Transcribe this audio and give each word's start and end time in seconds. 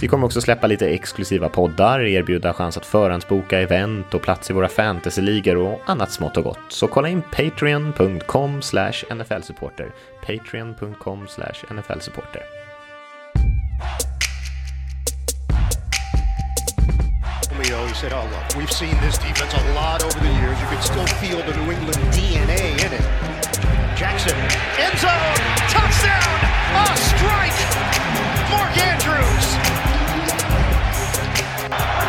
Vi 0.00 0.08
kommer 0.08 0.26
också 0.26 0.40
släppa 0.40 0.66
lite 0.66 0.88
exklusiva 0.88 1.48
poddar, 1.48 2.00
erbjuda 2.00 2.52
chans 2.52 2.76
att 2.76 2.86
förhandsboka 2.86 3.60
event 3.60 4.14
och 4.14 4.22
plats 4.22 4.50
i 4.50 4.52
våra 4.52 4.68
fantasyligor 4.68 5.56
och 5.56 5.80
annat 5.86 6.12
smått 6.12 6.36
och 6.36 6.44
gott. 6.44 6.58
Så 6.68 6.88
kolla 6.88 7.08
in 7.08 7.22
patreon.com 7.22 8.60
nflsupporter. 9.10 9.92
Patreon.com 10.26 11.26
nflsupporter. 11.70 12.42
Oh, 18.12 18.58
we've 18.58 18.70
seen 18.70 18.96
this 19.00 19.16
defense 19.18 19.54
a 19.54 19.74
lot 19.74 20.04
over 20.04 20.18
the 20.18 20.26
years. 20.26 20.60
You 20.60 20.66
can 20.66 20.82
still 20.82 21.06
feel 21.06 21.38
the 21.38 21.56
New 21.56 21.72
England 21.72 21.98
DNA 22.12 22.72
in 22.84 22.92
it. 22.92 23.04
Jackson, 23.96 24.36
end 24.76 24.98
zone, 24.98 25.34
touchdown, 25.70 26.40
a 26.74 26.96
strike. 26.96 27.73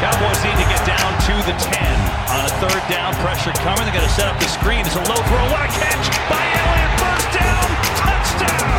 Cowboys 0.05 0.37
need 0.45 0.53
to 0.61 0.69
get 0.69 0.85
down 0.85 1.11
to 1.25 1.33
the 1.49 1.55
10 1.57 1.81
on 2.29 2.45
a 2.45 2.49
third 2.61 2.83
down. 2.93 3.11
Pressure 3.25 3.51
coming. 3.65 3.85
They're 3.85 3.97
going 3.97 4.05
to 4.05 4.13
set 4.13 4.27
up 4.27 4.37
the 4.39 4.45
screen. 4.45 4.81
It's 4.85 4.95
a 4.95 4.99
low 4.99 5.21
throw. 5.29 5.45
What 5.49 5.65
a 5.65 5.71
catch 5.81 6.07
by 6.29 6.43
Elliott. 6.61 6.91
First 7.01 7.29
down. 7.33 7.67
Touchdown. 8.01 8.69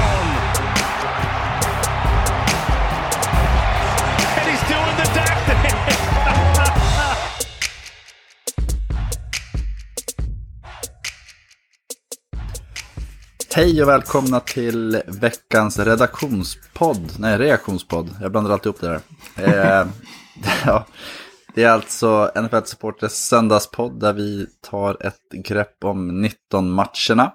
And 4.38 4.46
he's 4.50 4.64
doing 4.70 4.96
the 5.02 5.06
Dak 5.18 5.38
thing. 5.46 5.78
Hej 13.54 13.82
och 13.82 13.88
välkomna 13.88 14.40
till 14.40 15.02
veckans 15.06 15.78
redaktionspodd. 15.78 17.12
Nej, 17.18 17.38
reaktionspodd. 17.38 18.14
Jag 18.20 18.32
blandar 18.32 18.52
alltid 18.52 18.66
ihop 18.66 18.80
det. 18.80 19.00
Eh, 19.44 19.86
ja, 20.66 20.86
det 21.54 21.62
är 21.64 21.70
alltså 21.70 22.30
NFL 22.42 22.64
Supporters 22.64 23.12
söndagspodd 23.12 24.00
där 24.00 24.12
vi 24.12 24.46
tar 24.62 25.06
ett 25.06 25.30
grepp 25.44 25.84
om 25.84 26.20
19 26.22 26.70
matcherna. 26.70 27.32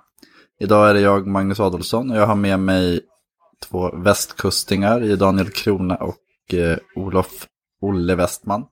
Idag 0.60 0.90
är 0.90 0.94
det 0.94 1.02
jag, 1.02 1.28
Magnus 1.28 1.60
Adolfsson, 1.60 2.12
och 2.12 2.18
jag 2.18 2.28
har 2.28 2.36
med 2.36 2.60
mig 2.60 3.02
två 3.70 3.92
västkustingar 3.98 5.04
i 5.04 5.16
Daniel 5.16 5.50
Krona 5.50 5.96
och 5.96 6.54
eh, 6.54 6.78
Olof 6.96 7.48
Olle 7.82 8.16
Westman. 8.16 8.66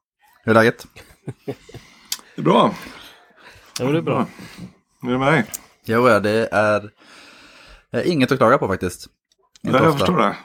Hur 0.44 0.52
är 0.52 0.54
läget? 0.56 0.88
Det 2.36 2.42
är 2.42 2.44
bra. 2.44 2.74
Jo, 3.80 3.92
det 3.92 3.98
är 3.98 4.02
bra. 4.02 4.26
Hur 5.02 5.10
är 5.10 5.14
det 5.14 5.20
med 5.20 5.34
dig? 5.34 5.46
Jo, 5.86 6.10
ja, 6.10 6.20
det 6.20 6.50
är 6.52 6.92
eh, 7.94 8.12
inget 8.12 8.32
att 8.32 8.38
klaga 8.38 8.58
på 8.58 8.68
faktiskt. 8.68 9.08
Inte 9.64 9.78
Ja, 9.78 9.84
jag 9.84 9.94
ofta. 9.94 10.06
förstår 10.06 10.18
det. 10.18 10.36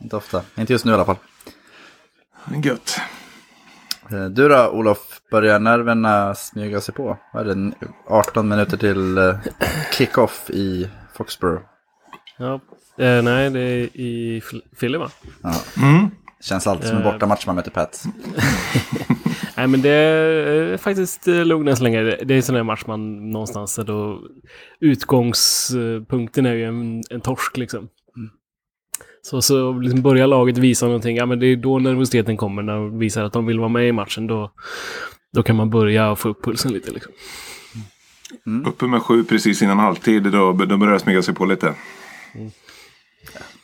Inte 0.00 0.16
ofta. 0.16 0.42
Inte 0.56 0.72
just 0.72 0.84
nu 0.84 0.90
i 0.90 0.94
alla 0.94 1.04
fall. 1.04 1.16
Gött. 2.64 3.00
Eh, 4.12 4.24
Du 4.24 4.48
då, 4.48 4.68
Olof, 4.68 5.20
börjar 5.30 5.58
nerverna 5.58 6.34
smyga 6.34 6.80
sig 6.80 6.94
på? 6.94 7.18
Vad 7.32 7.48
är 7.50 7.54
det, 7.54 7.72
18 8.06 8.48
minuter 8.48 8.76
till 8.76 9.18
eh, 9.18 9.36
kick-off 9.92 10.50
i 10.50 10.88
Foxborough? 11.16 11.62
Ja. 12.38 12.54
Eh, 12.98 13.22
nej, 13.22 13.50
det 13.50 13.60
är 13.60 13.96
i 14.00 14.42
Philly 14.80 14.98
va? 14.98 15.10
Känns 16.40 16.66
alltid 16.66 16.88
som 16.88 16.96
en 16.96 17.02
Eh. 17.06 17.12
bortamatch 17.12 17.46
man 17.46 17.56
möter 17.56 17.70
Pats. 17.70 18.04
Nej, 19.56 19.66
men 19.66 19.82
det 19.82 19.90
är 19.90 20.76
faktiskt 20.76 21.26
lugnt 21.26 21.68
än 21.68 21.76
så 21.76 21.82
länge. 21.82 22.02
Det 22.02 22.34
är 22.34 22.36
en 22.36 22.42
sån 22.42 22.54
där 22.54 22.62
match 22.62 22.82
man 22.86 23.30
någonstans 23.30 23.76
då 23.86 24.20
utgångspunkten 24.80 26.46
är 26.46 26.54
ju 26.54 26.64
en, 26.64 27.02
en 27.10 27.20
torsk 27.20 27.56
liksom. 27.56 27.88
Så, 29.26 29.42
så 29.42 29.72
liksom 29.72 30.02
börjar 30.02 30.26
laget 30.26 30.58
visa 30.58 30.86
någonting, 30.86 31.16
ja 31.16 31.26
men 31.26 31.38
det 31.38 31.46
är 31.46 31.56
då 31.56 31.78
nervositeten 31.78 32.36
kommer, 32.36 32.62
när 32.62 32.74
de 32.74 32.98
visar 32.98 33.24
att 33.24 33.32
de 33.32 33.46
vill 33.46 33.58
vara 33.58 33.68
med 33.68 33.88
i 33.88 33.92
matchen. 33.92 34.26
Då, 34.26 34.52
då 35.32 35.42
kan 35.42 35.56
man 35.56 35.70
börja 35.70 36.16
få 36.16 36.28
upp 36.28 36.44
pulsen 36.44 36.72
lite 36.72 36.90
liksom. 36.90 37.12
Uppe 38.66 38.86
med 38.86 39.02
sju 39.02 39.24
precis 39.24 39.62
innan 39.62 39.78
halvtid. 39.78 40.22
Då, 40.22 40.52
då 40.52 40.76
börjar 40.76 40.92
det 40.92 41.00
smyga 41.00 41.22
sig 41.22 41.34
på 41.34 41.44
lite. 41.44 41.74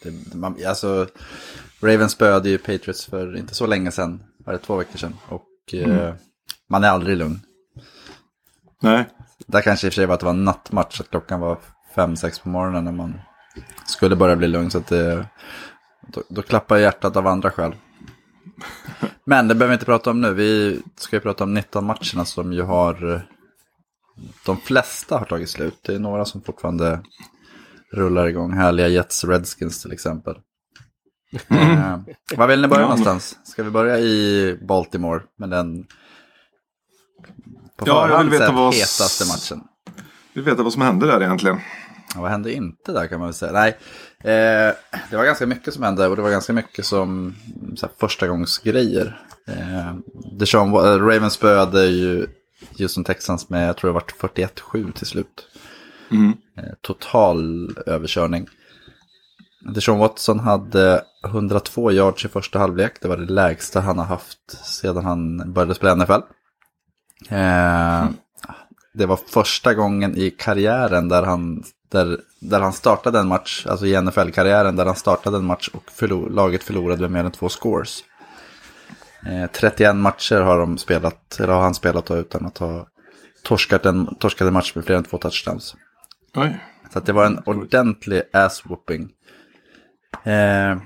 Det, 0.02 0.34
man, 0.34 0.56
alltså, 0.66 1.06
Ravens 1.80 2.12
spöade 2.12 2.48
ju 2.48 2.58
Patriots 2.58 3.06
för 3.06 3.36
inte 3.36 3.54
så 3.54 3.66
länge 3.66 3.90
sedan. 3.90 4.22
Var 4.46 4.52
det 4.52 4.58
två 4.58 4.76
veckor 4.76 4.98
sedan? 4.98 5.16
Och 5.28 5.74
eh, 5.74 6.14
man 6.68 6.84
är 6.84 6.88
aldrig 6.88 7.16
lugn. 7.16 7.40
Nej. 8.82 9.04
Där 9.46 9.60
kanske 9.60 9.86
i 9.86 9.88
och 9.88 9.92
för 9.92 9.96
sig 9.96 10.06
var 10.06 10.14
att 10.14 10.20
det 10.20 10.26
var 10.26 10.32
en 10.32 10.44
nattmatch, 10.44 11.00
att 11.00 11.10
klockan 11.10 11.40
var 11.40 11.58
fem 11.94 12.16
sex 12.16 12.38
på 12.38 12.48
morgonen 12.48 12.84
när 12.84 12.92
man 12.92 13.14
skulle 13.86 14.16
börja 14.16 14.36
bli 14.36 14.48
lugn. 14.48 14.70
Så 14.70 14.78
att 14.78 14.86
det, 14.86 15.26
då, 16.08 16.22
då 16.28 16.42
klappar 16.42 16.76
hjärtat 16.76 17.16
av 17.16 17.26
andra 17.26 17.50
skäl. 17.50 17.74
Men 19.24 19.48
det 19.48 19.54
behöver 19.54 19.68
vi 19.70 19.74
inte 19.74 19.86
prata 19.86 20.10
om 20.10 20.20
nu. 20.20 20.34
Vi 20.34 20.80
ska 20.96 21.16
ju 21.16 21.20
prata 21.20 21.44
om 21.44 21.54
19 21.54 21.84
matcherna 21.86 22.24
som 22.24 22.52
ju 22.52 22.62
har... 22.62 23.12
eh, 23.14 23.20
De 24.46 24.56
flesta 24.56 25.18
har 25.18 25.24
tagit 25.26 25.50
slut. 25.50 25.78
Det 25.82 25.94
är 25.94 25.98
några 25.98 26.24
som 26.24 26.42
fortfarande 26.42 27.00
rullar 27.92 28.26
igång. 28.26 28.52
Härliga 28.52 28.88
Jets 28.88 29.24
Redskins 29.24 29.82
till 29.82 29.92
exempel. 29.92 30.34
Eh, 31.48 31.98
var 32.36 32.46
vill 32.46 32.60
ni 32.62 32.68
börja 32.68 32.82
någonstans? 32.82 33.38
Ska 33.44 33.62
vi 33.62 33.70
börja 33.70 33.98
i 33.98 34.58
Baltimore 34.68 35.22
med 35.38 35.50
den 35.50 35.84
på 37.76 37.86
Ja, 37.86 38.08
jag 38.08 38.18
vill 38.18 38.30
veta 38.30 38.52
vad- 38.52 38.74
hetaste 38.74 39.24
matchen? 39.28 39.64
Vi 40.32 40.40
vet 40.42 40.58
vad 40.58 40.72
som 40.72 40.82
hände 40.82 41.06
där 41.06 41.22
egentligen. 41.22 41.58
Vad 42.16 42.30
hände 42.30 42.52
inte 42.52 42.92
där 42.92 43.06
kan 43.06 43.18
man 43.18 43.28
väl 43.28 43.34
säga. 43.34 43.52
Nej, 43.52 43.76
eh, 44.20 44.74
det 45.10 45.16
var 45.16 45.24
ganska 45.24 45.46
mycket 45.46 45.74
som 45.74 45.82
hände 45.82 46.06
och 46.08 46.16
det 46.16 46.22
var 46.22 46.30
ganska 46.30 46.52
mycket 46.52 46.84
som 46.86 47.34
så 47.76 47.86
här, 47.86 47.92
första 48.00 48.28
gångs 48.28 48.58
grejer. 48.58 49.20
Eh, 49.48 49.94
Wa- 50.40 50.86
eh, 50.94 51.06
Ravens 51.06 51.32
spöade 51.32 51.86
ju 51.86 52.26
Houston 52.78 53.04
Texans 53.04 53.50
med, 53.50 53.68
jag 53.68 53.76
tror 53.76 53.88
det 53.88 53.94
var 53.94 54.04
41-7 54.30 54.92
till 54.92 55.06
slut. 55.06 55.46
Eh, 56.58 56.64
total 56.80 57.70
överkörning. 57.86 58.46
Deshaun 59.74 59.98
Watson 59.98 60.40
hade 60.40 61.04
102 61.24 61.92
yards 61.92 62.24
i 62.24 62.28
första 62.28 62.58
halvlek. 62.58 62.92
Det 63.02 63.08
var 63.08 63.16
det 63.16 63.32
lägsta 63.32 63.80
han 63.80 63.98
har 63.98 64.04
haft 64.04 64.64
sedan 64.64 65.04
han 65.04 65.52
började 65.52 65.74
spela 65.74 65.94
NFL. 65.94 66.20
Eh, 67.28 68.08
det 68.94 69.06
var 69.06 69.16
första 69.28 69.74
gången 69.74 70.16
i 70.16 70.30
karriären 70.30 71.08
där 71.08 71.22
han, 71.22 71.62
där, 71.90 72.20
där 72.40 72.60
han 72.60 72.72
startade 72.72 73.18
en 73.18 73.28
match, 73.28 73.66
alltså 73.66 73.86
i 73.86 74.00
NFL-karriären, 74.00 74.76
där 74.76 74.86
han 74.86 74.96
startade 74.96 75.36
en 75.36 75.44
match 75.44 75.68
och 75.72 75.90
förlor, 75.90 76.30
laget 76.30 76.62
förlorade 76.62 77.00
med 77.00 77.10
mer 77.10 77.24
än 77.24 77.32
två 77.32 77.48
scores. 77.48 78.04
Eh, 79.26 79.50
31 79.52 79.96
matcher 79.96 80.40
har, 80.40 80.58
de 80.58 80.78
spelat, 80.78 81.40
eller 81.40 81.52
har 81.52 81.62
han 81.62 81.74
spelat 81.74 82.10
utan 82.10 82.46
att 82.46 82.58
ha 82.58 82.86
torskat 83.42 83.86
en, 83.86 84.14
torskat 84.14 84.46
en 84.46 84.52
match 84.52 84.74
med 84.74 84.84
fler 84.84 84.96
än 84.96 85.04
två 85.04 85.18
touchdowns. 85.18 85.76
Oj. 86.34 86.60
Så 86.92 87.00
det 87.00 87.12
var 87.12 87.26
en 87.26 87.38
ordentlig 87.46 88.22
ass-whooping. 88.32 89.08
Eh, 90.24 90.78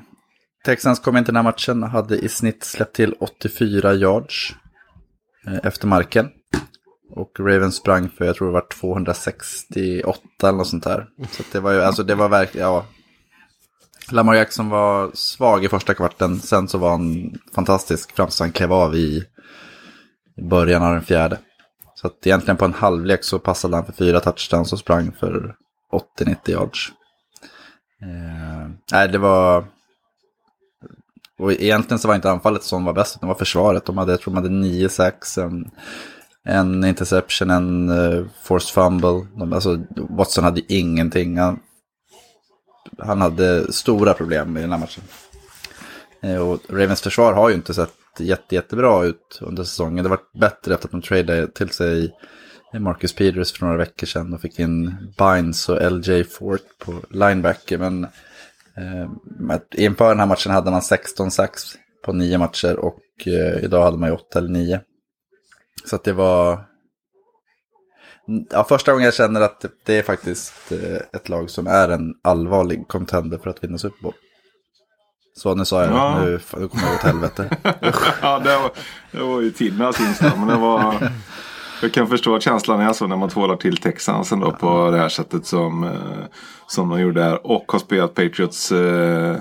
Texans 0.64 0.98
kom 0.98 1.16
in 1.16 1.24
till 1.24 1.34
den 1.34 1.44
här 1.44 1.52
matchen 1.52 1.82
hade 1.82 2.18
i 2.18 2.28
snitt 2.28 2.64
släppt 2.64 2.96
till 2.96 3.14
84 3.20 3.94
yards 3.94 4.54
eh, 5.46 5.58
efter 5.62 5.86
marken. 5.86 6.30
Och 7.16 7.40
Ravens 7.40 7.76
sprang 7.76 8.08
för, 8.08 8.24
jag 8.24 8.36
tror 8.36 8.48
det 8.48 8.54
var 8.54 8.66
268 8.80 10.18
eller 10.42 10.52
något 10.52 10.68
sånt 10.68 10.84
där. 10.84 11.06
Så 11.30 11.42
det 11.52 11.60
var 11.60 11.72
ju, 11.72 11.82
alltså 11.82 12.02
det 12.02 12.14
var 12.14 12.28
verkligen, 12.28 12.66
ja. 12.66 12.86
Lamar 14.10 14.34
Jackson 14.34 14.68
var 14.68 15.10
svag 15.14 15.64
i 15.64 15.68
första 15.68 15.94
kvarten, 15.94 16.40
sen 16.40 16.68
så 16.68 16.78
var 16.78 16.90
han 16.90 17.34
fantastisk 17.54 18.16
fram 18.16 18.26
tills 18.26 18.40
han 18.40 18.52
klev 18.52 18.72
av 18.72 18.94
i 18.94 19.24
i 20.36 20.42
början 20.42 20.82
av 20.82 20.92
den 20.92 21.02
fjärde. 21.02 21.38
Så 21.94 22.06
att 22.06 22.26
egentligen 22.26 22.56
på 22.56 22.64
en 22.64 22.74
halvlek 22.74 23.24
så 23.24 23.38
passade 23.38 23.76
han 23.76 23.86
för 23.86 23.92
fyra 23.92 24.20
touchdowns 24.20 24.72
och 24.72 24.78
sprang 24.78 25.12
för 25.12 25.54
80-90 26.18 26.36
yards. 26.50 26.92
Eh, 28.02 28.70
nej, 28.92 29.08
det 29.08 29.18
var... 29.18 29.64
Och 31.38 31.52
egentligen 31.52 31.98
så 31.98 32.08
var 32.08 32.14
inte 32.14 32.30
anfallet 32.30 32.62
som 32.62 32.84
var 32.84 32.92
bäst, 32.92 33.16
utan 33.16 33.28
det 33.28 33.32
var 33.32 33.38
försvaret. 33.38 33.84
De 33.84 33.98
hade, 33.98 34.12
jag 34.12 34.20
tror 34.20 34.34
de 34.34 34.42
hade 34.42 34.54
nio 34.54 34.88
sacks, 34.88 35.38
en, 35.38 35.70
en 36.44 36.84
interception, 36.84 37.50
en 37.50 37.90
uh, 37.90 38.26
forced 38.42 38.74
fumble. 38.74 39.26
De, 39.38 39.52
alltså, 39.52 39.84
Watson 39.96 40.44
hade 40.44 40.72
ingenting. 40.72 41.38
Han, 41.38 41.60
han 42.98 43.20
hade 43.20 43.72
stora 43.72 44.14
problem 44.14 44.56
i 44.56 44.60
den 44.60 44.72
här 44.72 44.78
matchen. 44.78 45.02
Eh, 46.20 46.48
och 46.48 46.60
Ravens 46.68 47.02
försvar 47.02 47.32
har 47.32 47.48
ju 47.48 47.54
inte 47.54 47.74
sett 47.74 47.90
jätte, 48.18 48.54
jättebra 48.54 49.04
ut 49.04 49.38
under 49.40 49.64
säsongen. 49.64 50.04
Det 50.04 50.10
var 50.10 50.20
bättre 50.40 50.74
efter 50.74 50.86
att 50.86 50.90
de 50.90 51.02
tradade 51.02 51.48
till 51.48 51.70
sig 51.70 52.12
Marcus 52.78 53.14
Peters 53.14 53.52
för 53.52 53.66
några 53.66 53.78
veckor 53.78 54.06
sedan 54.06 54.34
och 54.34 54.40
fick 54.40 54.58
in 54.58 54.94
Bynes 55.18 55.68
och 55.68 55.92
LJ 55.92 56.24
Fort 56.24 56.78
på 56.78 56.94
linebacker. 57.10 57.78
Men 57.78 58.04
eh, 58.76 59.58
inför 59.76 60.08
den 60.08 60.20
här 60.20 60.26
matchen 60.26 60.52
hade 60.52 60.70
man 60.70 60.82
16 60.82 61.30
sax 61.30 61.62
på 62.04 62.12
nio 62.12 62.38
matcher 62.38 62.76
och 62.76 63.02
eh, 63.26 63.64
idag 63.64 63.84
hade 63.84 63.96
man 63.96 64.08
ju 64.08 64.14
8 64.14 64.38
eller 64.38 64.48
9. 64.48 64.80
Så 65.84 65.96
att 65.96 66.04
det 66.04 66.12
var... 66.12 66.64
Ja, 68.50 68.64
första 68.64 68.92
gången 68.92 69.04
jag 69.04 69.14
känner 69.14 69.40
att 69.40 69.64
det 69.84 69.98
är 69.98 70.02
faktiskt 70.02 70.72
eh, 70.72 70.96
ett 71.12 71.28
lag 71.28 71.50
som 71.50 71.66
är 71.66 71.88
en 71.88 72.14
allvarlig 72.24 72.88
contender 72.88 73.38
för 73.38 73.50
att 73.50 73.64
vinna 73.64 73.78
Super 73.78 74.02
Bowl. 74.02 74.14
Så 75.36 75.54
nu 75.54 75.64
sa 75.64 75.84
jag 75.84 75.92
Ja. 75.92 76.18
det, 76.18 76.24
nu, 76.24 76.40
nu 76.60 76.68
kommer 76.68 76.84
jag 76.86 76.94
åt 76.94 77.02
helvete. 77.02 77.50
ja, 78.22 78.38
det 78.38 78.56
var, 78.58 78.70
det 79.10 79.22
var 79.22 79.40
ju 79.40 79.50
Tinnas 79.50 80.00
Insta. 80.00 80.32
Men 80.36 80.46
det 80.48 80.56
var, 80.56 81.10
jag 81.82 81.92
kan 81.92 82.08
förstå 82.08 82.34
att 82.36 82.42
känslan 82.42 82.80
är 82.80 82.92
så 82.92 83.06
när 83.06 83.16
man 83.16 83.28
tvålar 83.28 83.56
till 83.56 83.76
Texans 83.76 84.32
ändå 84.32 84.52
på 84.52 84.90
det 84.90 84.98
här 84.98 85.08
sättet 85.08 85.46
som, 85.46 85.84
eh, 85.84 86.24
som 86.66 86.88
de 86.88 87.00
gjorde 87.00 87.22
här. 87.22 87.46
Och 87.46 87.72
har 87.72 87.78
spelat 87.78 88.14
Patriots 88.14 88.72
eh, 88.72 89.36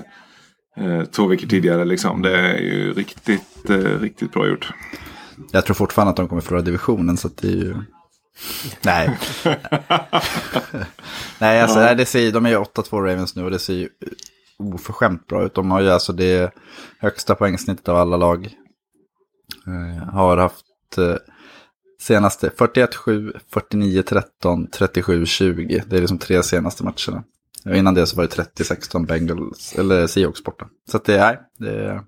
eh, 0.76 1.04
två 1.04 1.26
veckor 1.26 1.46
tidigare. 1.48 1.84
Liksom. 1.84 2.22
Det 2.22 2.38
är 2.38 2.58
ju 2.58 2.92
riktigt, 2.92 3.70
eh, 3.70 3.76
riktigt 4.00 4.32
bra 4.32 4.48
gjort. 4.48 4.72
Jag 5.50 5.64
tror 5.64 5.74
fortfarande 5.74 6.10
att 6.10 6.16
de 6.16 6.28
kommer 6.28 6.42
förlora 6.42 6.62
divisionen 6.62 7.16
så 7.16 7.28
att 7.28 7.36
det 7.36 7.48
är 7.48 7.56
ju... 7.56 7.76
Nej. 8.84 9.18
Nej, 11.38 11.60
alltså 11.60 11.78
nej, 11.78 11.96
det 11.96 12.06
ser, 12.06 12.32
de 12.32 12.46
är 12.46 12.50
ju 12.50 12.56
8-2 12.56 13.00
Ravens 13.00 13.36
nu 13.36 13.44
och 13.44 13.50
det 13.50 13.58
ser 13.58 13.74
ju 13.74 13.88
oförskämt 14.58 15.26
bra 15.26 15.46
ut. 15.46 15.54
De 15.54 15.70
har 15.70 15.80
ju 15.80 15.90
alltså 15.90 16.12
det 16.12 16.54
högsta 16.98 17.34
poängsnittet 17.34 17.88
av 17.88 17.96
alla 17.96 18.16
lag. 18.16 18.54
Eh, 19.66 20.08
har 20.08 20.36
haft 20.36 20.98
eh, 20.98 21.16
senaste 22.00 22.48
41-7, 22.48 23.32
49-13, 23.52 24.22
37-20. 24.70 25.82
Det 25.86 25.96
är 25.96 26.00
liksom 26.00 26.18
tre 26.18 26.42
senaste 26.42 26.84
matcherna. 26.84 27.24
Och 27.64 27.76
innan 27.76 27.94
det 27.94 28.06
så 28.06 28.16
var 28.16 28.24
det 28.24 28.62
30-16 28.62 29.06
Bengals, 29.06 29.74
eller 29.78 30.06
Seahawks 30.06 30.44
borta. 30.44 30.66
Så 30.90 30.96
att 30.96 31.04
det 31.04 31.18
är, 31.18 31.40
det, 31.58 32.04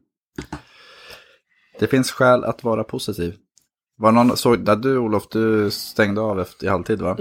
det 1.78 1.86
finns 1.86 2.10
skäl 2.10 2.44
att 2.44 2.64
vara 2.64 2.84
positiv. 2.84 3.34
Var 3.98 4.12
någon, 4.12 4.36
såg, 4.36 4.64
där 4.64 4.76
du 4.76 4.98
Olof, 4.98 5.28
du 5.28 5.70
stängde 5.70 6.20
av 6.20 6.40
efter 6.40 6.66
i 6.66 6.68
halvtid 6.68 7.02
va? 7.02 7.16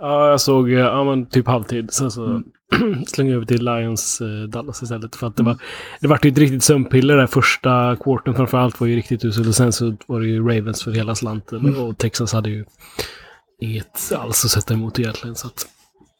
Ja, 0.00 0.30
jag 0.30 0.40
såg 0.40 0.72
eh, 0.72 0.78
ja, 0.78 1.04
men 1.04 1.26
typ 1.26 1.46
halvtid. 1.46 1.92
Sen 1.92 2.10
så 2.10 2.42
slängde 3.06 3.32
jag 3.32 3.36
över 3.36 3.46
till 3.46 3.64
Lions 3.64 4.20
eh, 4.20 4.48
Dallas 4.48 4.82
istället. 4.82 5.16
För 5.16 5.26
att 5.26 5.36
det 5.36 5.42
var, 5.42 5.56
det 6.00 6.08
var 6.08 6.18
ju 6.22 6.30
ett 6.30 6.38
riktigt 6.38 6.64
sömnpiller 6.64 7.16
där 7.16 7.26
första 7.26 7.96
quarten 7.96 8.34
framförallt 8.34 8.80
var 8.80 8.86
ju 8.86 8.96
riktigt 8.96 9.24
uselt. 9.24 9.48
Och 9.48 9.54
sen 9.54 9.72
så 9.72 9.96
var 10.06 10.20
det 10.20 10.26
ju 10.26 10.40
Ravens 10.40 10.82
för 10.82 10.90
hela 10.90 11.14
slanten. 11.14 11.76
Och 11.76 11.98
Texas 11.98 12.32
hade 12.32 12.50
ju 12.50 12.64
inget 13.60 14.12
alls 14.16 14.44
att 14.44 14.50
sätta 14.50 14.74
emot 14.74 14.98
egentligen. 14.98 15.36
Så 15.36 15.46
att... 15.46 15.66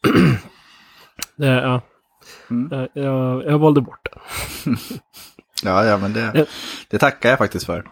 det, 1.37 1.47
ja. 1.47 1.81
Jag, 2.71 2.89
jag, 2.93 3.45
jag 3.45 3.59
valde 3.59 3.81
bort 3.81 4.07
det. 4.13 4.19
Ja, 5.63 5.85
ja, 5.85 5.97
men 5.97 6.13
det, 6.13 6.45
det 6.89 6.97
tackar 6.97 7.29
jag 7.29 7.37
faktiskt 7.37 7.65
för. 7.65 7.83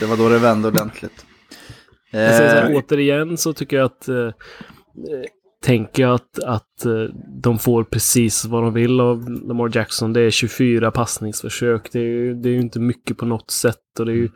Det 0.00 0.06
var 0.06 0.16
då 0.16 0.28
det 0.28 0.38
vände 0.38 0.68
ordentligt. 0.68 1.26
Sen 2.10 2.50
så 2.50 2.56
Eh, 2.56 2.76
återigen 2.76 3.36
så 3.36 3.52
tycker 3.52 3.76
jag 3.76 3.84
att... 3.86 4.08
Eh, 4.08 4.16
eh, 4.26 4.32
tänker 5.64 6.02
jag 6.02 6.14
att, 6.14 6.38
att 6.44 6.84
eh, 6.86 6.92
de 7.42 7.58
får 7.58 7.84
precis 7.84 8.44
vad 8.44 8.62
de 8.62 8.74
vill 8.74 9.00
av 9.00 9.30
Lamar 9.30 9.70
Jackson. 9.76 10.12
Det 10.12 10.20
är 10.20 10.30
24 10.30 10.90
passningsförsök. 10.90 11.92
Det 11.92 11.98
är, 11.98 12.02
ju- 12.02 12.34
det 12.34 12.48
är 12.48 12.52
ju 12.52 12.60
inte 12.60 12.80
mycket 12.80 13.16
på 13.18 13.26
något 13.26 13.50
sätt. 13.50 13.76
Och 13.98 14.06
det 14.06 14.12
är 14.12 14.16
ju 14.16 14.28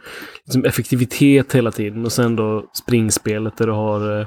liksom 0.45 0.65
effektivitet 0.65 1.55
hela 1.55 1.71
tiden. 1.71 2.05
Och 2.05 2.13
sen 2.13 2.37
då 2.37 2.71
springspelet 2.85 3.57
där 3.57 3.67
du 3.67 3.73
har 3.73 4.21
eh, 4.21 4.27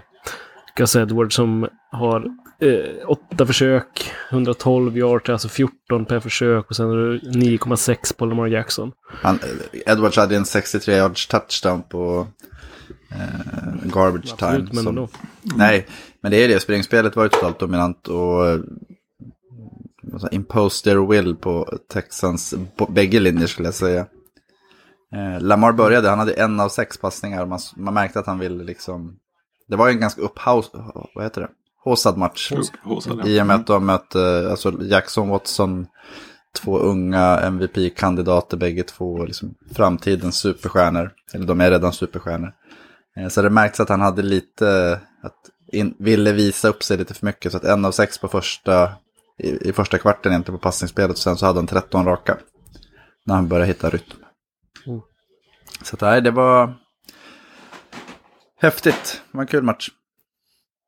Gus 0.77 0.95
Edwards 0.95 1.35
som 1.35 1.67
har 1.91 2.25
eh, 2.61 3.09
åtta 3.09 3.45
försök, 3.45 4.11
112 4.31 4.97
yards, 4.97 5.29
alltså 5.29 5.49
14 5.49 6.05
per 6.05 6.19
försök. 6.19 6.69
Och 6.69 6.75
sen 6.75 6.91
är 6.91 6.95
det 6.95 7.19
9,6 7.39 8.15
på 8.17 8.25
Lamar 8.25 8.47
Jackson. 8.47 8.91
han, 9.09 9.39
Edwards 9.85 10.17
hade 10.17 10.35
en 10.35 10.45
63 10.45 10.95
yards 10.95 11.27
touchdown 11.27 11.81
på 11.89 12.27
eh, 13.11 13.89
garbage 13.93 14.37
time. 14.37 14.51
Absolut, 14.51 14.73
men 14.73 14.83
som- 14.83 14.87
ändå. 14.97 15.07
Nej, 15.55 15.87
men 16.21 16.31
det 16.31 16.43
är 16.43 16.47
det. 16.47 16.59
Springspelet 16.59 17.15
var 17.15 17.23
ju 17.23 17.29
totalt 17.29 17.59
dominant 17.59 18.07
och 18.07 18.47
eh, 18.47 18.59
vad 20.03 20.21
sa- 20.21 20.29
impose 20.29 20.83
their 20.83 21.07
will 21.09 21.35
på 21.35 21.77
Texans 21.93 22.53
på 22.75 22.85
bägge 22.85 23.19
linjer 23.19 23.47
skulle 23.47 23.67
jag 23.67 23.75
säga. 23.75 24.05
Eh, 25.15 25.41
Lamar 25.41 25.71
började, 25.73 26.09
han 26.09 26.19
hade 26.19 26.33
en 26.33 26.59
av 26.59 26.69
sex 26.69 26.97
passningar. 26.97 27.45
Man, 27.45 27.59
man 27.77 27.93
märkte 27.93 28.19
att 28.19 28.25
han 28.27 28.39
ville 28.39 28.63
liksom... 28.63 29.17
Det 29.67 29.75
var 29.75 29.87
ju 29.87 29.93
en 29.93 29.99
ganska 29.99 30.21
upphaus... 30.21 30.71
Vad 31.15 31.23
heter 31.23 31.41
det? 31.41 31.47
Håsad 31.83 32.17
match. 32.17 32.51
Håsade. 32.83 33.29
I 33.29 33.41
och 33.41 33.47
med 33.47 33.55
att 33.55 33.67
de 33.67 33.85
mötte 33.85 34.47
alltså 34.51 34.83
Jackson 34.83 35.29
Watson, 35.29 35.87
två 36.61 36.77
unga 36.79 37.39
MVP-kandidater, 37.39 38.57
bägge 38.57 38.83
två 38.83 39.25
liksom, 39.25 39.53
framtidens 39.75 40.35
superstjärnor. 40.37 41.11
Eller 41.33 41.45
de 41.45 41.61
är 41.61 41.71
redan 41.71 41.93
superstjärnor. 41.93 42.53
Eh, 43.17 43.27
Så 43.27 43.41
det 43.41 43.49
märks 43.49 43.79
att 43.79 43.89
han 43.89 44.01
hade 44.01 44.21
lite, 44.21 44.99
att 45.23 45.35
in, 45.71 45.95
ville 45.99 46.31
visa 46.31 46.67
upp 46.67 46.83
sig 46.83 46.97
lite 46.97 47.13
för 47.13 47.25
mycket. 47.25 47.51
Så 47.51 47.57
att 47.57 47.63
en 47.63 47.85
av 47.85 47.91
sex 47.91 48.17
på 48.17 48.27
första, 48.27 48.91
i, 49.39 49.69
i 49.69 49.73
första 49.73 49.97
kvarten 49.97 50.31
egentligen 50.31 50.59
på 50.59 50.63
passningsspelet. 50.63 51.11
Och 51.11 51.17
sen 51.17 51.37
så 51.37 51.45
hade 51.45 51.59
han 51.59 51.67
13 51.67 52.05
raka. 52.05 52.37
När 53.25 53.35
han 53.35 53.47
började 53.47 53.67
hitta 53.67 53.89
rytm. 53.89 54.17
Mm. 54.87 55.01
Så 55.83 55.95
att, 55.95 56.01
nej, 56.01 56.21
det 56.21 56.31
var 56.31 56.73
häftigt. 58.59 59.21
Det 59.31 59.37
var 59.37 59.41
en 59.41 59.47
kul 59.47 59.63
match. 59.63 59.89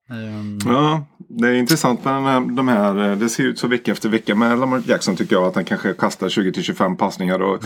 Ehm, 0.09 0.57
Ja, 0.65 1.05
det 1.29 1.47
är 1.47 1.53
intressant 1.53 2.05
med 2.05 2.23
här, 2.23 2.39
de 2.55 2.67
här. 2.67 3.09
eh, 3.11 3.17
Det 3.17 3.29
ser 3.29 3.43
ut 3.43 3.59
så 3.59 3.67
vecka 3.67 3.91
efter 3.91 4.09
vecka 4.09 4.35
med 4.35 4.59
Lamar 4.59 4.81
Jackson 4.87 5.15
tycker 5.15 5.35
jag. 5.35 5.43
Att 5.45 5.55
han 5.55 5.65
kanske 5.65 5.93
kastar 5.93 6.29
20-25 6.29 6.95
passningar. 6.97 7.41
Och 7.41 7.63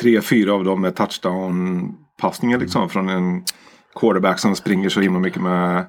tre, 0.00 0.20
fyra 0.20 0.54
av 0.54 0.64
dem 0.64 0.84
är 0.84 0.90
touchdown-passningar 0.90 2.58
liksom. 2.58 2.88
Från 2.88 3.08
en 3.08 3.44
quarterback 4.00 4.38
som 4.38 4.56
springer 4.56 4.88
så 4.88 5.00
himla 5.00 5.18
mycket 5.20 5.42
med, 5.42 5.86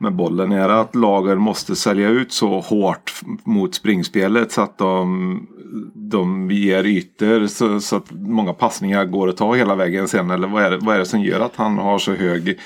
med 0.00 0.14
bollen. 0.14 0.52
Är 0.52 0.68
det 0.68 0.80
att 0.80 0.94
lagen 0.94 1.38
måste 1.38 1.76
sälja 1.76 2.08
ut 2.08 2.32
så 2.32 2.60
hårt 2.60 3.12
mot 3.44 3.74
springspelet. 3.74 4.52
Så 4.52 4.60
att 4.60 4.78
de, 4.78 5.46
de 5.94 6.50
ger 6.50 6.84
ytor. 6.84 7.46
Så, 7.46 7.80
så 7.80 7.96
att 7.96 8.10
många 8.10 8.52
passningar 8.52 9.04
går 9.04 9.28
att 9.28 9.36
ta 9.36 9.54
hela 9.54 9.74
vägen 9.74 10.08
sen. 10.08 10.30
Eller 10.30 10.48
vad 10.48 10.62
är 10.62 10.70
det, 10.70 10.78
vad 10.78 10.94
är 10.94 10.98
det 10.98 11.06
som 11.06 11.20
gör 11.20 11.40
att 11.40 11.56
han 11.56 11.78
har 11.78 11.98
så 11.98 12.14
hög 12.14 12.58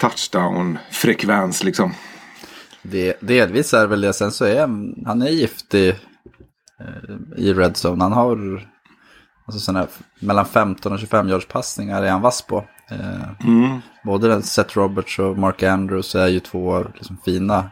touchdown-frekvens 0.00 1.64
liksom? 1.64 1.94
Det, 2.82 3.16
delvis 3.20 3.74
är 3.74 3.86
väl 3.86 4.00
det. 4.00 4.12
Sen 4.12 4.32
så 4.32 4.44
är 4.44 4.60
han, 5.06 5.22
är 5.22 5.28
giftig 5.28 5.88
eh, 6.80 7.14
i 7.36 7.54
red 7.54 7.76
zone. 7.84 8.04
Han 8.04 8.12
har 8.12 8.66
alltså 9.46 9.72
här, 9.72 9.86
mellan 10.20 10.46
15 10.46 10.92
och 10.92 10.98
25 10.98 11.28
yards 11.28 11.46
passningar 11.46 12.02
är 12.02 12.10
han 12.10 12.22
vass 12.22 12.42
på. 12.42 12.64
Eh, 12.90 13.44
Mm. 13.44 13.80
Både 14.04 14.42
Seth 14.42 14.78
Roberts 14.78 15.18
och 15.18 15.38
Mark 15.38 15.62
Andrews 15.62 16.14
är 16.14 16.26
ju 16.26 16.40
två 16.40 16.84
liksom, 16.94 17.16
fina, 17.24 17.70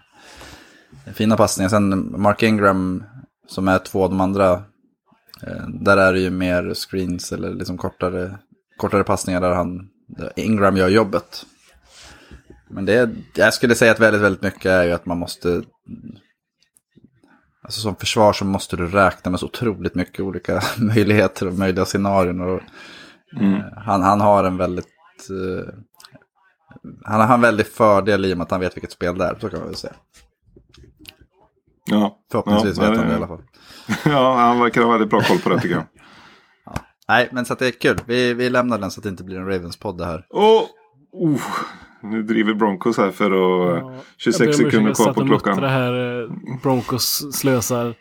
fina 1.15 1.37
passningar. 1.37 1.69
Sen 1.69 2.21
Mark 2.23 2.43
Ingram 2.43 3.05
som 3.49 3.69
är 3.69 3.79
två 3.79 4.05
av 4.05 4.11
de 4.11 4.21
andra. 4.21 4.53
Eh, 5.47 5.69
där 5.69 5.97
är 5.97 6.13
det 6.13 6.21
ju 6.21 6.31
mer 6.31 6.75
screens 6.75 7.33
eller 7.33 7.55
liksom 7.55 7.79
kortare, 7.79 8.39
kortare 8.77 9.05
passningar 9.05 9.41
där 9.41 9.55
han, 9.55 9.89
där 10.09 10.33
Ingram 10.37 10.77
gör 10.77 10.89
jobbet. 10.89 11.47
Men 12.69 12.85
det, 12.85 13.11
jag 13.35 13.55
skulle 13.55 13.75
säga 13.75 13.93
att 13.93 14.01
väldigt, 14.01 14.23
väldigt 14.23 14.43
mycket 14.43 14.67
är 14.67 14.85
ju 14.85 14.93
att 14.93 15.07
man 15.07 15.19
måste... 15.19 15.63
Alltså 17.63 17.81
som 17.81 17.97
försvar 17.97 18.33
så 18.33 18.45
måste 18.45 18.77
du 18.77 18.87
räkna 18.87 19.31
med 19.31 19.41
så 19.41 19.47
otroligt 19.47 19.95
mycket 19.95 20.21
olika 20.21 20.63
möjligheter 20.79 21.47
och 21.47 21.55
möjliga 21.55 21.85
scenarion. 21.85 22.41
Och, 22.41 22.61
eh, 23.41 23.61
han, 23.77 24.03
han 24.03 24.21
har 24.21 24.45
en 24.45 24.57
väldigt... 24.57 24.87
eh, 25.31 25.75
han 27.05 27.21
har 27.21 27.35
en 27.35 27.41
väldig 27.41 27.67
fördel 27.67 28.25
i 28.25 28.33
och 28.33 28.39
med 28.39 28.45
att 28.45 28.51
han 28.51 28.61
vet 28.61 28.77
vilket 28.77 28.93
spel 28.93 29.19
det 29.19 29.25
är, 29.25 29.39
så 29.41 29.49
kan 29.49 29.59
man 29.59 29.69
väl 29.69 29.77
säga. 29.77 29.95
Ja. 31.85 32.19
Förhoppningsvis 32.31 32.77
ja, 32.77 32.91
vet 32.91 32.99
han 32.99 33.07
det 33.07 33.13
i 33.13 33.15
ja. 33.15 33.17
alla 33.17 33.29
fall. 33.29 33.43
Ja, 34.13 34.37
han 34.37 34.61
verkar 34.61 34.83
ha 34.83 34.91
väldigt 34.91 35.11
bra 35.11 35.21
koll 35.21 35.39
på 35.39 35.49
det 35.49 35.61
tycker 35.61 35.75
jag. 35.75 35.85
Nej, 37.09 37.29
men 37.33 37.45
så 37.45 37.53
att 37.53 37.59
det 37.59 37.67
är 37.67 37.71
kul. 37.71 37.99
Vi, 38.07 38.35
vi 38.35 38.51
lämnar 38.51 38.79
den 38.79 38.91
så 38.91 39.01
att 39.01 39.03
det 39.03 39.09
inte 39.09 39.25
blir 39.25 39.39
en 39.39 39.47
Ravens-podd 39.47 39.99
det 39.99 40.05
här. 40.05 40.27
Och, 40.31 40.69
oh, 41.13 41.41
nu 42.05 42.23
driver 42.23 42.55
Broncos 42.55 42.97
här 42.99 43.11
för 43.11 43.25
att... 43.31 43.83
Ja, 43.83 43.95
26 44.17 44.41
jag 44.41 44.47
ber 44.59 44.65
om 44.65 44.71
sekunder 44.71 44.95
kvar 44.95 45.13
på 45.13 45.27
klockan. 45.27 45.61
Det 45.61 45.69
här 45.69 46.23
eh, 46.23 46.29
Broncos 46.63 47.37
slösar 47.37 47.95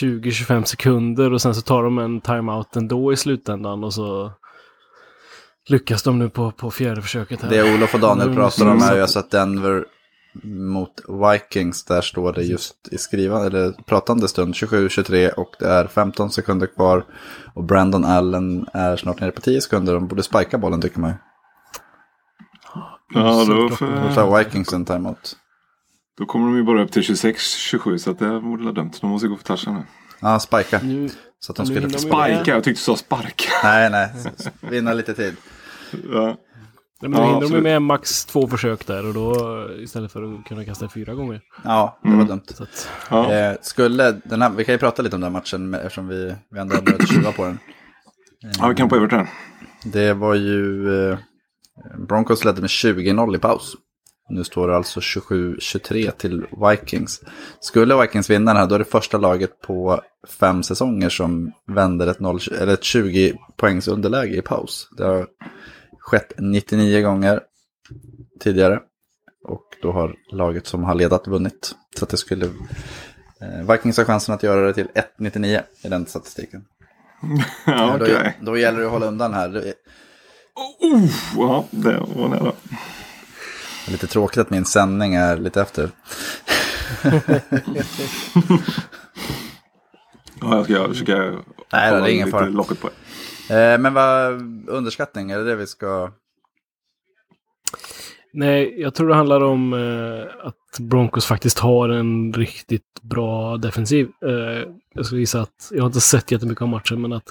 20-25 0.00 0.64
sekunder 0.64 1.32
och 1.32 1.42
sen 1.42 1.54
så 1.54 1.60
tar 1.60 1.82
de 1.82 1.98
en 1.98 2.20
timeout 2.20 2.76
ändå 2.76 3.12
i 3.12 3.16
slutändan 3.16 3.84
och 3.84 3.94
så 3.94 4.32
lyckas 5.68 6.02
de 6.02 6.18
nu 6.18 6.28
på, 6.28 6.50
på 6.50 6.70
fjärde 6.70 7.02
försöket 7.02 7.42
här. 7.42 7.50
Det 7.50 7.74
Olof 7.74 7.94
och 7.94 8.00
Daniel 8.00 8.26
Mm, 8.28 8.36
pratar 8.36 8.70
om 8.70 8.80
så- 8.80 8.86
är 8.92 8.96
ju 8.96 9.02
alltså 9.02 9.18
att 9.18 9.30
Denver 9.30 9.84
mot 10.44 10.92
Vikings. 11.08 11.84
Där 11.84 12.00
står 12.00 12.32
det 12.32 12.42
just 12.42 12.88
i 12.92 12.98
skrivande, 12.98 13.46
eller 13.46 13.72
pratande 13.86 14.28
stund 14.28 14.54
27-23 14.54 15.28
och 15.28 15.54
det 15.58 15.66
är 15.68 15.86
15 15.86 16.30
sekunder 16.30 16.66
kvar. 16.66 17.04
Och 17.54 17.64
Brandon 17.64 18.04
Allen 18.04 18.66
är 18.72 18.96
snart 18.96 19.20
nere 19.20 19.30
på 19.30 19.40
10 19.40 19.60
sekunder. 19.60 19.94
De 19.94 20.06
borde 20.06 20.22
spika 20.22 20.58
bollen 20.58 20.80
tycker 20.80 21.00
man 21.00 21.10
ju. 21.10 21.16
Ja, 23.14 23.44
då, 23.48 23.54
Då 23.54 23.68
för, 23.76 24.14
tar 24.14 24.38
Vikings 24.38 24.72
en 24.72 24.84
timeout. 24.84 25.36
då 26.18 26.26
kommer 26.26 26.46
de 26.46 26.56
ju 26.56 26.62
bara 26.62 26.82
upp 26.82 26.92
till 26.92 27.02
26-27 27.02 27.98
så 27.98 28.10
att 28.10 28.18
det 28.18 28.40
borde 28.40 28.62
vara 28.64 28.74
dumt. 28.74 28.90
De 29.00 29.10
måste 29.10 29.28
gå 29.28 29.36
för 29.36 29.44
touchen 29.44 29.74
nu. 29.74 29.82
Ja, 30.20 30.40
spika. 30.40 30.80
Nu, 30.82 31.08
Så 31.38 31.52
att 31.52 31.56
de 31.56 31.66
skulle... 31.66 31.90
Sparka, 31.98 32.50
jag 32.50 32.64
tyckte 32.64 32.70
du 32.80 32.84
sa 32.84 32.96
sparka. 32.96 33.50
Nej, 33.64 33.90
nej. 33.90 34.10
Vinna 34.60 34.92
lite 34.92 35.14
tid. 35.14 35.36
Ja. 36.12 36.36
Nej, 37.02 37.10
men 37.10 37.12
då 37.12 37.18
Ja, 37.18 37.40
hinner 37.40 37.56
de 37.56 37.60
med 37.62 37.82
max 37.82 38.24
två 38.24 38.48
försök 38.48 38.86
där 38.86 39.06
och 39.06 39.14
då 39.14 39.66
istället 39.78 40.12
för 40.12 40.22
att 40.34 40.44
kunna 40.44 40.64
kasta 40.64 40.88
fyra 40.88 41.14
gånger. 41.14 41.40
Ja, 41.64 41.98
det 42.02 42.16
var 42.16 42.24
dumt. 42.24 42.42
Så 42.46 42.62
att, 42.62 42.88
Ja. 43.10 43.32
Eh, 43.32 43.54
skulle 43.62 44.12
den 44.24 44.42
här, 44.42 44.50
vi 44.50 44.64
kan 44.64 44.74
ju 44.74 44.78
prata 44.78 45.02
lite 45.02 45.16
om 45.16 45.22
den 45.22 45.32
här 45.32 45.40
matchen 45.40 45.70
med- 45.70 45.80
eftersom 45.80 46.08
vi, 46.08 46.34
vi 46.50 46.58
ändå 46.58 46.74
har 46.74 46.82
börjat 46.82 47.08
tjuva 47.08 47.32
på 47.32 47.44
den. 47.44 47.58
ja, 48.58 48.68
vi 48.68 48.74
kan 48.74 48.88
på 48.88 48.96
Everton. 48.96 49.26
Det 49.84 50.14
var 50.14 50.34
ju... 50.34 50.88
Eh, 51.10 51.18
Broncos 52.08 52.44
ledde 52.44 52.60
med 52.60 52.68
20-0 52.68 53.36
i 53.36 53.38
paus. 53.38 53.76
Nu 54.28 54.44
står 54.44 54.68
det 54.68 54.76
alltså 54.76 55.00
27-23 55.00 56.10
till 56.10 56.46
Vikings. 56.70 57.20
Skulle 57.60 58.00
Vikings 58.00 58.30
vinna 58.30 58.52
den 58.52 58.60
här, 58.60 58.68
då 58.68 58.74
är 58.74 58.78
det 58.78 58.84
första 58.84 59.18
laget 59.18 59.60
på 59.60 60.00
fem 60.40 60.62
säsonger 60.62 61.08
som 61.08 61.52
vänder 61.66 62.06
ett, 62.06 62.20
0, 62.20 62.40
eller 62.60 62.72
ett 62.72 62.84
20 62.84 63.34
poängs 63.56 63.88
underläge 63.88 64.36
i 64.36 64.42
paus. 64.42 64.88
Det 64.96 65.04
har 65.04 65.26
skett 65.98 66.32
99 66.38 67.02
gånger 67.02 67.40
tidigare. 68.40 68.80
Och 69.48 69.64
då 69.82 69.92
har 69.92 70.14
laget 70.32 70.66
som 70.66 70.84
har 70.84 70.94
ledat 70.94 71.26
vunnit. 71.26 71.74
Så 71.98 72.06
det 72.06 72.16
skulle... 72.16 72.44
Eh, 73.40 73.70
Vikings 73.70 73.98
har 73.98 74.04
chansen 74.04 74.34
att 74.34 74.42
göra 74.42 74.66
det 74.66 74.74
till 74.74 74.88
1-99 75.18 75.60
i 75.82 75.88
den 75.88 76.06
statistiken. 76.06 76.64
Ja, 77.66 77.96
då, 77.98 78.04
okej. 78.04 78.38
då 78.40 78.58
gäller 78.58 78.78
det 78.80 78.86
att 78.86 78.92
hålla 78.92 79.06
undan 79.06 79.34
här. 79.34 79.74
Är 80.80 81.10
Ja, 81.36 81.64
det 81.70 82.02
var 82.16 82.28
nära. 82.28 82.52
lite 83.88 84.06
tråkigt 84.06 84.38
att 84.38 84.50
min 84.50 84.64
sändning 84.64 85.14
är 85.14 85.36
lite 85.36 85.60
efter. 85.60 85.90
Ja, 90.40 90.56
jag 90.56 90.64
ska 90.64 90.88
försöka 90.88 91.16
Nej, 91.72 91.90
det 91.92 91.96
är 91.96 92.06
ingen 92.08 92.26
lite 92.26 92.38
fara. 92.38 92.48
locket 92.48 92.80
på. 92.80 92.88
Eh, 93.54 93.78
men 93.78 93.94
vad 93.94 94.32
underskattning, 94.68 95.30
är 95.30 95.38
det 95.38 95.44
det 95.44 95.56
vi 95.56 95.66
ska... 95.66 96.10
nej, 98.32 98.80
jag 98.80 98.94
tror 98.94 99.08
det 99.08 99.14
handlar 99.14 99.40
om 99.44 99.72
eh, 99.72 100.46
att 100.46 100.78
Broncos 100.78 101.26
faktiskt 101.26 101.58
har 101.58 101.88
en 101.88 102.32
riktigt 102.32 103.02
bra 103.02 103.56
defensiv. 103.56 104.08
Eh, 104.26 104.68
jag 104.94 105.06
skulle 105.06 105.20
gissa 105.20 105.40
att, 105.40 105.68
jag 105.70 105.82
har 105.82 105.86
inte 105.86 106.00
sett 106.00 106.30
jättemycket 106.30 106.62
av 106.62 106.68
matchen, 106.68 107.00
men 107.02 107.12
att 107.12 107.28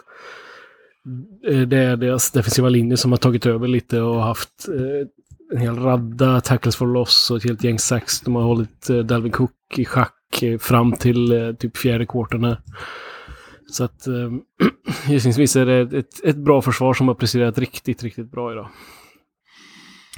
det 1.67 1.77
är 1.77 1.97
deras 1.97 2.31
defensiva 2.31 2.69
linje 2.69 2.97
som 2.97 3.11
har 3.11 3.17
tagit 3.17 3.45
över 3.45 3.67
lite 3.67 4.01
och 4.01 4.23
haft 4.23 4.67
eh, 4.67 5.07
en 5.53 5.61
hel 5.61 5.75
radda 5.75 6.41
tackles 6.41 6.75
for 6.75 6.87
loss 6.87 7.31
och 7.31 7.37
ett 7.37 7.43
helt 7.43 7.63
gäng 7.63 7.79
sax. 7.79 8.21
De 8.21 8.35
har 8.35 8.43
hållit 8.43 8.89
eh, 8.89 8.97
Dalvin 8.97 9.31
Cook 9.31 9.51
i 9.77 9.85
schack 9.85 10.43
eh, 10.43 10.57
fram 10.57 10.91
till 10.91 11.31
eh, 11.31 11.53
typ 11.53 11.77
fjärde 11.77 12.05
kvarten. 12.05 12.55
Så 13.69 13.83
att 13.83 14.07
eh, 14.07 14.31
gissningsvis 15.07 15.55
är 15.55 15.65
det 15.65 15.97
ett, 15.97 16.23
ett 16.23 16.37
bra 16.37 16.61
försvar 16.61 16.93
som 16.93 17.07
har 17.07 17.15
presterat 17.15 17.57
riktigt, 17.57 18.03
riktigt 18.03 18.31
bra 18.31 18.51
idag. 18.51 18.69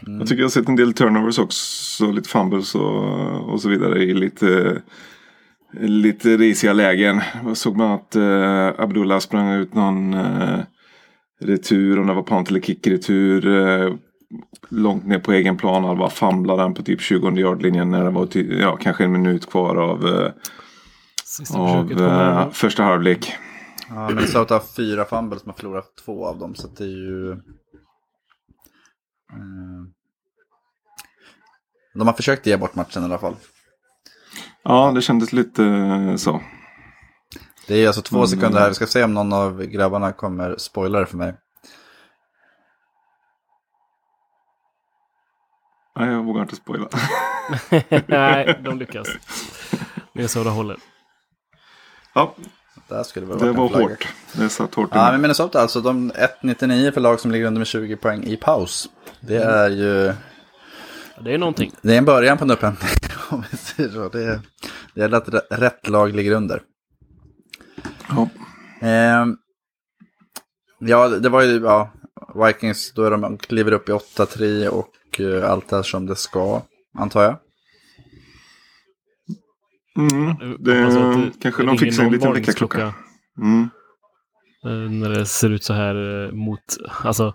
Jag 0.06 0.28
tycker 0.28 0.42
jag 0.42 0.46
har 0.46 0.50
sett 0.50 0.70
en 0.70 0.76
del 0.76 0.94
turnovers 0.94 1.40
också. 1.40 2.12
Lite 2.12 2.30
fumbles 2.30 2.76
och, 2.76 3.54
och 3.54 3.62
så 3.62 3.70
vidare 3.70 4.04
i 4.04 4.14
lite, 4.14 4.82
lite 5.80 6.38
risiga 6.38 6.74
lägen. 6.74 7.22
Jag 7.46 7.58
såg 7.58 7.76
bland 7.76 7.92
annat 7.92 8.16
eh, 8.16 8.84
Abdullah 8.84 9.20
sprang 9.20 9.54
ut 9.54 9.74
någon 9.74 10.14
eh, 10.14 10.60
retur. 11.42 12.00
Om 12.00 12.08
det 12.08 12.14
var 12.14 12.24
punt 12.24 12.50
eller 12.50 12.60
kick-retur. 12.62 13.48
Eh, 13.48 13.94
långt 14.70 15.06
ner 15.08 15.20
på 15.20 15.32
egen 15.34 15.58
plan. 15.58 15.84
Han 15.84 15.98
bara 15.98 16.10
famlade 16.10 16.62
den 16.64 16.74
på 16.74 16.84
typ 16.84 17.02
20 17.02 17.38
yardlinjen 17.38 17.92
när 17.92 18.04
det 18.04 18.10
var 18.10 18.26
ty- 18.26 18.60
ja, 18.60 18.78
kanske 18.78 19.04
en 19.04 19.12
minut 19.12 19.50
kvar 19.50 19.76
av, 19.76 20.08
eh, 20.08 20.32
av 21.56 21.92
eh, 21.92 22.50
första 22.52 22.84
halvlek. 22.84 23.34
Ja, 23.90 24.08
Minnesota 24.10 24.54
har 24.54 24.62
fyra 24.76 25.06
fumbles 25.06 25.42
som 25.42 25.50
har 25.50 25.58
förlorat 25.58 25.96
två 26.06 26.26
av 26.28 26.40
dem, 26.40 26.56
så 26.56 26.68
att 26.68 26.78
det 26.78 26.84
är 26.84 26.88
ju... 26.88 27.32
Eh, 27.32 27.38
de 31.94 32.08
har 32.08 32.14
försökt 32.14 32.46
ge 32.48 32.58
bort 32.58 32.76
matchen 32.76 33.02
i 33.02 33.06
alla 33.06 33.18
fall. 33.18 33.36
Ja, 34.64 34.92
det 34.96 35.02
kändes 35.02 35.34
lite 35.34 35.64
eh, 35.66 36.16
så. 36.16 36.42
Det 37.68 37.76
är 37.76 37.88
alltså 37.88 38.02
två 38.02 38.16
Mm. 38.18 38.28
sekunder 38.28 38.60
här, 38.60 38.70
vi 38.70 38.76
ska 38.76 38.88
se 38.88 39.04
om 39.04 39.14
någon 39.14 39.34
av 39.34 39.64
grabbarna 39.64 40.12
kommer 40.12 40.56
spoila 40.58 41.00
det 41.00 41.06
för 41.06 41.18
mig. 41.18 41.34
Nej, 46.00 46.10
jag 46.10 46.24
vågar 46.24 46.42
inte 46.42 46.56
spoila. 46.56 46.88
Nej, 48.08 48.60
de 48.64 48.80
lyckas. 48.80 49.08
Minnesota 50.14 50.50
håller. 50.50 50.78
ja, 52.14 52.36
Där 52.88 53.04
skulle 53.04 53.26
väl 53.26 53.38
det 53.38 53.48
en 53.48 53.56
var 53.56 53.70
flagga. 53.70 53.86
hårt. 53.88 54.08
Det 54.34 54.50
satt 54.50 54.76
hårt 54.76 54.90
Ja, 54.94 55.12
men 55.12 55.22
Minnesota 55.22 55.62
alltså, 55.62 55.82
de 55.82 56.12
1-99 56.42 56.92
för 56.92 57.02
lag 57.02 57.20
som 57.20 57.32
ligger 57.32 57.46
under 57.46 57.60
med 57.60 57.68
20 57.68 57.96
poäng 57.96 58.24
i 58.24 58.38
paus. 58.38 58.90
Det 59.20 59.38
är 59.38 59.70
ju... 59.70 60.14
Ja, 61.16 61.22
Det 61.22 61.34
är 61.34 61.38
någonting. 61.38 61.72
Det 61.82 61.94
är 61.94 61.98
en 61.98 62.06
början 62.06 62.38
på 62.38 62.44
en 62.44 62.52
upphämtning, 62.52 62.90
om 63.30 63.44
vi 63.52 63.58
säger 63.58 63.90
så. 63.90 64.10
Det, 64.10 64.24
är, 64.24 64.40
det 64.94 65.02
gäller 65.02 65.18
att 65.18 65.28
rä- 65.28 65.48
rätt 65.50 65.88
lag 65.88 66.16
ligger 66.16 66.32
under. 66.32 66.62
Ja. 68.10 68.30
Ehm, 68.82 69.38
ja, 70.80 71.08
det 71.10 71.30
var 71.30 71.42
ju, 71.42 71.60
ja, 71.60 71.92
Vikings, 72.46 72.94
då 72.94 73.04
är 73.04 73.12
de, 73.12 73.38
kliver 73.38 73.72
upp 73.72 73.90
i 73.90 73.92
8-3 73.92 74.68
och 74.68 75.22
eh, 75.22 75.52
allt 75.52 75.74
är 75.74 75.84
som 75.84 76.06
det 76.06 76.16
ska, 76.16 76.62
antar 76.98 77.24
jag. 77.24 77.38
Mm, 79.98 80.36
Jag 80.40 80.60
det, 80.60 80.88
att 80.88 81.34
det 81.34 81.40
kanske 81.42 81.64
de 81.64 81.78
fixar 81.78 82.04
en 82.04 82.12
liten 82.12 82.34
väckarklocka. 82.34 82.94
Mm. 83.42 83.70
eh, 84.66 84.92
När 84.92 85.10
det 85.10 85.26
ser 85.26 85.50
ut 85.50 85.64
så 85.64 85.74
här 85.74 86.26
eh, 86.26 86.32
mot, 86.32 86.62
alltså 87.04 87.34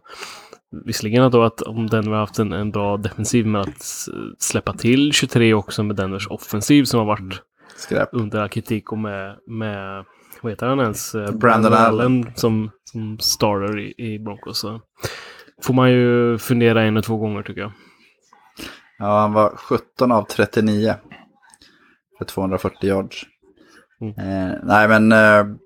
visserligen 0.86 1.30
då 1.30 1.42
att 1.42 1.62
om 1.62 1.86
Denver 1.86 2.12
har 2.12 2.20
haft 2.20 2.38
en, 2.38 2.52
en 2.52 2.70
bra 2.70 2.96
defensiv 2.96 3.46
men 3.46 3.60
att 3.60 4.08
släppa 4.38 4.72
till 4.72 5.12
23 5.12 5.54
också 5.54 5.82
med 5.82 5.96
Denvers 5.96 6.28
offensiv 6.28 6.84
som 6.84 6.98
har 6.98 7.06
varit 7.06 7.42
Skräp. 7.76 8.08
under 8.12 8.40
all 8.40 8.48
kritik 8.48 8.92
och 8.92 8.98
med, 8.98 9.36
med 9.46 10.04
vad 10.42 10.52
heter 10.52 10.66
han 10.66 10.80
ens? 10.80 11.14
Eh, 11.14 11.32
Brandon 11.32 11.72
Allen. 11.72 12.32
som, 12.34 12.70
som 12.84 13.18
starter 13.18 13.78
i, 13.78 13.94
i 13.96 14.18
Broncos. 14.18 14.58
Så 14.58 14.80
får 15.62 15.74
man 15.74 15.90
ju 15.90 16.38
fundera 16.38 16.82
en 16.82 16.96
och 16.96 17.04
två 17.04 17.16
gånger 17.16 17.42
tycker 17.42 17.60
jag. 17.60 17.72
Ja, 18.98 19.20
han 19.20 19.32
var 19.32 19.56
17 19.56 20.12
av 20.12 20.24
39 20.24 20.94
för 22.18 22.24
240 22.24 22.88
yards. 22.88 23.26
Mm. 24.00 24.14
Eh, 24.18 24.58
nej, 24.62 24.88
men 24.88 25.12
eh, 25.12 25.56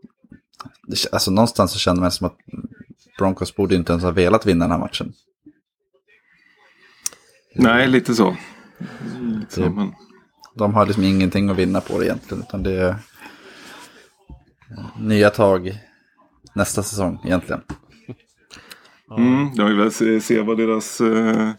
det, 0.87 1.13
alltså, 1.13 1.31
någonstans 1.31 1.73
så 1.73 1.79
känner 1.79 2.01
man 2.01 2.11
som 2.11 2.27
att 2.27 2.37
Broncos 3.19 3.57
borde 3.57 3.75
inte 3.75 3.93
ens 3.93 4.05
ha 4.05 4.11
velat 4.11 4.47
vinna 4.47 4.65
den 4.65 4.73
här 4.73 4.79
matchen. 4.79 5.13
Nej, 7.55 7.89
lite 7.89 8.15
så. 8.15 8.37
Lite 9.21 9.55
så 9.55 9.71
men, 9.71 9.93
De 10.55 10.75
har 10.75 10.87
liksom 10.87 11.05
ingenting 11.05 11.51
att 11.51 11.57
vinna 11.57 11.81
på 11.81 11.99
det 11.99 12.07
egentligen. 12.07 12.43
Utan 12.43 12.63
det 12.63 12.73
är 12.73 12.97
nya 14.99 15.31
tag 15.31 15.73
nästa 16.55 16.83
säsong 16.83 17.21
egentligen. 17.25 17.61
mm, 19.19 19.51
jag 19.55 19.65
vill 19.65 19.91
se, 19.91 20.21
se 20.21 20.41
vad 20.41 20.59
deras 20.59 21.01
eh, 21.01 21.51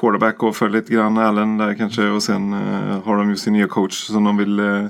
quarterback 0.00 0.38
går 0.38 0.52
för 0.52 0.68
lite 0.68 0.92
grann. 0.92 1.18
Allen 1.18 1.58
där 1.58 1.74
kanske. 1.74 2.08
Och 2.08 2.22
sen 2.22 2.52
eh, 2.52 3.02
har 3.04 3.16
de 3.16 3.30
ju 3.30 3.36
sin 3.36 3.52
nya 3.52 3.68
coach 3.68 3.94
som 3.94 4.24
de 4.24 4.36
vill 4.36 4.58
eh, 4.58 4.86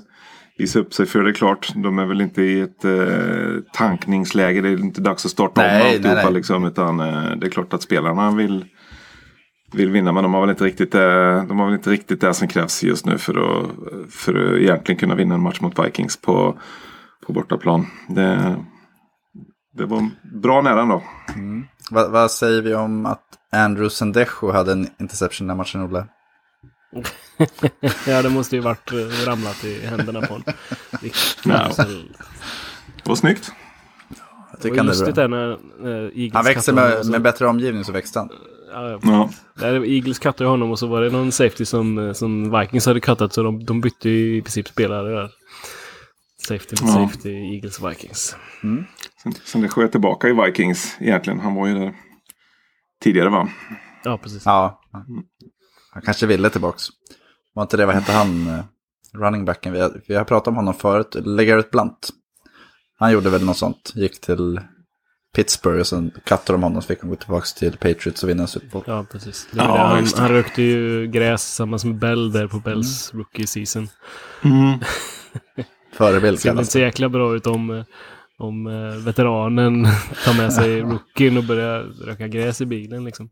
visa 0.59 0.79
upp 0.79 0.95
sig 0.95 1.07
för. 1.07 1.23
Det 1.23 1.31
är 1.31 1.35
klart, 1.35 1.73
de 1.75 1.99
är 1.99 2.07
väl 2.07 2.21
inte 2.21 2.43
i 2.43 2.61
ett 2.61 2.85
eh, 2.85 3.63
tankningsläge. 3.73 4.61
Det 4.61 4.69
är 4.69 4.81
inte 4.81 5.01
dags 5.01 5.25
att 5.25 5.31
starta 5.31 5.61
Nej, 5.61 5.71
om 5.81 5.87
nej, 5.87 5.95
alltihopa. 5.97 6.23
nej. 6.23 6.33
Liksom, 6.33 6.65
utan 6.65 7.01
eh, 7.01 7.31
det 7.37 7.47
är 7.47 7.51
klart 7.51 7.75
att 7.75 7.83
spelarna 7.83 8.31
vill 8.31 8.65
vill 9.73 9.91
vinna 9.91 10.13
men 10.13 10.23
de 10.23 10.35
har 10.35 10.41
väl 10.41 10.51
inte 10.51 10.65
riktigt 10.65 10.93
det, 10.93 11.45
de 11.49 11.59
har 11.59 11.67
väl 11.67 11.75
inte 11.75 11.91
riktigt 11.91 12.21
det 12.21 12.35
som 12.35 12.49
krävs 12.49 12.83
just 12.83 13.07
nu 13.07 13.19
för 13.19 13.35
att, 13.35 13.67
för 14.13 14.35
att 14.35 14.61
egentligen 14.61 14.99
kunna 14.99 15.15
vinna 15.15 15.35
en 15.35 15.41
match 15.41 15.61
mot 15.61 15.79
Vikings 15.79 16.17
på, 16.17 16.59
på 17.27 17.33
bortaplan. 17.33 17.87
Det, 18.09 18.57
det 19.73 19.87
var 19.87 20.11
bra 20.43 20.63
nära 20.63 20.83
ändå. 20.83 21.03
Va, 21.91 22.09
vad 22.09 22.31
säger 22.31 22.63
vi 22.63 22.75
om 22.75 23.07
att 23.07 23.25
Andrew 23.53 23.91
Sendejo 23.91 24.51
hade 24.53 24.73
en 24.73 24.89
interception 25.01 25.47
den 25.47 25.57
här 25.57 25.65
matchen, 25.65 25.81
Olle? 25.85 26.07
Ja, 28.07 28.23
det 28.23 28.31
måste 28.31 28.57
ju 28.57 28.63
varit 28.63 28.93
eh, 28.93 29.27
ramlat 29.27 29.65
i 29.65 29.87
händerna 29.87 30.21
på 30.21 30.41
riktigt 31.01 31.39
Ja. 31.45 31.71
Det 33.03 33.09
var 33.09 33.17
snyggt. 33.17 33.53
Jag 34.09 34.59
Det 34.59 34.63
tycker 34.63 34.77
han 34.77 34.87
är 34.87 34.91
lustigt 34.91 35.15
bra. 35.15 35.27
när, 35.27 35.59
när 35.81 36.03
Eagles 36.19 36.35
Han 36.35 36.45
växer 36.45 36.73
kattade 36.73 36.89
honom 36.91 37.07
med, 37.07 37.11
med 37.11 37.23
bättre 37.23 37.47
omgivning 37.47 37.85
så 37.85 37.93
växte 37.93 38.19
han. 38.19 38.29
Ja, 38.73 38.91
ja. 38.91 38.99
Ja. 39.03 39.31
Där 39.55 39.85
Eagles 39.85 40.19
cuttade 40.19 40.51
honom 40.51 40.71
och 40.71 40.79
så 40.79 40.87
var 40.87 41.03
det 41.03 41.11
någon 41.11 41.33
safety 41.33 41.65
som, 41.65 42.15
som 42.15 42.61
Vikings 42.61 42.87
hade 42.87 43.01
cuttat 43.01 43.33
så 43.33 43.43
de, 43.43 43.65
de 43.65 43.81
bytte 43.81 44.09
i 44.11 44.43
princip 44.43 44.69
spelare 44.69 45.09
där. 45.15 45.31
Safety 46.49 46.77
mot 46.85 46.95
Ja. 46.95 47.09
safety, 47.09 47.31
Eagles 47.55 47.81
Vikings. 47.81 48.37
Sen, 49.23 49.33
sen 49.45 49.61
det 49.61 49.69
sköt 49.69 49.93
tillbaka 49.93 50.29
i 50.29 50.33
Vikings 50.33 50.97
egentligen. 51.01 51.41
Han 51.41 51.55
var 51.55 51.67
ju 51.67 51.75
där 51.75 51.95
tidigare 53.03 53.29
va? 53.29 53.49
Ja, 54.05 54.19
precis. 54.19 54.43
Ja, 54.47 54.81
han 55.93 56.03
kanske 56.03 56.27
ville 56.27 56.51
tillbaks. 56.51 56.87
Var 57.55 57.63
inte 57.63 57.77
det, 57.77 57.87
vad 57.87 57.95
hette 57.95 58.13
han, 58.13 58.47
eh, 58.49 58.65
running 59.13 59.45
backen? 59.45 59.73
Vi 59.73 59.81
har, 59.81 60.01
vi 60.09 60.15
har 60.15 60.25
pratat 60.25 60.49
om 60.49 60.57
honom 60.57 60.75
förut, 60.75 61.17
LeGarrette 61.25 61.69
Blunt. 61.73 62.09
Han 62.99 63.13
gjorde 63.13 63.31
väl 63.31 63.45
något 63.45 63.57
sånt, 63.57 63.93
gick 63.95 64.21
till 64.21 64.61
Pittsburgh 65.35 65.81
och 65.81 65.87
sen 65.87 66.11
kattade 66.25 66.55
de 66.59 66.63
honom 66.63 66.83
så 66.83 66.89
fick 66.89 67.01
han 67.01 67.11
gå 67.11 67.17
tillbaka 67.17 67.47
till 67.59 67.73
Patriots 67.77 68.23
och 68.23 68.29
vinna 68.29 68.43
en 68.43 68.49
Super 68.49 68.69
Bowl. 68.69 68.85
Ja, 68.87 69.07
precis. 69.13 69.49
Det 69.51 69.57
Ja. 69.59 69.77
Han, 69.87 70.07
han 70.17 70.29
rökte 70.29 70.63
ju 70.63 71.07
gräs 71.07 71.45
tillsammans 71.45 71.85
med 71.85 71.99
Bell 71.99 72.33
där 72.33 72.47
på 72.49 72.59
Bells 72.59 73.15
rookie 73.15 73.47
season. 73.47 73.89
Förebild 75.95 76.37
Det 76.37 76.41
ser 76.41 76.51
inte 76.51 76.65
så 76.65 76.79
det. 76.79 76.85
jäkla 76.85 77.09
bra 77.09 77.35
ut 77.37 77.47
om, 77.47 77.85
om 78.39 78.67
eh, 78.67 79.05
veteranen 79.05 79.85
tar 80.25 80.37
med 80.39 80.53
sig 80.53 80.81
rookien 80.81 81.37
och 81.37 81.45
börjar 81.45 81.81
röka 81.83 82.29
gräs 82.29 82.61
i 82.61 82.67
bilen 82.67 83.05
liksom. 83.05 83.31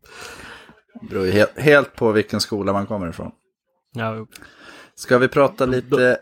beror 1.09 1.25
ju 1.25 1.45
helt, 1.57 1.95
på 1.95 2.11
vilken 2.11 2.39
skola 2.39 2.73
man 2.73 2.85
kommer 2.85 3.09
ifrån. 3.09 3.31
Ja. 3.93 4.27
Ska 4.95 5.17
vi 5.17 5.27
prata 5.27 5.65
lite 5.65 6.17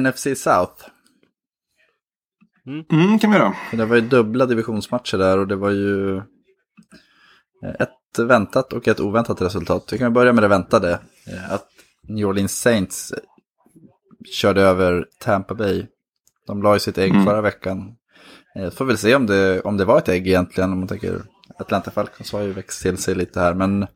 NFC 0.00 0.22
South? 0.36 0.88
Mm, 2.92 3.18
kan 3.18 3.30
vi 3.30 3.36
göra. 3.36 3.54
Det 3.72 3.84
var 3.84 3.96
ju 3.96 4.02
dubbla 4.02 4.46
divisionsmatcher 4.46 5.18
där 5.18 5.38
och 5.38 5.48
det 5.48 5.56
var 5.56 5.70
ju 5.70 6.16
eh, 6.16 6.22
ett 7.80 8.18
väntat 8.18 8.72
och 8.72 8.88
ett 8.88 9.00
oväntat 9.00 9.42
resultat. 9.42 9.92
Vi 9.92 9.98
kan 9.98 10.12
börja 10.12 10.32
med 10.32 10.44
det 10.44 10.48
väntade. 10.48 10.92
eh, 11.32 11.52
Att 11.52 11.66
New 12.08 12.26
Orleans 12.26 12.60
Saints 12.60 13.14
körde 14.32 14.62
över 14.62 15.06
Tampa 15.20 15.54
Bay. 15.54 15.86
De 16.46 16.62
la 16.62 16.74
ju 16.74 16.80
sitt 16.80 16.98
ägg 16.98 17.10
Mm. 17.12 17.24
förra 17.24 17.40
veckan. 17.40 17.94
Eh, 18.56 18.70
Får 18.70 18.84
väl 18.84 18.98
se 18.98 19.14
om 19.14 19.26
det, 19.26 19.60
om 19.60 19.76
det 19.76 19.84
var 19.84 19.98
ett 19.98 20.08
ägg 20.08 20.26
egentligen. 20.26 20.72
Om 20.72 20.78
man 20.78 20.88
tänker 20.88 21.22
Atlanta 21.58 21.90
Falcons 21.90 22.32
har 22.32 22.40
ju 22.42 22.52
växt 22.52 22.82
till 22.82 22.96
sig 22.98 23.14
lite 23.14 23.40
här. 23.40 23.54
Men 23.54 23.86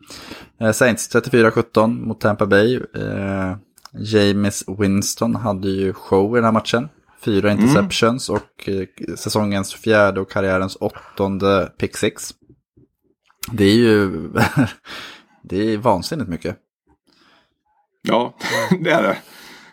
eh, 0.61 0.73
Saints 0.73 1.15
34-17 1.15 1.87
mot 2.07 2.21
Tampa 2.21 2.47
Bay. 2.47 2.77
Eh, 2.97 3.57
James 3.93 4.65
Winston 4.79 5.37
hade 5.37 5.69
ju 5.69 5.93
show 5.93 6.33
i 6.33 6.39
den 6.39 6.45
här 6.45 6.53
matchen. 6.53 6.89
Fyra 7.21 7.53
interceptions 7.53 8.29
och 8.31 8.69
eh, 8.69 9.15
säsongens 9.17 9.75
fjärde 9.75 10.21
och 10.21 10.31
karriärens 10.31 10.77
åttonde 10.81 11.73
pick 11.79 11.97
six. 11.97 12.35
Det 13.53 13.65
är 13.65 13.75
ju 13.75 14.29
det 15.43 15.57
är 15.73 15.79
vansinnigt 15.79 16.31
mycket. 16.31 16.57
Ja, 18.03 18.35
det 18.85 18.91
är 18.91 19.03
det. 19.03 19.17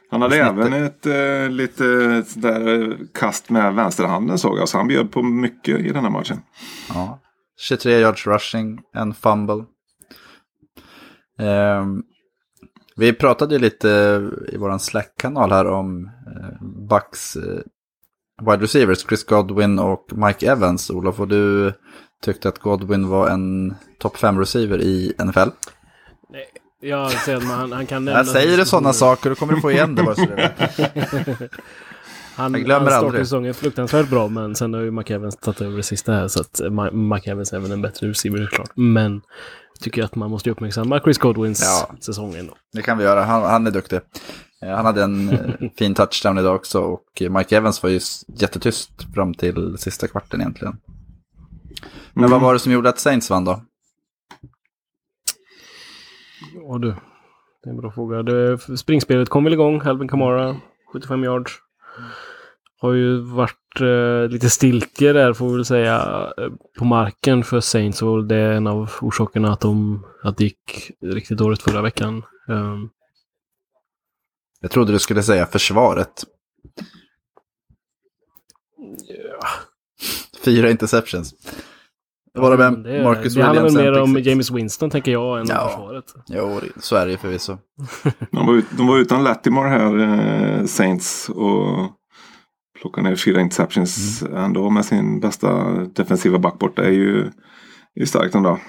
Han 0.09 0.21
hade 0.21 0.35
Snittet. 0.35 0.51
även 0.51 0.73
ett 0.73 1.05
eh, 1.05 1.49
lite 1.49 1.83
där 2.35 2.97
kast 3.13 3.49
med 3.49 3.73
vänsterhanden 3.75 4.37
såg 4.37 4.57
jag. 4.57 4.69
Så 4.69 4.77
han 4.77 4.87
bjöd 4.87 5.11
på 5.11 5.23
mycket 5.23 5.79
i 5.79 5.89
den 5.91 6.03
här 6.03 6.11
matchen. 6.11 6.37
Ja. 6.93 7.19
23 7.59 7.99
yards 7.99 8.27
rushing, 8.27 8.81
en 8.93 9.13
fumble. 9.13 9.63
Ehm, 11.39 12.03
vi 12.95 13.13
pratade 13.13 13.55
ju 13.55 13.59
lite 13.61 13.87
i 14.53 14.57
vår 14.57 14.77
Slack-kanal 14.77 15.51
här 15.51 15.67
om 15.67 16.05
eh, 16.05 16.67
Bucks 16.89 17.35
eh, 17.35 17.59
wide 18.41 18.63
receivers, 18.63 19.05
Chris 19.07 19.23
Godwin 19.23 19.79
och 19.79 20.05
Mike 20.11 20.51
Evans. 20.51 20.89
Olof, 20.89 21.19
och 21.19 21.27
du 21.27 21.73
tyckte 22.21 22.49
att 22.49 22.59
Godwin 22.59 23.07
var 23.07 23.29
en 23.29 23.75
topp 23.99 24.17
5-receiver 24.17 24.81
i 24.81 25.13
NFL. 25.19 25.49
Jag 26.29 26.41
att 26.91 27.27
man, 27.27 27.41
han, 27.59 27.71
han 27.71 27.85
kan 27.85 28.05
nämna... 28.05 28.19
Jag 28.19 28.27
säger 28.27 28.57
du 28.57 28.65
sådana 28.65 28.93
saker, 28.93 29.29
då 29.29 29.35
kommer 29.35 29.53
du 29.53 29.61
få 29.61 29.71
igen 29.71 29.95
det 29.95 30.03
bara 30.03 30.15
så. 30.15 30.25
Han, 32.35 32.53
Jag 32.53 32.63
glömmer 32.63 32.79
han 32.79 32.89
startade 32.89 33.07
aldrig. 33.07 33.25
säsongen 33.25 33.53
fruktansvärt 33.53 34.09
bra, 34.09 34.27
men 34.27 34.55
sen 34.55 34.73
har 34.73 34.81
ju 34.81 34.91
McEvans 34.91 35.35
tagit 35.35 35.61
över 35.61 35.77
det 35.77 35.83
sista 35.83 36.13
här, 36.13 36.27
så 36.27 36.41
att 36.41 36.61
McEvans 36.93 37.53
är 37.53 37.59
väl 37.59 37.71
en 37.71 37.81
bättre 37.81 38.09
receiver 38.09 38.45
såklart. 38.45 38.71
Men 38.75 39.13
jag 39.73 39.79
tycker 39.81 40.03
att 40.03 40.15
man 40.15 40.29
måste 40.31 40.49
uppmärksamma 40.51 40.99
Chris 40.99 41.17
Godwins 41.17 41.61
Ja. 41.63 41.95
säsong 41.99 42.35
ändå. 42.35 42.53
Det 42.73 42.81
kan 42.81 42.97
vi 42.97 43.03
göra, 43.03 43.23
han, 43.23 43.43
han 43.43 43.67
är 43.67 43.71
duktig. 43.71 43.99
Eh, 44.65 44.69
Han 44.75 44.85
hade 44.85 45.03
en 45.03 45.29
eh, 45.29 45.69
fin 45.77 45.93
touchdown 45.95 46.37
idag 46.37 46.55
också 46.55 46.79
och 46.79 47.21
Mike 47.29 47.57
Evans 47.57 47.83
var 47.83 47.89
ju 47.89 47.99
jättetyst 48.37 48.91
fram 49.13 49.33
till 49.33 49.75
sista 49.77 50.07
kvarten 50.07 50.41
egentligen. 50.41 50.77
Men 52.13 52.29
vad 52.29 52.41
var 52.41 52.53
det 52.53 52.59
som 52.59 52.71
gjorde 52.71 52.89
att 52.89 52.99
Saints 52.99 53.29
vann 53.29 53.45
då? 53.45 53.61
Ja 56.67 56.77
du, 56.77 56.87
det 57.63 57.69
är 57.69 57.71
en 57.71 57.77
bra 57.77 57.91
fråga. 57.91 58.23
Det, 58.23 58.57
springspelet 58.77 59.29
kom 59.29 59.43
väl 59.43 59.53
igång, 59.53 59.81
Alvin 59.81 60.07
Kamara, 60.07 60.55
75 60.93 61.23
yards. 61.23 61.51
Har 62.77 62.93
ju 62.93 63.17
varit 63.17 63.81
eh, 63.81 64.29
lite 64.31 64.49
stiltje 64.49 65.13
där 65.13 65.33
får 65.33 65.49
vi 65.49 65.55
väl 65.55 65.65
säga 65.65 66.27
eh, 66.37 66.49
på 66.77 66.85
marken 66.85 67.43
för 67.43 67.59
Saints 67.59 68.01
och 68.01 68.25
det 68.25 68.35
är 68.35 68.51
en 68.51 68.67
av 68.67 68.91
orsakerna 69.01 69.53
att, 69.53 69.61
de, 69.61 70.05
att 70.23 70.37
det 70.37 70.43
gick 70.43 70.91
riktigt 71.01 71.37
dåligt 71.37 71.61
förra 71.61 71.81
veckan. 71.81 72.23
Um, 72.47 72.89
Jag 74.61 74.71
trodde 74.71 74.91
du 74.91 74.99
skulle 74.99 75.23
säga 75.23 75.45
försvaret. 75.45 76.23
Fyra 80.43 80.71
interceptions. 80.71 81.35
Var 82.35 82.51
det 82.51 82.57
men 82.57 82.81
med 82.81 83.03
Marcus 83.03 83.33
det 83.35 83.43
handlar 83.43 83.63
Williams? 83.63 83.85
väl 83.85 83.93
mer 83.93 84.01
om? 84.17 84.19
James 84.23 84.51
Winston 84.51 84.89
tänker 84.89 85.11
jag 85.11 85.39
än 85.39 85.45
Ja. 85.49 85.63
om 85.63 85.69
försvaret. 85.69 86.05
Jo, 86.27 86.59
det- 86.61 86.81
så 86.81 86.95
är 86.95 87.05
det 87.05 87.11
ju 87.11 87.17
förvisso. 87.17 87.57
De 88.31 88.45
var, 88.47 88.53
ut, 88.53 88.65
de 88.77 88.87
var 88.87 88.97
utan 88.97 89.23
Latimore 89.23 89.69
här, 89.69 89.97
eh, 90.59 90.65
Saints. 90.65 91.29
Och 91.29 91.91
plockade 92.81 93.09
ner 93.09 93.15
fyra 93.15 93.41
interceptions 93.41 94.23
ändå 94.23 94.69
med 94.69 94.85
sin 94.85 95.19
bästa 95.19 95.63
defensiva 95.85 96.39
back 96.39 96.59
borta. 96.59 96.83
är 96.83 96.91
ju, 96.91 97.31
är 97.95 98.05
starkt 98.05 98.35
ändå. 98.35 98.59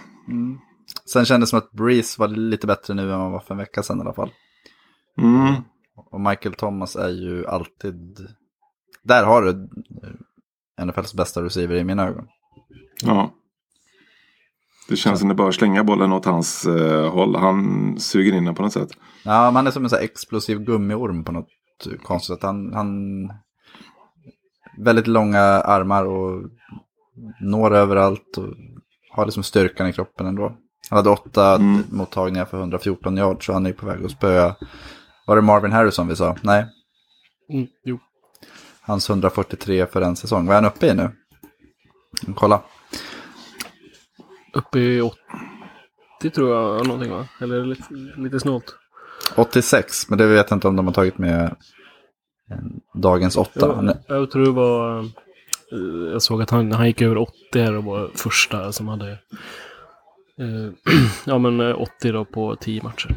Sen 1.12 1.24
kändes 1.24 1.48
det 1.48 1.50
som 1.50 1.58
att 1.58 1.72
Breeze 1.72 2.20
var 2.20 2.28
lite 2.28 2.66
bättre 2.66 2.94
nu 2.94 3.02
än 3.12 3.18
vad 3.20 3.30
var 3.32 3.40
för 3.40 3.54
en 3.54 3.58
vecka 3.58 3.82
sedan 3.82 3.98
i 3.98 4.00
alla 4.00 4.12
fall. 4.14 4.30
Mm. 5.20 5.54
Och 6.10 6.20
Michael 6.20 6.54
Thomas 6.54 6.96
är 6.96 7.08
ju 7.08 7.46
alltid... 7.46 8.16
Där 9.04 9.24
har 9.24 9.42
du 9.42 9.68
NFLs 10.84 11.14
bästa 11.14 11.42
receiver 11.42 11.74
i 11.74 11.84
mina 11.84 12.08
ögon. 12.08 12.24
Ja. 13.04 13.30
Det 14.88 14.96
känns 14.96 15.20
som 15.20 15.28
det 15.28 15.34
bara 15.34 15.52
slänga 15.52 15.84
bollen 15.84 16.12
åt 16.12 16.24
hans 16.24 16.64
eh, 16.66 17.10
håll. 17.12 17.36
Han 17.36 17.94
suger 18.00 18.32
in 18.32 18.44
den 18.44 18.54
på 18.54 18.62
något 18.62 18.72
sätt. 18.72 18.88
Ja, 19.24 19.50
man 19.50 19.66
är 19.66 19.70
som 19.70 19.84
en 19.84 19.90
sån 19.90 19.96
här 19.98 20.04
explosiv 20.04 20.58
gummiorm 20.58 21.24
på 21.24 21.32
något 21.32 21.48
konstigt 22.02 22.36
sätt. 22.36 22.42
Han, 22.42 22.72
han... 22.72 22.92
Väldigt 24.78 25.06
långa 25.06 25.40
armar 25.42 26.04
och 26.04 26.42
når 27.40 27.74
överallt 27.74 28.36
och 28.38 28.44
har 29.10 29.24
liksom 29.24 29.42
styrkan 29.42 29.86
i 29.88 29.92
kroppen 29.92 30.26
ändå. 30.26 30.52
Han 30.90 30.96
hade 30.96 31.10
åtta 31.10 31.54
Mm. 31.54 31.82
mottagningar 31.90 32.44
för 32.44 32.58
114 32.58 33.16
yards 33.18 33.46
så 33.46 33.52
han 33.52 33.66
är 33.66 33.72
på 33.72 33.86
väg 33.86 34.04
att 34.04 34.10
spöa. 34.10 34.54
Var 35.26 35.36
det 35.36 35.42
Marvin 35.42 35.72
Harrison 35.72 36.08
vi 36.08 36.16
sa? 36.16 36.36
Nej, 36.42 36.66
Mm, 37.52 37.66
jo. 37.84 37.98
hans 38.80 39.10
143 39.10 39.86
för 39.86 40.00
en 40.02 40.16
säsong. 40.16 40.46
Vad 40.46 40.56
är 40.56 40.62
han 40.62 40.70
uppe 40.72 40.86
i 40.86 40.94
nu? 40.94 41.10
Kolla. 42.34 42.62
Uppe 44.52 44.78
i 44.78 45.00
80 45.00 46.30
tror 46.34 46.54
jag 46.56 46.86
någonting 46.86 47.12
va? 47.12 47.28
Eller 47.40 47.64
lite, 47.64 47.84
lite 48.16 48.40
snålt. 48.40 48.76
86, 49.36 50.08
men 50.10 50.18
det 50.18 50.26
vet 50.26 50.50
jag 50.50 50.56
inte 50.56 50.68
om 50.68 50.76
de 50.76 50.86
har 50.86 50.94
tagit 50.94 51.18
med 51.18 51.44
eh, 52.50 52.56
dagens 52.94 53.36
åtta. 53.36 53.78
Är- 53.78 54.14
Jag, 54.14 54.30
tror 54.30 54.44
det 54.44 54.50
var... 54.50 54.98
eh, 54.98 56.12
Jag 56.12 56.22
såg 56.22 56.42
att 56.42 56.50
han, 56.50 56.72
han 56.72 56.86
gick 56.86 57.02
över 57.02 57.18
80 57.18 57.32
här 57.54 57.74
och 57.76 57.84
var 57.84 58.10
första 58.14 58.72
som 58.72 58.88
hade... 58.88 59.10
eh, 59.10 60.92
ja 61.24 61.38
men 61.38 61.60
eh, 61.60 61.80
80 61.80 62.12
då 62.12 62.24
på 62.24 62.56
10 62.56 62.82
matcher. 62.82 63.14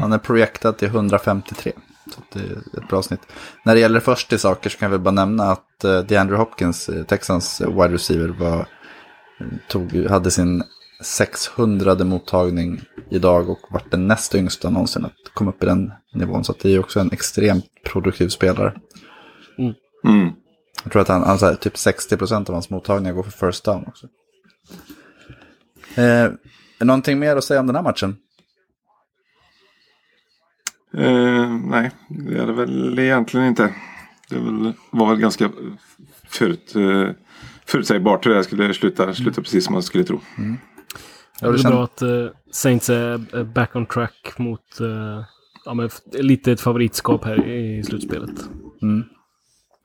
Han 0.00 0.12
är 0.12 0.18
projektad 0.18 0.72
till 0.78 0.88
153. 0.88 1.72
Så 2.14 2.20
det 2.32 2.38
är 2.38 2.82
ett 2.82 2.88
bra 2.88 3.02
snitt. 3.02 3.20
När 3.64 3.74
det 3.74 3.80
gäller 3.80 4.00
först 4.00 4.28
till 4.28 4.38
saker 4.38 4.70
så 4.70 4.78
kan 4.78 4.90
vi 4.90 4.98
bara 4.98 5.10
nämna 5.10 5.44
att 5.44 5.84
uh, 5.84 5.98
DeAndre 5.98 6.36
Hopkins, 6.36 6.88
eh, 6.88 7.04
Texans 7.04 7.60
eh, 7.60 7.68
wide 7.70 7.94
receiver, 7.94 8.28
var, 8.28 8.66
tog, 9.68 9.96
hade 9.96 10.30
sin 10.30 10.62
600 11.00 12.04
mottagning 12.04 12.80
idag 13.10 13.50
och 13.50 13.60
vart 13.70 13.90
den 13.90 14.08
näst 14.08 14.34
yngsta 14.34 14.70
någonsin 14.70 15.04
att 15.04 15.34
komma 15.34 15.50
upp 15.50 15.62
i 15.62 15.66
den 15.66 15.92
nivån. 16.12 16.44
Så 16.44 16.52
att 16.52 16.58
det 16.58 16.74
är 16.74 16.78
också 16.78 17.00
en 17.00 17.12
extremt 17.12 17.66
produktiv 17.84 18.28
spelare. 18.28 18.74
Mm. 20.04 20.32
Jag 20.82 20.92
tror 20.92 21.02
att 21.02 21.08
han, 21.08 21.22
han 21.22 21.38
här, 21.38 21.54
typ 21.54 21.74
60% 21.74 22.48
av 22.48 22.52
hans 22.52 22.70
mottagningar 22.70 23.12
går 23.12 23.22
för 23.22 23.46
first 23.46 23.64
down 23.64 23.84
också. 23.86 24.06
Eh, 26.00 26.30
någonting 26.80 27.18
mer 27.18 27.36
att 27.36 27.44
säga 27.44 27.60
om 27.60 27.66
den 27.66 27.76
här 27.76 27.82
matchen? 27.82 28.16
Eh, 30.94 31.50
nej, 31.50 31.90
det 32.08 32.38
är 32.38 32.46
det 32.46 32.52
väl 32.52 32.98
egentligen 32.98 33.46
inte. 33.46 33.74
Det 34.28 34.38
var 34.90 35.08
väl 35.08 35.20
ganska 35.20 35.50
förut, 36.28 36.76
eh, 36.76 37.10
förutsägbart 37.68 38.26
hur 38.26 38.30
det 38.30 38.36
här 38.36 38.42
skulle 38.42 38.74
sluta. 38.74 39.14
Sluta 39.14 39.42
precis 39.42 39.64
som 39.64 39.72
man 39.72 39.82
skulle 39.82 40.04
tro. 40.04 40.20
Ja, 41.40 41.50
det 41.50 41.60
är 41.60 41.70
bra 41.70 41.84
att 41.84 42.02
uh, 42.02 42.28
Saints 42.50 42.90
är 42.90 43.44
back 43.44 43.76
on 43.76 43.86
track 43.86 44.32
mot 44.38 44.80
uh, 44.80 45.24
ja, 45.64 45.74
men 45.74 45.90
lite 46.12 46.52
ett 46.52 46.60
favoritskap 46.60 47.24
här 47.24 47.48
i 47.48 47.82
slutspelet. 47.82 48.30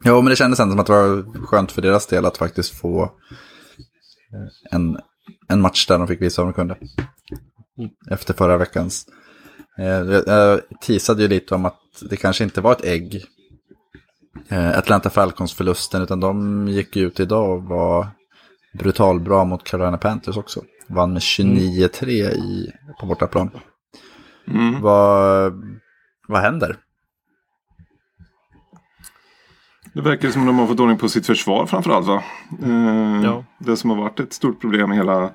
Ja, 0.03 0.21
men 0.21 0.29
det 0.29 0.35
kändes 0.35 0.59
ändå 0.59 0.71
som 0.71 0.79
att 0.79 0.85
det 0.85 0.93
var 0.93 1.45
skönt 1.45 1.71
för 1.71 1.81
deras 1.81 2.07
del 2.07 2.25
att 2.25 2.37
faktiskt 2.37 2.79
få 2.79 3.03
eh, 3.03 4.75
en, 4.75 4.97
en 5.47 5.61
match 5.61 5.87
där 5.87 5.97
de 5.97 6.07
fick 6.07 6.21
visa 6.21 6.41
vad 6.41 6.53
de 6.53 6.53
kunde. 6.53 6.77
Efter 8.09 8.33
förra 8.33 8.57
veckans. 8.57 9.07
Jag 9.77 10.27
jag 10.27 10.61
teasade 10.81 11.21
ju 11.21 11.27
lite 11.27 11.55
om 11.55 11.65
att 11.65 11.81
det 12.09 12.17
kanske 12.17 12.43
inte 12.43 12.61
var 12.61 12.71
ett 12.71 12.85
ägg. 12.85 13.25
Eh, 14.49 14.77
Atlanta 14.77 15.09
Falcons-förlusten, 15.09 16.01
utan 16.01 16.19
de 16.19 16.67
gick 16.67 16.97
ut 16.97 17.19
idag 17.19 17.49
och 17.49 17.63
var 17.63 18.07
brutalbra 18.73 19.43
mot 19.43 19.63
Carolina 19.63 19.97
Panthers 19.97 20.37
också. 20.37 20.61
Vann 20.87 21.13
med 21.13 21.19
29-3 21.19 22.05
i, 22.09 22.71
på 22.99 23.05
bortaplan. 23.05 23.49
Mm. 24.47 24.81
Vad, 24.81 25.53
vad 26.27 26.41
händer? 26.41 26.77
Det 29.93 30.01
verkar 30.01 30.29
som 30.29 30.41
att 30.41 30.47
de 30.47 30.59
har 30.59 30.67
fått 30.67 30.79
ordning 30.79 30.97
på 30.97 31.09
sitt 31.09 31.25
försvar 31.25 31.65
framförallt 31.65 32.07
va? 32.07 32.23
Eh, 32.63 33.21
Ja. 33.23 33.43
Det 33.57 33.77
som 33.77 33.89
har 33.89 33.97
varit 33.97 34.19
ett 34.19 34.33
stort 34.33 34.61
problem 34.61 34.91
hela 34.91 35.31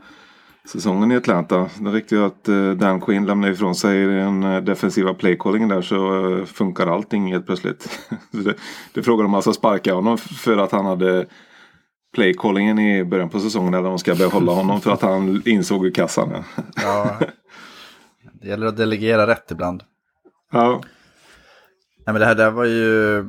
säsongen 0.66 1.12
i 1.12 1.16
Atlanta. 1.16 1.70
Det 1.80 1.90
räckte 1.90 2.14
ju 2.14 2.24
att 2.24 2.48
eh, 2.48 2.70
Dan 2.70 3.00
Quinn 3.00 3.26
lämnade 3.26 3.52
ifrån 3.52 3.74
sig 3.74 4.06
den 4.06 4.42
eh, 4.42 4.60
defensiva 4.60 5.14
playcallingen 5.14 5.68
där 5.68 5.82
så 5.82 6.30
eh, 6.38 6.44
funkar 6.44 6.86
allting 6.86 7.32
helt 7.32 7.46
plötsligt. 7.46 8.00
Det, 8.30 8.54
det 8.94 9.02
frågar 9.02 9.24
om 9.24 9.34
alltså 9.34 9.52
sparka 9.52 9.94
honom 9.94 10.18
för 10.18 10.56
att 10.56 10.72
han 10.72 10.86
hade 10.86 11.26
playcallingen 12.14 12.78
i 12.78 13.04
början 13.04 13.28
på 13.28 13.40
säsongen 13.40 13.74
eller 13.74 13.84
om 13.84 13.90
de 13.90 13.98
ska 13.98 14.14
behålla 14.14 14.52
honom 14.52 14.80
för 14.80 14.90
att 14.90 15.02
han 15.02 15.42
insåg 15.44 15.84
hur 15.84 15.90
kassan 15.90 16.32
är. 16.32 16.44
Ja, 16.76 17.18
det 18.32 18.48
gäller 18.48 18.66
att 18.66 18.76
delegera 18.76 19.26
rätt 19.26 19.50
ibland. 19.50 19.82
Ja. 20.52 20.80
Nej, 22.06 22.12
men 22.12 22.20
det 22.20 22.26
här 22.26 22.34
där 22.34 22.50
var 22.50 22.64
ju, 22.64 23.24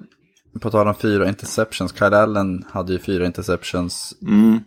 på 0.62 0.71
tal 0.71 0.88
om 0.88 0.95
fyra 0.95 1.28
interceptions, 1.30 1.97
Kyle 1.97 2.13
Allen 2.13 2.65
hade 2.71 2.93
ju 2.93 3.00
fyra 3.00 3.26
interceptions. 3.26 4.15
Mm. 4.21 4.60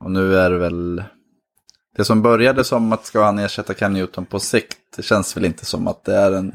Och 0.00 0.10
nu 0.10 0.36
är 0.36 0.50
det 0.50 0.58
väl, 0.58 1.02
det 1.96 2.04
som 2.04 2.22
började 2.22 2.64
som 2.64 2.92
att 2.92 3.06
ska 3.06 3.24
han 3.24 3.38
ersätta 3.38 3.74
Cam 3.74 3.92
Newton 3.92 4.26
på 4.26 4.38
sikt, 4.40 4.78
det 4.96 5.02
känns 5.02 5.36
väl 5.36 5.44
inte 5.44 5.64
som 5.64 5.88
att 5.88 6.04
det 6.04 6.14
är 6.16 6.32
en 6.32 6.52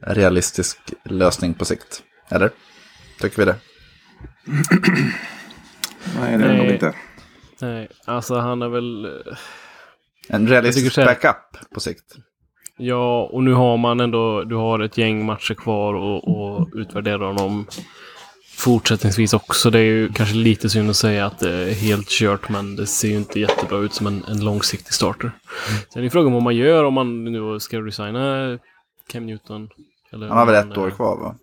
realistisk 0.00 0.78
lösning 1.04 1.54
på 1.54 1.64
sikt. 1.64 2.02
Eller? 2.28 2.50
Tycker 3.20 3.36
vi 3.36 3.44
det? 3.44 3.56
Nej 6.20 6.38
det 6.38 6.44
är 6.44 6.48
det 6.48 6.56
nog 6.56 6.64
Nej. 6.66 6.72
inte. 6.74 6.94
Nej, 7.60 7.88
alltså 8.04 8.34
han 8.38 8.62
är 8.62 8.68
väl... 8.68 9.04
eh, 9.04 9.36
En 10.28 10.48
realistisk 10.48 10.96
backup 10.96 11.70
på 11.74 11.80
sikt. 11.80 12.14
Ja, 12.78 13.22
och 13.32 13.42
nu 13.42 13.52
har 13.52 13.76
man 13.76 14.00
ändå, 14.00 14.44
du 14.44 14.54
har 14.54 14.80
ett 14.80 14.98
gäng 14.98 15.24
matcher 15.24 15.54
kvar 15.54 15.94
och, 15.94 16.28
och 16.28 16.68
utvärdera 16.74 17.26
honom 17.26 17.66
fortsättningsvis 18.66 19.32
också. 19.34 19.70
Det 19.70 19.78
är 19.78 19.82
ju 19.82 20.12
kanske 20.12 20.34
lite 20.34 20.70
synd 20.70 20.90
att 20.90 20.96
säga 20.96 21.26
att 21.26 21.38
det 21.38 21.52
är 21.70 21.74
helt 21.74 22.08
kört, 22.08 22.48
men 22.48 22.76
det 22.76 22.86
ser 22.86 23.08
ju 23.08 23.16
inte 23.16 23.40
jättebra 23.40 23.78
ut 23.78 23.94
som 23.94 24.06
en, 24.06 24.24
en 24.24 24.44
långsiktig 24.44 24.92
starter. 24.94 25.32
Sen 25.92 26.04
är 26.04 26.10
frågan 26.10 26.32
vad 26.32 26.42
man 26.42 26.56
gör 26.56 26.84
om 26.84 26.94
man 26.94 27.24
nu 27.24 27.60
ska 27.60 27.80
resigna 27.80 28.58
Cam 29.08 29.26
Newton. 29.26 29.68
Eller 30.12 30.28
Han 30.28 30.38
har 30.38 30.46
väl 30.46 30.70
ett 30.70 30.78
år 30.78 30.90
kvar 30.90 31.16
va? 31.16 31.36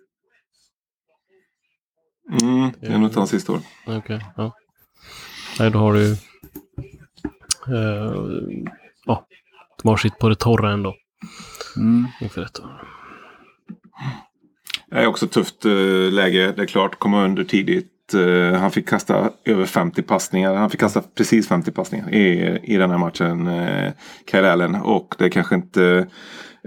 Mm. 2.42 2.70
Det 2.80 2.86
är 2.86 2.98
nog 2.98 3.08
inte 3.08 3.18
hans 3.18 3.30
sista 3.30 3.52
år. 3.52 3.60
Okej, 3.86 4.26
ja. 4.36 4.52
Nej, 5.58 5.70
då 5.70 5.78
har 5.78 5.92
du 5.94 6.00
ju... 6.02 6.12
eh, 7.76 8.62
Ja, 9.06 9.26
de 9.82 9.88
har 9.88 9.96
sitt 9.96 10.18
på 10.18 10.28
det 10.28 10.36
torra 10.36 10.72
ändå. 10.72 10.94
Mm. 11.76 12.06
Inför 12.20 12.42
ett 12.42 12.60
år. 12.60 12.88
Det 14.90 14.96
är 14.96 15.06
också 15.06 15.26
ett 15.26 15.32
tufft 15.32 15.64
eh, 15.64 16.12
läge. 16.12 16.52
Det 16.56 16.62
är 16.62 16.66
klart, 16.66 16.98
komma 16.98 17.24
under 17.24 17.44
tidigt. 17.44 18.14
Eh, 18.14 18.58
han 18.58 18.70
fick 18.70 18.88
kasta 18.88 19.30
över 19.44 19.64
50 19.64 20.02
passningar. 20.02 20.54
Han 20.54 20.70
fick 20.70 20.80
kasta 20.80 21.02
precis 21.16 21.48
50 21.48 21.70
passningar 21.70 22.14
i, 22.14 22.58
i 22.62 22.76
den 22.76 22.90
här 22.90 22.98
matchen. 22.98 23.46
Eh, 23.46 23.92
Kyle 24.30 24.44
Allen. 24.44 24.74
Och 24.74 25.14
det 25.18 25.24
är 25.24 25.28
kanske 25.28 25.54
inte 25.54 26.06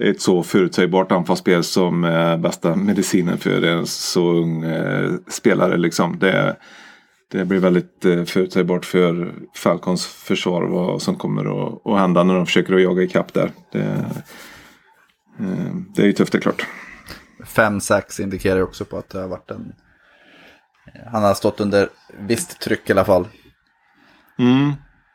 ett 0.02 0.22
så 0.22 0.44
förutsägbart 0.44 1.12
anfallsspel 1.12 1.64
som 1.64 2.02
bästa 2.44 2.76
medicinen 2.76 3.38
för 3.38 3.62
en 3.62 3.86
så 3.88 4.32
ung 4.32 4.66
spelare. 5.28 5.78
Liksom. 5.78 6.20
Det, 6.20 6.56
det 7.32 7.46
blir 7.46 7.60
väldigt 7.60 8.06
förutsägbart 8.26 8.86
för 8.86 9.34
Falcons 9.56 10.06
försvar 10.06 10.64
vad 10.64 11.02
som 11.02 11.16
kommer 11.16 11.42
att, 11.46 11.86
att 11.86 12.00
hända 12.00 12.24
när 12.24 12.36
de 12.36 12.46
försöker 12.46 12.74
att 12.74 12.82
jaga 12.82 13.04
ikapp 13.04 13.34
där. 13.34 13.52
Det, 13.72 14.06
det 15.96 16.02
är 16.02 16.06
ju 16.06 16.14
tufft 16.14 16.32
det 16.32 16.38
är 16.38 16.42
klart. 16.42 16.68
Fem 17.58 17.82
sax 17.82 18.20
indikerar 18.20 18.62
också 18.62 18.86
på 18.86 18.98
att 18.98 19.10
det 19.10 19.20
har 19.20 19.28
varit 19.28 19.52
en... 19.52 19.74
Han 21.12 21.24
har 21.24 21.34
stått 21.34 21.60
under 21.60 21.90
visst 22.20 22.60
tryck 22.62 22.90
i 22.90 22.92
alla 22.94 23.06
fall. 23.06 23.28
Mm. 24.40 24.74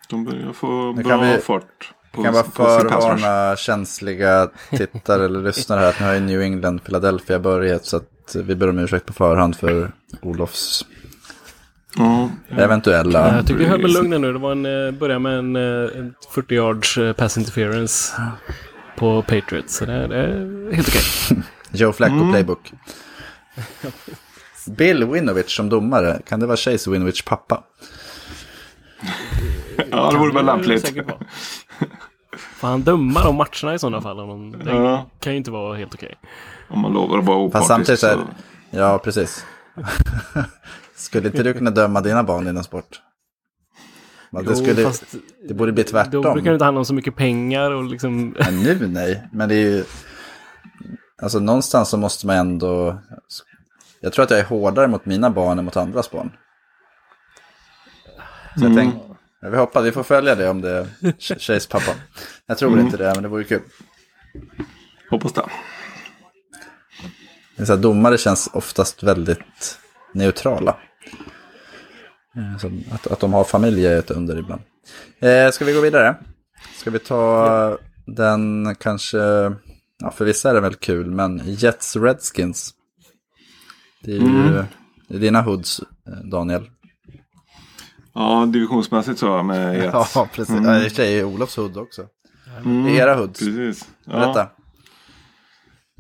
De 0.09 0.25
börjar 0.25 0.53
få 0.53 0.93
bra 0.93 1.05
kan 1.05 1.21
vi- 1.21 1.39
fart 1.39 1.93
på, 2.13 2.23
kan 2.23 2.35
rush. 2.35 2.51
förvarna 2.53 3.57
känsliga 3.57 4.49
tittare 4.71 5.25
eller 5.25 5.43
lyssnare 5.43 5.81
här 5.81 5.89
att 5.89 6.01
nu 6.01 6.07
har 6.07 6.15
ju 6.15 6.21
New 6.21 6.41
England 6.41 6.85
Philadelphia 6.85 7.39
börjat 7.39 7.85
så 7.85 7.97
att 7.97 8.37
vi 8.45 8.55
ber 8.55 8.69
om 8.69 8.79
ursäkt 8.79 9.07
på 9.07 9.13
förhand 9.13 9.57
för 9.57 9.93
Olofs 10.23 10.85
Ja, 11.97 12.31
eventuella... 12.49 13.37
Jag 13.37 13.47
tycker 13.47 13.63
jag 13.63 13.71
höll 13.71 13.83
mig 13.83 13.93
lugn 13.93 14.21
nu. 14.21 14.33
Det 14.33 14.39
var 14.39 14.53
en, 14.53 14.67
eh, 14.87 14.93
börja 14.93 15.19
med 15.19 15.39
en, 15.39 15.57
eh, 15.57 15.99
en 15.99 16.15
40 16.35 16.55
yards 16.55 16.99
eh, 16.99 17.13
pass 17.13 17.39
interference 17.39 18.13
på 18.97 19.23
Patriots. 19.23 19.77
Så 19.77 19.85
det, 19.85 20.07
det 20.07 20.17
är 20.17 20.75
helt 20.75 20.89
okej. 20.89 21.43
Joe 21.73 21.93
Flacco 21.93 22.31
playbook. 22.31 22.73
Bill 24.67 25.05
Winovich 25.05 25.57
som 25.57 25.69
domare, 25.69 26.21
kan 26.29 26.41
det 26.41 26.47
vara 26.47 26.57
Chase 26.57 26.91
Winovich 26.91 27.25
pappa? 27.25 27.63
ja 29.91 30.11
det 30.13 30.19
vore 30.19 30.33
väl 30.33 30.47
lämpligt. 30.47 30.89
Får 32.57 32.69
han 32.69 32.83
döma 32.83 33.23
de 33.25 33.37
matcherna 33.37 33.75
i 33.75 33.79
sådana 33.79 34.01
fall? 34.03 34.21
Om 34.21 34.29
de, 34.53 34.59
det 34.65 34.71
Ja. 34.71 35.07
kan 35.21 35.33
ju 35.33 35.37
inte 35.37 35.51
vara 35.51 35.77
helt 35.77 35.95
okej. 35.95 36.15
Om 36.69 36.81
man 36.81 36.93
lovar 36.93 37.19
att 37.19 37.25
vara 37.25 37.51
Fast 37.51 37.71
opartisk. 37.71 38.01
samtidigt 38.01 38.03
är 38.03 38.17
så... 38.17 38.79
Ja, 38.79 38.99
precis. 38.99 39.47
skulle 40.97 41.27
inte 41.29 41.43
du 41.43 41.55
kunna 41.55 41.71
döma 41.71 42.01
dina 42.01 42.23
barn 42.23 42.47
i 42.47 42.51
en 42.51 42.65
sport? 42.65 43.01
Men 44.31 44.45
det, 44.45 44.51
Jo, 44.51 44.57
skulle, 44.57 44.83
fast 44.85 45.05
det 45.49 45.55
borde 45.55 45.73
bli 45.73 45.83
Då 45.83 45.91
tvärtom. 45.91 46.23
brukar 46.23 46.51
det 46.51 46.53
inte 46.55 46.65
handla 46.65 46.79
om 46.79 46.85
så 46.85 46.95
mycket 46.95 47.17
pengar 47.17 47.71
och 47.71 47.85
liksom... 47.85 48.37
Men 48.39 48.63
nu 48.63 48.87
nej, 48.89 49.23
men 49.33 49.49
det 49.49 49.55
är 49.55 49.59
ju... 49.71 49.85
Alltså 51.23 51.39
någonstans 51.39 51.89
så 51.89 51.97
måste 51.97 52.27
man 52.27 52.37
ändå... 52.37 52.99
Jag 54.01 54.13
tror 54.13 54.25
att 54.25 54.31
jag 54.31 54.41
är 54.41 54.45
hårdare 54.45 54.89
mot 54.89 55.07
mina 55.07 55.31
barn 55.31 55.59
än 55.59 55.65
mot 55.65 55.77
andras 55.77 56.11
barn. 56.11 56.33
Så 58.59 58.65
jag 58.65 58.77
tänkte, 58.77 59.01
vi 59.51 59.57
hoppas, 59.57 59.85
vi 59.85 59.93
får 59.93 60.03
följa 60.03 60.35
det 60.35 60.49
om 60.49 60.61
det 60.61 60.71
är 60.71 60.87
Chase 61.39 61.69
pappa. 61.69 61.93
Jag 62.47 62.59
tror 62.59 62.81
inte 62.81 62.97
det, 62.97 63.13
men 63.15 63.23
det 63.23 63.29
vore 63.29 63.45
kul. 63.45 63.61
Hoppas 65.11 65.33
det. 65.33 65.43
Det 67.57 67.67
så 67.67 67.75
här, 67.75 67.81
domare 67.83 68.19
känns 68.19 68.51
oftast 68.53 69.03
väldigt 69.03 69.79
neutrala. 70.15 70.77
Eh, 72.37 72.59
Så 72.59 72.71
att, 72.95 73.07
att 73.07 73.21
de 73.21 73.33
har 73.33 73.45
familj 73.45 73.87
är 73.87 73.99
ett 73.99 74.11
under 74.11 74.39
ibland. 74.39 74.63
Eh, 75.21 75.51
ska 75.51 75.65
vi 75.65 75.73
gå 75.73 75.81
vidare? 75.81 76.17
Ska 76.77 76.91
vi 76.91 76.99
ta 76.99 77.79
den 78.07 78.75
kanske, 78.81 79.19
ja 80.03 80.11
för 80.11 80.25
vissa 80.25 80.51
är 80.51 80.55
det 80.55 80.61
väl 80.61 80.75
kul, 80.75 81.11
men 81.11 81.41
Jets 81.45 81.97
Redskins. 81.97 82.75
Det 84.03 84.13
är 84.13 84.19
ju 84.19 84.65
det 85.09 85.15
är 85.15 85.21
dina 85.21 85.43
hoods, 85.43 85.81
eh, 85.81 86.13
Daniel. 86.31 86.71
Ja, 88.15 88.47
divisionsmässigt 88.53 89.19
så 89.19 89.43
med 89.43 89.77
Jets. 89.83 90.15
Ja, 90.15 90.29
precis. 90.33 90.57
Ja, 90.65 90.77
i 90.77 90.79
och 90.79 90.83
för 90.83 90.97
sig 90.97 91.19
är 91.19 91.25
Olofs 91.25 91.57
hood 91.57 91.77
också. 91.77 92.03
Det 92.65 92.71
är 92.71 92.89
era 92.89 93.15
hoods. 93.15 93.39
Precis. 93.41 93.89
Ja. 94.05 94.13
Berätta. 94.13 94.49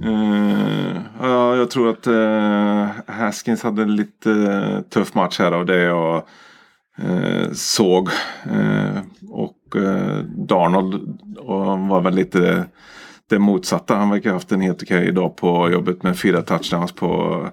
Eh, 0.04 1.00
ja, 1.20 1.56
jag 1.56 1.70
tror 1.70 1.90
att 1.90 2.06
uh, 2.06 2.86
Haskins 3.06 3.62
hade 3.62 3.82
en 3.82 3.96
lite 3.96 4.32
eh, 4.32 4.80
tuff 4.80 5.14
match 5.14 5.38
här 5.38 5.52
av 5.52 5.66
det 5.66 5.82
jag 5.82 6.22
såg. 7.52 8.08
Och 9.30 9.76
uh, 9.76 10.18
Darnold 10.24 11.18
och 11.38 11.78
var 11.78 12.00
väl 12.00 12.14
lite 12.14 12.66
det 13.32 13.38
motsatta. 13.38 13.94
Han 13.94 14.10
verkar 14.10 14.30
ha 14.30 14.36
haft 14.36 14.52
en 14.52 14.60
helt 14.60 14.82
okej 14.82 15.12
dag 15.12 15.36
på 15.36 15.70
jobbet 15.70 16.02
med 16.02 16.18
fyra 16.18 16.42
touchdowns 16.42 16.92
på, 16.92 17.48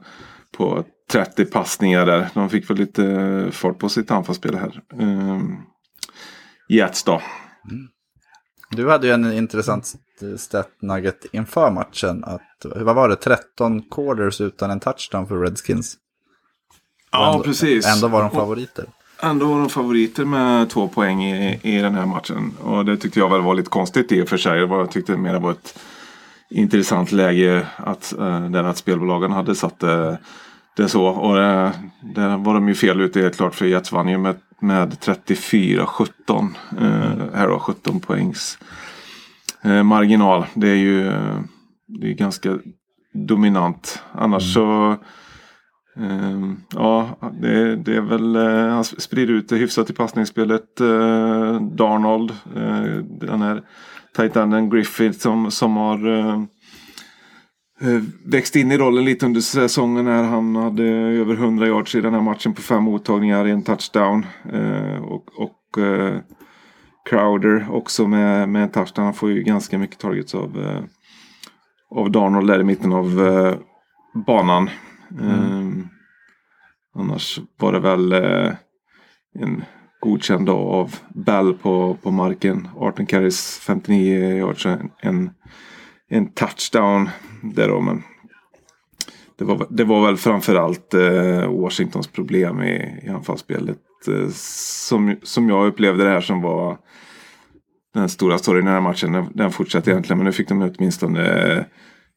på 0.57 0.83
30 1.11 1.45
passningar 1.45 2.05
där. 2.05 2.29
De 2.33 2.49
fick 2.49 2.69
väl 2.69 2.77
lite 2.77 3.47
fart 3.51 3.79
på 3.79 3.89
sitt 3.89 4.11
anfallsspel 4.11 4.55
här. 4.55 4.81
Uh, 5.01 5.39
Jets 6.69 7.03
då. 7.03 7.21
Du 8.71 8.89
hade 8.89 9.07
ju 9.07 9.13
en 9.13 9.33
intressant 9.33 9.93
stat 10.37 10.69
nugget 10.81 11.25
inför 11.31 11.71
matchen. 11.71 12.23
Att, 12.23 12.65
vad 12.75 12.95
var 12.95 13.09
det, 13.09 13.15
13 13.15 13.81
quarters 13.81 14.41
utan 14.41 14.71
en 14.71 14.79
touchdown 14.79 15.27
för 15.27 15.39
Redskins. 15.39 15.97
Ja, 17.11 17.31
ändå, 17.31 17.43
precis. 17.43 17.95
Ändå 17.95 18.07
var 18.07 18.21
de 18.21 18.31
favoriter. 18.31 18.85
Ändå 19.21 19.45
var 19.47 19.59
de 19.59 19.69
favoriter 19.69 20.25
med 20.25 20.69
två 20.69 20.87
poäng 20.87 21.23
i, 21.23 21.59
i 21.63 21.77
den 21.77 21.95
här 21.95 22.05
matchen. 22.05 22.51
Och 22.61 22.85
det 22.85 22.97
tyckte 22.97 23.19
jag 23.19 23.29
väl 23.29 23.41
var 23.41 23.53
lite 23.55 23.69
konstigt 23.69 24.11
i 24.11 24.21
och 24.23 24.27
för 24.29 24.37
sig. 24.37 24.59
Det 24.59 24.65
var- 24.65 24.79
Jag 24.79 24.91
tyckte 24.91 25.17
mer 25.17 25.33
det 25.33 25.39
var 25.39 25.51
ett 25.51 25.79
intressant 26.49 27.11
läge 27.11 27.67
att, 27.77 28.13
eh, 28.19 28.45
där 28.49 28.63
att 28.63 28.77
spelbolagen 28.77 29.31
hade 29.31 29.55
satt 29.55 29.79
det, 29.79 30.17
det 30.77 30.87
så. 30.89 31.05
Och 31.05 31.35
det, 31.35 31.71
där 32.15 32.37
var 32.37 32.53
de 32.53 32.67
ju 32.67 32.75
fel 32.75 33.01
ute 33.01 33.21
helt 33.21 33.37
klart 33.37 33.55
för 33.55 33.65
Jets 33.65 33.91
vann 33.91 34.07
ju 34.07 34.17
med, 34.17 34.35
med 34.61 34.97
34-17. 34.99 36.55
Eh, 36.81 37.35
här 37.35 37.47
då 37.47 37.59
17 37.59 37.99
poängs 37.99 38.57
eh, 39.61 39.83
marginal. 39.83 40.45
Det 40.53 40.69
är 40.69 40.75
ju 40.75 41.07
eh, 41.07 41.39
det 41.87 42.07
är 42.07 42.13
ganska 42.13 42.57
dominant. 43.13 44.03
Annars 44.11 44.53
så 44.53 44.95
Ehm, 45.99 46.57
ja, 46.75 47.17
det, 47.41 47.75
det 47.75 47.95
är 47.95 48.01
väl, 48.01 48.35
eh, 48.35 48.73
han 48.73 48.83
sprider 48.83 49.33
ut 49.33 49.49
det 49.49 49.55
hyfsat 49.55 49.89
i 49.89 49.93
passningsspelet. 49.93 50.81
Uh, 50.81 51.61
Darnold, 51.61 52.31
eh, 52.55 53.03
den 53.03 53.41
här 53.41 53.61
Titanden 54.15 54.69
Griffith 54.69 55.19
som, 55.19 55.51
som 55.51 55.77
har 55.77 55.99
växt 58.31 58.55
in 58.55 58.71
i 58.71 58.77
rollen 58.77 59.05
lite 59.05 59.25
under 59.25 59.41
säsongen. 59.41 60.05
när 60.05 60.23
Han 60.23 60.55
hade 60.55 60.83
över 60.93 61.33
100 61.33 61.67
yards 61.67 61.95
i 61.95 62.01
den 62.01 62.13
här 62.13 62.21
matchen 62.21 62.53
på 62.53 62.61
fem 62.61 62.83
mottagningar, 62.83 63.47
i 63.47 63.51
en 63.51 63.63
touchdown. 63.63 64.25
Och 65.01 65.39
och 65.39 65.77
Crowder 67.09 67.67
också 67.71 68.07
med, 68.07 68.49
med 68.49 68.63
en 68.63 68.69
touchdown. 68.69 69.05
Han 69.05 69.13
får 69.13 69.31
ju 69.31 69.43
ganska 69.43 69.77
mycket 69.77 69.99
targets 69.99 70.35
av, 70.35 70.81
av 71.95 72.11
Darnold 72.11 72.47
där 72.47 72.59
i 72.59 72.63
mitten 72.63 72.93
av 72.93 73.09
banan. 74.25 74.69
Mm. 75.11 75.29
Ehm, 75.29 75.87
annars 76.95 77.39
var 77.57 77.73
det 77.73 77.79
väl 77.79 78.11
eh, 78.11 78.53
en 79.39 79.63
godkänd 79.99 80.45
dag 80.45 80.67
av 80.67 80.95
Bell 81.15 81.53
på, 81.53 81.97
på 82.03 82.11
marken. 82.11 82.67
18 82.77 83.05
carries, 83.05 83.59
59 83.59 84.37
yards, 84.37 84.65
en, 84.65 84.91
en, 85.01 85.29
en 86.09 86.33
touchdown 86.33 87.09
där 87.41 87.67
då. 87.67 87.81
Men 87.81 88.03
det 89.37 89.45
var, 89.45 89.67
det 89.69 89.83
var 89.83 90.05
väl 90.05 90.17
framförallt 90.17 90.93
eh, 90.93 91.61
Washingtons 91.61 92.07
problem 92.07 92.61
i, 92.61 93.01
i 93.03 93.09
anfallsspelet. 93.09 93.79
Eh, 94.07 94.29
som, 94.33 95.15
som 95.23 95.49
jag 95.49 95.67
upplevde 95.67 96.03
det 96.03 96.09
här 96.09 96.21
som 96.21 96.41
var 96.41 96.77
den 97.93 98.09
stora 98.09 98.37
storyn 98.37 98.63
i 98.63 98.65
den 98.65 98.73
här 98.73 98.81
matchen. 98.81 99.11
Den, 99.11 99.25
den 99.33 99.51
fortsatte 99.51 99.91
egentligen 99.91 100.17
men 100.17 100.25
nu 100.25 100.31
fick 100.31 100.49
de 100.49 100.61
åtminstone 100.61 101.25
eh, 101.25 101.63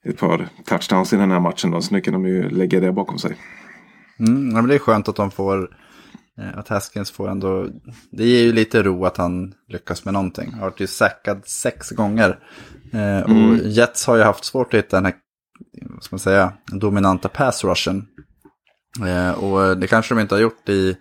ett 0.08 0.18
par 0.18 0.48
touchdowns 0.66 1.12
i 1.12 1.16
den 1.16 1.30
här 1.30 1.40
matchen 1.40 1.70
då. 1.70 1.80
Så 1.80 1.94
nu 1.94 2.00
kan 2.00 2.12
de 2.12 2.26
ju 2.26 2.50
lägga 2.50 2.80
det 2.80 2.92
bakom 2.92 3.18
sig. 3.18 3.36
Mm, 4.18 4.48
men 4.48 4.68
det 4.68 4.74
är 4.74 4.78
skönt 4.78 5.08
att 5.08 5.16
de 5.16 5.30
får, 5.30 5.70
eh, 6.38 6.58
att 6.58 6.68
Haskins 6.68 7.10
får 7.10 7.28
ändå, 7.28 7.68
det 8.10 8.24
ger 8.24 8.42
ju 8.42 8.52
lite 8.52 8.82
ro 8.82 9.04
att 9.04 9.16
han 9.16 9.54
lyckas 9.68 10.04
med 10.04 10.14
någonting. 10.14 10.50
Han 10.50 10.60
har 10.60 10.70
varit 10.70 10.80
ju 10.80 10.86
säkrad 10.86 11.46
sex 11.46 11.90
gånger. 11.90 12.38
Eh, 12.92 13.20
och 13.20 13.56
Jets 13.64 14.06
har 14.06 14.16
ju 14.16 14.22
haft 14.22 14.44
svårt 14.44 14.74
att 14.74 14.78
hitta 14.78 14.96
den 14.96 15.04
här, 15.04 15.14
vad 15.94 16.02
ska 16.02 16.14
man 16.14 16.20
säga, 16.20 16.52
dominanta 16.66 17.28
pass 17.28 17.64
rushen. 17.64 18.06
Eh, 19.06 19.44
och 19.44 19.78
det 19.78 19.86
kanske 19.86 20.14
de 20.14 20.20
inte 20.20 20.34
har 20.34 20.42
gjort 20.42 20.68
i, 20.68 20.96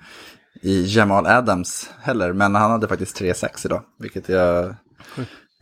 i 0.62 0.96
Jamal 0.96 1.26
Adams 1.26 1.90
heller, 2.02 2.34
men 2.34 2.56
han 2.56 2.72
hade 2.72 2.88
faktiskt 2.88 3.22
3-6 3.22 3.66
idag, 3.66 3.84
vilket 4.00 4.30
jag 4.30 4.76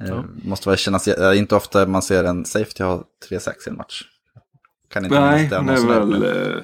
eh, 0.07 0.23
måste 0.43 0.69
väl 0.69 0.77
kännas, 0.77 1.07
eh, 1.07 1.37
inte 1.37 1.55
ofta 1.55 1.85
man 1.85 2.01
ser 2.01 2.23
en 2.23 2.45
safety 2.45 2.83
ha 2.83 3.03
3-6 3.29 3.67
i 3.67 3.69
en 3.69 3.75
match. 3.75 4.03
Kan 4.93 5.05
inte 5.05 5.19
Nej, 5.19 5.47
det 5.49 5.55
är 5.55 5.87
väl... 5.87 6.05
men- 6.07 6.23
eh, 6.23 6.57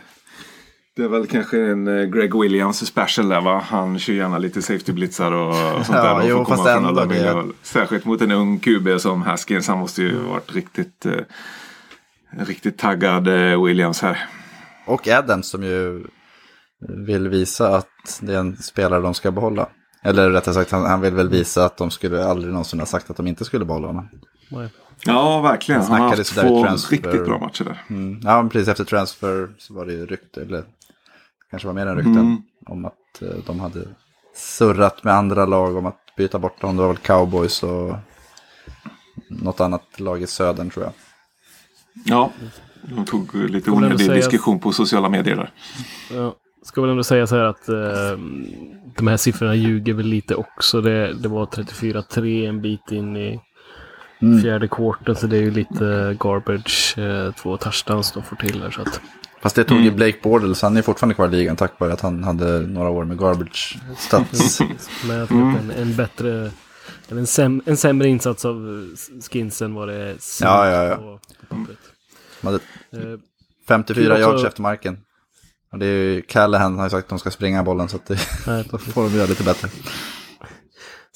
Det 0.96 1.04
är 1.04 1.08
väl 1.08 1.28
kanske 1.28 1.62
en 1.62 2.12
Greg 2.12 2.36
Williams 2.42 2.86
special 2.88 3.30
där 3.30 3.42
va? 3.42 3.64
Han 3.70 4.00
kör 4.00 4.14
gärna 4.14 4.38
lite 4.38 4.62
safety 4.62 4.92
blitzar 4.94 5.32
och 5.32 5.56
sånt 5.86 5.88
Ja, 5.90 6.04
där. 6.04 6.16
och 6.16 6.30
jo, 6.30 6.46
fast 6.46 6.68
ändå 6.68 7.06
det-. 7.06 7.44
Särskilt 7.62 8.06
mot 8.06 8.22
en 8.22 8.32
ung 8.32 8.60
QB 8.60 9.00
som 9.00 9.22
Haskins. 9.22 9.68
Han 9.68 9.78
måste 9.78 10.02
ju 10.02 10.16
varit 10.16 10.56
riktigt, 10.56 11.06
eh, 11.06 11.22
riktigt 12.40 12.78
taggad 12.78 13.28
eh, 13.28 13.64
Williams 13.64 14.02
här. 14.02 14.30
Och 14.88 15.08
Adams 15.08 15.48
som 15.50 15.64
ju 15.64 16.04
vill 17.06 17.30
visa 17.30 17.76
att 17.78 18.20
det 18.22 18.34
är 18.34 18.40
en 18.40 18.58
spelare 18.58 19.02
de 19.02 19.14
ska 19.14 19.32
behålla. 19.32 19.70
Eller 20.06 20.30
rättare 20.30 20.54
sagt, 20.54 20.72
han, 20.72 20.86
han 20.86 21.02
vill 21.02 21.14
väl 21.14 21.30
visa 21.30 21.66
att 21.66 21.78
de 21.78 21.92
skulle 21.92 22.26
aldrig 22.26 22.52
någonsin 22.54 22.80
ha 22.80 22.86
sagt 22.86 23.10
att 23.10 23.18
de 23.18 23.28
inte 23.28 23.46
skulle 23.46 23.66
behålla 23.66 23.88
honom. 23.88 24.10
Nej. 24.50 24.70
Ja, 25.06 25.42
verkligen. 25.42 25.82
Han 25.82 25.92
Han 25.92 26.02
har 26.02 26.08
snackade 26.24 26.46
haft 26.46 26.50
två 26.50 26.64
transfer. 26.66 26.92
riktigt 26.96 27.26
bra 27.26 27.40
matcher 27.40 27.64
där. 27.64 27.84
Mm. 27.90 28.20
Ja, 28.24 28.42
men 28.42 28.50
precis 28.50 28.68
efter 28.68 28.84
transfer 28.84 29.50
så 29.58 29.74
var 29.74 29.86
det 29.86 29.94
ju 29.94 30.06
rykte, 30.06 30.42
eller 30.42 30.64
kanske 31.52 31.68
var 31.68 31.74
mer 31.74 31.86
än 31.88 31.96
rykten, 31.96 32.18
Mm. 32.18 32.38
om 32.66 32.86
att 32.86 33.22
eh, 33.22 33.28
de 33.46 33.60
hade 33.60 33.88
surrat 34.36 35.04
med 35.04 35.14
andra 35.14 35.46
lag 35.46 35.76
om 35.76 35.86
att 35.86 36.00
byta 36.18 36.40
bort 36.40 36.62
dem. 36.62 36.76
Det 36.78 36.82
var 36.82 36.90
väl 36.90 36.98
cowboys 36.98 37.64
och 37.64 37.96
något 39.30 39.60
annat 39.62 40.00
lag 40.00 40.22
i 40.22 40.28
södern 40.28 40.70
tror 40.70 40.86
jag. 40.86 40.94
Ja, 42.06 42.32
de 42.82 43.06
tog 43.06 43.36
lite 43.36 43.72
onödig 43.72 44.10
diskussion 44.12 44.60
på 44.60 44.72
sociala 44.72 45.10
medier 45.10 45.36
där. 45.36 45.52
Ja, 46.14 46.36
ska 46.66 46.82
väl 46.82 46.90
ändå 46.90 47.04
säga 47.04 47.28
så 47.28 47.36
här 47.36 47.44
att 47.44 47.70
eh, 47.70 48.20
de 48.98 49.08
här 49.08 49.18
siffrorna 49.18 49.56
ljuger 49.56 49.94
väl 49.94 50.06
lite 50.06 50.36
också. 50.36 50.82
Det, 50.82 51.14
det 51.14 51.28
var 51.28 51.46
34-3 51.46 52.50
en 52.50 52.62
bit 52.62 52.92
in 52.92 53.18
i 53.18 53.40
fjärde 54.44 54.68
kvarten, 54.68 55.16
så 55.16 55.28
det 55.28 55.38
är 55.38 55.42
ju 55.42 55.52
lite 55.52 56.18
garbage. 56.20 56.98
Eh, 56.98 57.32
två 57.34 57.58
touchdowns 57.58 58.12
de 58.12 58.24
får 58.24 58.36
till 58.36 58.62
här. 58.62 58.72
Så 58.72 58.82
att, 58.82 59.02
Fast 59.42 59.56
det 59.56 59.64
tog 59.64 59.78
Mm. 59.78 59.90
ju 59.90 59.96
Blake 59.96 60.18
Bortles, 60.24 60.62
han 60.62 60.78
är 60.78 60.82
fortfarande 60.82 61.16
kvar 61.16 61.28
i 61.28 61.32
ligan 61.32 61.56
tack 61.56 61.80
vare 61.80 61.94
att 61.94 62.02
han 62.02 62.24
hade 62.24 62.60
några 62.60 62.90
år 62.90 63.06
med 63.06 63.18
garbage 63.18 63.78
stats. 63.98 64.60
men 65.08 65.18
jag 65.18 65.28
tror 65.28 65.50
att 65.50 65.60
en, 65.62 65.72
en 65.72 65.96
bättre, 65.96 66.52
en, 67.10 67.28
säm, 67.28 67.62
en 67.66 67.78
sämre 67.78 68.08
insats 68.08 68.46
av 68.46 68.56
eh, 68.56 69.20
skins 69.32 69.62
än 69.62 69.74
vad 69.74 69.88
det 69.88 70.16
Ja, 70.42 70.70
ja, 70.72 70.84
ja. 70.84 70.96
På, 70.96 71.20
på 71.50 71.56
pappret. 71.56 71.78
De 72.42 72.48
hade 72.48 72.60
Eh, 72.92 73.20
54 73.68 74.04
Kul 74.04 74.12
också- 74.12 74.22
yards 74.32 74.44
efter 74.46 74.62
marken. 74.62 74.98
Och 75.76 75.80
det 75.80 75.86
är 75.86 76.14
ju, 76.14 76.22
Callahan 76.22 76.78
har 76.78 76.84
ju 76.86 76.90
sagt 76.90 77.04
att 77.06 77.10
de 77.10 77.20
ska 77.20 77.32
springa 77.32 77.64
bollen 77.64 77.88
så 77.88 77.96
att 77.98 78.06
det, 78.06 78.18
nej, 78.48 78.64
då 78.72 78.78
får 78.78 79.04
de 79.04 79.16
göra 79.18 79.28
lite 79.28 79.44
bättre. 79.44 79.68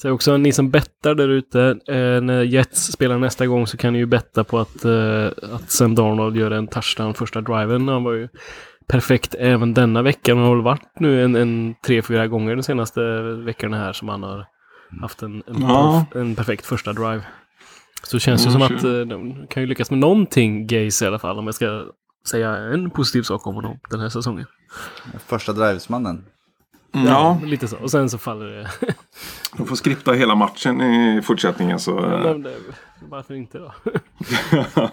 Så 0.02 0.10
också 0.10 0.36
ni 0.36 0.52
som 0.52 0.70
bettar 0.70 1.14
där 1.14 1.28
ute, 1.28 1.60
eh, 1.88 2.20
när 2.22 2.42
Jets 2.42 2.92
spelar 2.92 3.18
nästa 3.18 3.46
gång 3.46 3.66
så 3.66 3.76
kan 3.76 3.92
ni 3.92 3.98
ju 3.98 4.06
betta 4.06 4.44
på 4.44 4.58
att, 4.58 4.84
eh, 4.84 5.26
att 5.54 5.70
Sam 5.70 5.94
Darnold 5.94 6.36
gör 6.36 6.50
en 6.50 6.66
touchdown 6.68 7.14
första 7.14 7.40
driven. 7.40 7.88
Han 7.88 8.04
var 8.04 8.12
ju 8.12 8.28
perfekt 8.88 9.34
även 9.38 9.74
denna 9.74 10.02
veckan. 10.02 10.36
Han 10.38 10.46
har 10.46 10.54
väl 10.54 10.64
varit 10.64 10.88
nu 11.00 11.24
en, 11.24 11.36
en 11.36 11.74
tre, 11.86 12.02
fyra 12.02 12.26
gånger 12.26 12.56
de 12.56 12.62
senaste 12.62 13.00
veckorna 13.22 13.76
här 13.78 13.92
som 13.92 14.08
han 14.08 14.22
har 14.22 14.44
haft 15.00 15.22
en, 15.22 15.34
en, 15.46 15.60
Ja. 15.62 16.06
perf- 16.12 16.20
en 16.20 16.34
perfekt 16.34 16.66
första 16.66 16.92
drive. 16.92 17.22
Så 18.02 18.16
det 18.16 18.20
känns 18.20 18.46
ju 18.46 18.50
Ja, 18.50 18.52
som 18.68 18.68
sure. 18.68 18.76
att 18.76 18.84
eh, 18.84 19.00
de 19.18 19.46
kan 19.50 19.62
ju 19.62 19.66
lyckas 19.66 19.90
med 19.90 19.98
någonting, 20.00 20.66
Gaze 20.66 21.04
i 21.04 21.08
alla 21.08 21.18
fall, 21.18 21.38
om 21.38 21.46
jag 21.46 21.54
ska 21.54 21.84
säga 22.28 22.56
en 22.56 22.90
positiv 22.90 23.22
sak 23.22 23.46
om 23.46 23.54
honom 23.54 23.78
den 23.90 24.00
här 24.00 24.08
säsongen. 24.08 24.46
Första 25.26 25.52
drivesmannen. 25.52 26.24
Ja, 26.92 27.40
Lite 27.44 27.68
så. 27.68 27.76
Och 27.76 27.90
sen 27.90 28.10
så 28.10 28.18
faller 28.18 28.46
det. 28.46 28.70
de 29.56 29.66
får 29.66 29.76
skripta 29.76 30.12
hela 30.12 30.34
matchen 30.34 30.80
i 30.80 31.22
fortsättningen. 31.22 31.78
Så, 31.78 31.98
eh, 32.04 32.22
Men 32.22 32.42
det- 32.42 32.56
Varför 33.08 33.34
inte 33.34 33.58
då? 33.58 33.72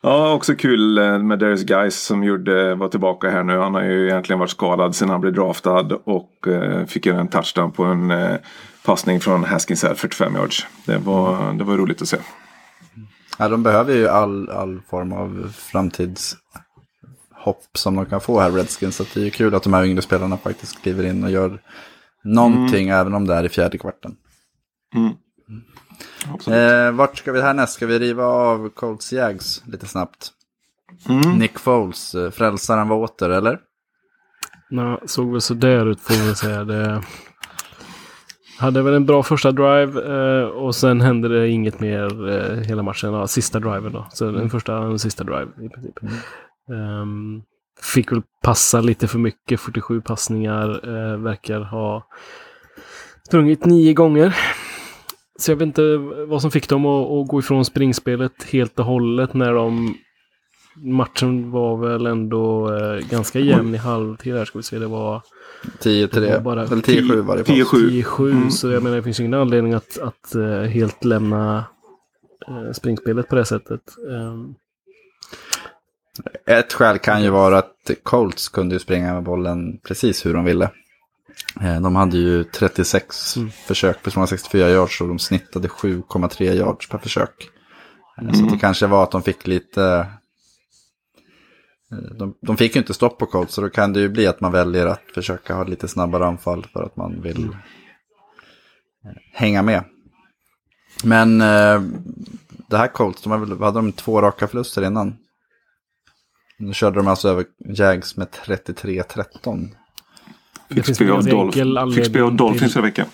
Ja, 0.00 0.32
också 0.32 0.54
kul 0.54 0.98
eh, 0.98 1.18
med 1.18 1.38
Darius 1.38 1.62
Guys 1.64 2.02
som 2.02 2.24
gjorde, 2.24 2.74
var 2.74 2.88
tillbaka 2.88 3.30
här 3.30 3.42
nu. 3.42 3.58
Han 3.58 3.74
har 3.74 3.82
ju 3.82 4.08
egentligen 4.08 4.38
varit 4.38 4.50
skadad 4.50 4.94
sedan 4.96 5.08
han 5.10 5.20
blev 5.20 5.32
draftad 5.32 5.88
och 6.04 6.48
eh, 6.48 6.84
fick 6.86 7.06
göra 7.06 7.20
en 7.20 7.28
touchdown 7.28 7.72
på 7.72 7.84
en 7.84 8.10
eh, 8.10 8.36
passning 8.84 9.20
från 9.20 9.44
Haskins 9.44 9.82
här, 9.82 9.94
45 9.94 10.36
yards. 10.36 10.66
Det 10.86 10.98
var, 10.98 11.52
det 11.52 11.64
var 11.64 11.76
roligt 11.76 12.02
att 12.02 12.08
se. 12.08 12.16
Ja, 13.38 13.48
de 13.48 13.62
behöver 13.62 13.94
ju 13.94 14.08
all, 14.08 14.50
all 14.50 14.80
form 14.90 15.12
av 15.12 15.52
framtidshopp 15.56 16.38
som 17.74 17.96
de 17.96 18.06
kan 18.06 18.20
få 18.20 18.40
här, 18.40 18.50
Redskins. 18.50 18.96
Så 18.96 19.02
att 19.02 19.14
det 19.14 19.20
är 19.20 19.24
ju 19.24 19.30
kul 19.30 19.54
att 19.54 19.62
de 19.62 19.72
här 19.72 19.84
yngre 19.84 20.02
spelarna 20.02 20.36
faktiskt 20.36 20.82
kliver 20.82 21.04
in 21.04 21.24
och 21.24 21.30
gör 21.30 21.62
någonting, 22.24 22.88
även 22.88 23.14
om 23.14 23.26
det 23.26 23.34
är 23.34 23.44
i 23.44 23.48
fjärde 23.48 23.78
kvarten. 23.78 24.16
Absolut. 26.34 26.72
Eh, 26.72 26.92
vart 26.92 27.18
ska 27.18 27.32
vi 27.32 27.42
härnäst? 27.42 27.72
Ska 27.72 27.86
vi 27.86 27.98
riva 27.98 28.24
av 28.24 28.68
Colts 28.68 29.12
Jags 29.12 29.62
lite 29.66 29.86
snabbt? 29.86 30.32
Nick 31.38 31.58
Foles, 31.58 32.14
eh, 32.14 32.30
frälsaren 32.30 32.88
var 32.88 32.96
åter, 32.96 33.30
eller? 33.30 33.58
Nej, 34.70 34.98
såg 35.06 35.32
väl 35.32 35.40
sådär 35.40 35.86
ut 35.86 36.00
får 36.00 36.26
man 36.26 36.36
säga. 36.36 36.64
Det 36.64 37.02
hade 38.58 38.82
väl 38.82 38.94
en 38.94 39.06
bra 39.06 39.22
första 39.22 39.52
drive 39.52 40.02
eh, 40.06 40.46
och 40.46 40.74
sen 40.74 41.00
hände 41.00 41.28
det 41.28 41.48
inget 41.48 41.80
mer 41.80 42.28
eh, 42.28 42.56
hela 42.68 42.82
matchen. 42.82 43.12
Ja, 43.12 43.26
sista 43.26 43.60
driven 43.60 43.92
då. 43.92 44.06
Så 44.10 44.30
den 44.30 44.50
första 44.50 44.78
och 44.78 44.88
den 44.88 44.98
sista 44.98 45.24
drive 45.24 45.48
i 45.62 45.68
princip. 45.68 45.98
Ehm, 46.70 47.42
fick 47.94 48.12
väl 48.12 48.22
passa 48.42 48.80
lite 48.80 49.08
för 49.08 49.18
mycket. 49.18 49.60
47 49.60 50.00
passningar. 50.00 50.68
eh, 50.88 51.18
verkar 51.18 51.60
ha 51.60 52.06
sprungit 53.26 53.64
nio 53.64 53.94
gånger. 53.94 54.36
Så 55.38 55.50
jag 55.50 55.56
vet 55.56 55.66
inte 55.66 55.96
vad 56.28 56.42
som 56.42 56.50
fick 56.50 56.68
dem 56.68 56.86
att, 56.86 57.10
att 57.10 57.28
gå 57.28 57.38
ifrån 57.38 57.64
springspelet 57.64 58.44
helt 58.50 58.78
och 58.78 58.84
hållet 58.84 59.34
när 59.34 59.54
de... 59.54 59.94
Matchen 60.80 61.50
var 61.50 61.76
väl 61.76 62.06
ändå 62.06 62.74
eh, 62.76 63.08
ganska 63.10 63.38
jämn 63.40 63.74
i 63.74 63.78
halvtid 63.78 64.34
här 64.34 64.44
ska 64.44 64.58
vi 64.58 64.62
se. 64.62 64.78
Det 64.78 64.86
var 64.86 65.22
10-3, 65.82 66.08
Det 66.20 66.30
var 66.34 66.40
bara 66.40 66.62
eller 66.62 66.76
10-7 66.76 67.20
varje 67.22 67.44
fall. 67.44 67.56
10-7. 67.56 67.90
10-7. 68.02 68.30
Mm. 68.30 68.50
Så 68.50 68.68
jag 68.70 68.82
menar 68.82 68.96
det 68.96 69.02
finns 69.02 69.20
ingen 69.20 69.34
anledning 69.34 69.72
att, 69.72 69.98
att 69.98 70.34
eh, 70.34 70.60
helt 70.62 71.04
lämna 71.04 71.64
eh, 72.48 72.72
springspelet 72.72 73.28
på 73.28 73.34
det 73.36 73.44
sättet. 73.44 73.80
Ehm, 74.10 74.54
Ett 76.46 76.72
skäl 76.72 76.98
kan 76.98 77.22
ju 77.22 77.30
vara 77.30 77.58
att 77.58 77.90
Colts 78.02 78.48
kunde 78.48 78.74
ju 78.74 78.78
springa 78.78 79.14
med 79.14 79.22
bollen 79.22 79.78
precis 79.78 80.26
hur 80.26 80.34
de 80.34 80.44
ville. 80.44 80.70
Eh, 81.60 81.80
De 81.80 81.96
hade 81.96 82.16
ju 82.18 82.44
36 82.44 83.36
Mm. 83.36 83.50
försök 83.50 84.00
för 84.02 84.10
264 84.10 84.68
yards 84.70 85.00
och 85.00 85.08
de 85.08 85.18
snittade 85.18 85.68
7,3 85.68 86.52
yards 86.54 86.88
per 86.88 86.98
försök. 86.98 87.50
Eh, 88.22 88.32
Så 88.32 88.44
det 88.44 88.58
kanske 88.58 88.86
var 88.86 89.02
att 89.02 89.10
de 89.10 89.22
fick 89.22 89.46
lite... 89.46 90.06
eh, 91.92 91.98
De, 92.18 92.34
de 92.40 92.56
fick 92.56 92.74
ju 92.74 92.80
inte 92.80 92.94
stopp 92.94 93.18
på 93.18 93.26
Colts 93.26 93.54
så 93.54 93.60
då 93.60 93.68
kan 93.70 93.92
det 93.92 94.00
ju 94.00 94.08
bli 94.08 94.26
att 94.26 94.40
man 94.40 94.52
väljer 94.52 94.86
att 94.86 95.02
försöka 95.14 95.54
ha 95.54 95.64
lite 95.64 95.88
snabbare 95.88 96.26
anfall 96.26 96.66
för 96.72 96.82
att 96.82 96.96
man 96.96 97.22
vill 97.22 97.44
eh, 99.04 99.10
hänga 99.32 99.62
med. 99.62 99.84
Men 101.04 101.40
eh, 101.40 101.82
det 102.68 102.76
här 102.78 102.88
Colts, 102.88 103.22
de 103.22 103.32
hade, 103.32 103.46
väl- 103.46 103.58
hade 103.62 103.78
de 103.78 103.92
två 103.92 104.20
raka 104.22 104.48
förluster 104.48 104.84
innan. 104.86 105.16
Nu 106.58 106.74
körde 106.74 106.96
de 106.96 107.08
alltså 107.08 107.28
över 107.28 107.44
Jags 107.74 108.16
med 108.16 108.28
33-13. 108.28 109.68
det 110.68 110.82
Fick 110.82 110.94
spö 110.96 111.04
en 111.04 111.10
av 111.10 111.16
ganska 111.16 111.32
Dolph- 111.32 111.78
enkel 111.78 111.92
Fick 111.94 112.06
spö 112.06 112.22
av 112.22 112.34
Dolphins 112.36 112.60
till, 112.62 112.70
förra 112.70 112.82
veckan. 112.82 113.06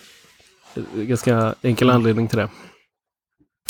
ganska 0.95 1.55
enkel 1.63 1.91
anledning 1.91 2.29
till 2.29 2.39
det. 2.39 2.49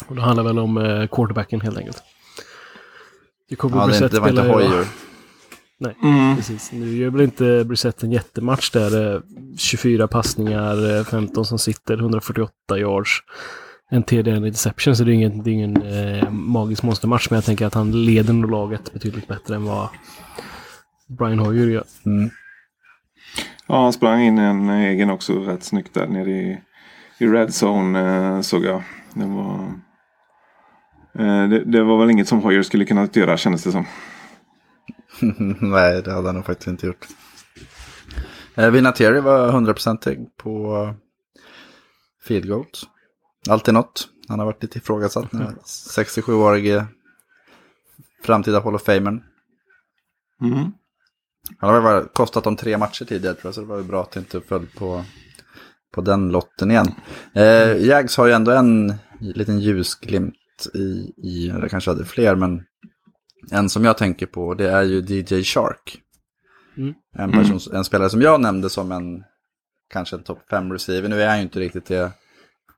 Och 0.07 0.17
det 0.17 0.23
handlar 0.23 0.45
väl 0.45 0.59
om 0.59 1.09
quarterbacken 1.13 1.61
helt 1.61 1.79
enkelt. 1.79 2.03
Jacoby 3.49 3.77
Ja, 3.77 3.81
det, 3.81 3.87
Brissett 3.87 4.13
det 4.13 4.21
var 4.21 4.29
inte 4.29 4.43
Hoyer. 4.43 4.85
Mm. 6.03 6.37
Precis. 6.37 6.73
Nu 6.73 6.97
gör 6.97 7.11
väl 7.11 7.21
inte 7.21 7.65
Brissett 7.65 8.03
en 8.03 8.13
jättematch 8.13 8.71
där. 8.71 9.15
eh, 9.15 9.21
24 9.57 10.09
passningar, 10.09 10.99
eh, 10.99 11.05
15 11.05 11.45
som 11.45 11.59
sitter, 11.59 11.97
148 11.99 12.79
yards. 12.79 13.11
En 13.91 14.03
TD, 14.03 14.31
en 14.31 14.47
interception, 14.47 14.97
så 14.97 15.05
det 15.05 15.11
är 15.11 15.15
ingen, 15.15 15.43
det 15.43 15.51
är 15.51 15.53
ingen 15.53 15.83
eh, 15.83 16.31
magisk 16.31 16.83
monstermatch. 16.83 17.31
Men 17.31 17.37
jag 17.37 17.45
tänker 17.45 17.67
att 17.67 17.75
han 17.75 18.05
leder 18.05 18.33
nog 18.33 18.51
laget 18.51 18.93
betydligt 18.93 19.29
bättre 19.29 19.55
än 19.55 19.65
vad 19.65 19.89
Brian 21.19 21.39
Hoyer 21.39 21.67
gör. 21.67 21.85
Mm. 22.07 22.31
Ja, 23.67 23.83
han 23.83 23.93
sprang 23.93 24.21
in 24.23 24.39
en 24.39 24.71
egen 24.71 25.11
också 25.11 25.33
rätt 25.33 25.65
snyggt 25.65 25.95
där 25.95 26.07
nere 26.07 26.31
i, 26.31 26.59
i 27.19 27.27
Red 27.27 27.51
Zone 27.63 28.01
eh, 28.01 28.41
såg 28.41 28.65
jag. 28.65 28.83
Det 29.15 29.25
var, 29.25 29.55
eh, 29.55 29.73
det, 31.23 31.65
det 31.65 31.83
var 31.83 31.99
väl 31.99 32.11
inget 32.11 32.29
som 32.29 32.43
Hoyer 32.43 32.63
skulle 32.63 32.85
kunna 32.85 33.09
göra 33.13 33.37
kändes 33.37 33.65
det 33.65 33.73
som. 33.73 33.87
Nej, 35.61 36.03
det 36.03 36.13
hade 36.13 36.29
han 36.29 36.35
nog 36.35 36.47
faktiskt 36.47 36.69
inte 36.69 36.87
gjort. 36.87 37.07
Eh, 38.55 38.71
Vinatieri 38.71 39.21
var 39.21 39.53
100% 39.53 40.27
på 40.37 40.77
eh, 40.77 40.95
field 42.27 42.49
goals. 42.49 42.89
Alltid 43.49 43.75
något. 43.75 44.09
Han 44.29 44.39
har 44.39 44.47
varit 44.47 44.63
lite 44.63 44.79
ifrågasatt 44.79 45.33
nu. 45.33 45.45
67-årige 45.97 46.87
framtida 48.23 48.61
Hall 48.61 48.75
of 48.75 48.83
Famern. 48.83 49.23
Mm. 50.41 50.73
Han 51.59 51.75
har 51.75 51.81
väl 51.81 52.09
kostat 52.09 52.45
dem 52.45 52.57
tre 52.57 52.79
matcher 52.79 53.05
tidigare 53.05 53.35
tror 53.35 53.49
jag, 53.49 53.55
så 53.55 53.61
det 53.61 53.67
var 53.67 53.77
ju 53.77 53.85
bra 53.85 54.03
att 54.03 54.11
det 54.11 54.21
inte 54.21 54.41
föll 54.41 54.67
på, 54.67 55.05
på 55.93 56.01
den 56.01 56.29
lotten 56.29 56.71
igen. 56.71 56.95
Eh, 57.33 57.87
Jags 57.87 58.17
har 58.17 58.27
ju 58.27 58.33
ändå 58.33 58.51
en 58.51 58.95
liten 59.21 59.61
ljusglimt 59.61 60.35
i, 60.75 61.13
i, 61.17 61.51
eller 61.51 61.69
kanske 61.69 61.91
hade 61.91 62.05
fler, 62.05 62.37
men 62.37 62.63
en 63.51 63.69
som 63.69 63.85
jag 63.85 63.99
tänker 63.99 64.27
på 64.27 64.55
det 64.55 64.71
är 64.71 64.83
ju 64.83 65.01
DJ 65.01 65.43
Shark. 65.43 66.01
Mm. 66.77 66.95
En, 67.19 67.33
person, 67.33 67.61
en 67.73 67.85
spelare 67.85 68.11
som 68.11 68.23
jag 68.23 68.41
nämnde 68.41 68.71
som 68.71 68.93
en 68.93 69.25
kanske 69.93 70.17
en 70.17 70.23
topp 70.23 70.39
5 70.51 70.73
receiver. 70.73 71.09
Nu 71.09 71.23
är 71.23 71.29
han 71.29 71.37
ju 71.37 71.43
inte 71.43 71.61
riktigt 71.61 71.87
det. 71.87 72.03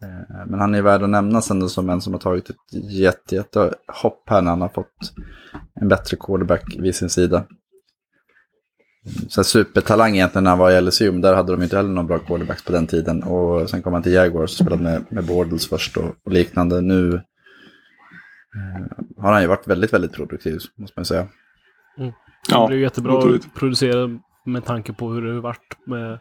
Eh, 0.02 0.46
Men 0.46 0.60
han 0.60 0.74
är 0.74 0.82
värd 0.82 1.02
att 1.02 1.10
nämnas 1.10 1.50
ändå 1.50 1.68
som 1.68 1.90
en 1.90 2.00
som 2.00 2.12
har 2.12 2.20
tagit 2.20 2.50
ett 2.50 2.56
jätte, 2.90 3.34
jätte 3.34 3.74
hopp 4.02 4.22
här 4.26 4.42
när 4.42 4.50
han 4.50 4.60
har 4.60 4.68
fått 4.68 5.12
en 5.80 5.88
bättre 5.88 6.16
quarterback 6.16 6.76
vid 6.78 6.94
sin 6.94 7.10
sida. 7.10 7.44
Så 9.28 9.40
här 9.40 9.44
supertalang 9.44 10.14
egentligen 10.14 10.44
när 10.44 10.50
han 10.50 10.58
var 10.58 10.70
i 10.70 10.80
LSU, 10.80 11.12
men 11.12 11.20
där 11.20 11.34
hade 11.34 11.52
de 11.52 11.62
inte 11.62 11.76
heller 11.76 11.90
någon 11.90 12.06
bra 12.06 12.18
quarterbacks 12.18 12.64
på 12.64 12.72
den 12.72 12.86
tiden. 12.86 13.22
Och 13.22 13.70
sen 13.70 13.82
kom 13.82 13.92
han 13.92 14.02
till 14.02 14.12
Jaguars 14.12 14.50
och 14.50 14.66
spelade 14.66 14.82
med, 14.82 15.04
med 15.08 15.24
Bortles 15.24 15.68
först 15.68 15.96
och, 15.96 16.14
och 16.24 16.32
liknande. 16.32 16.80
Nu 16.80 17.22
har 19.18 19.32
han 19.32 19.42
ju 19.42 19.48
varit 19.48 19.66
väldigt, 19.66 19.92
väldigt 19.92 20.12
produktiv, 20.12 20.58
måste 20.76 20.98
man 20.98 21.04
säga. 21.04 21.26
Det 21.96 22.12
Ja, 22.48 22.66
blev 22.66 22.80
jättebra 22.80 23.16
otroligt. 23.18 23.44
att 23.46 23.54
producera 23.54 24.18
med 24.44 24.64
tanke 24.64 24.92
på 24.92 25.08
hur 25.12 25.22
det 25.22 25.32
har 25.34 25.40
varit 25.40 25.76
med 25.86 26.18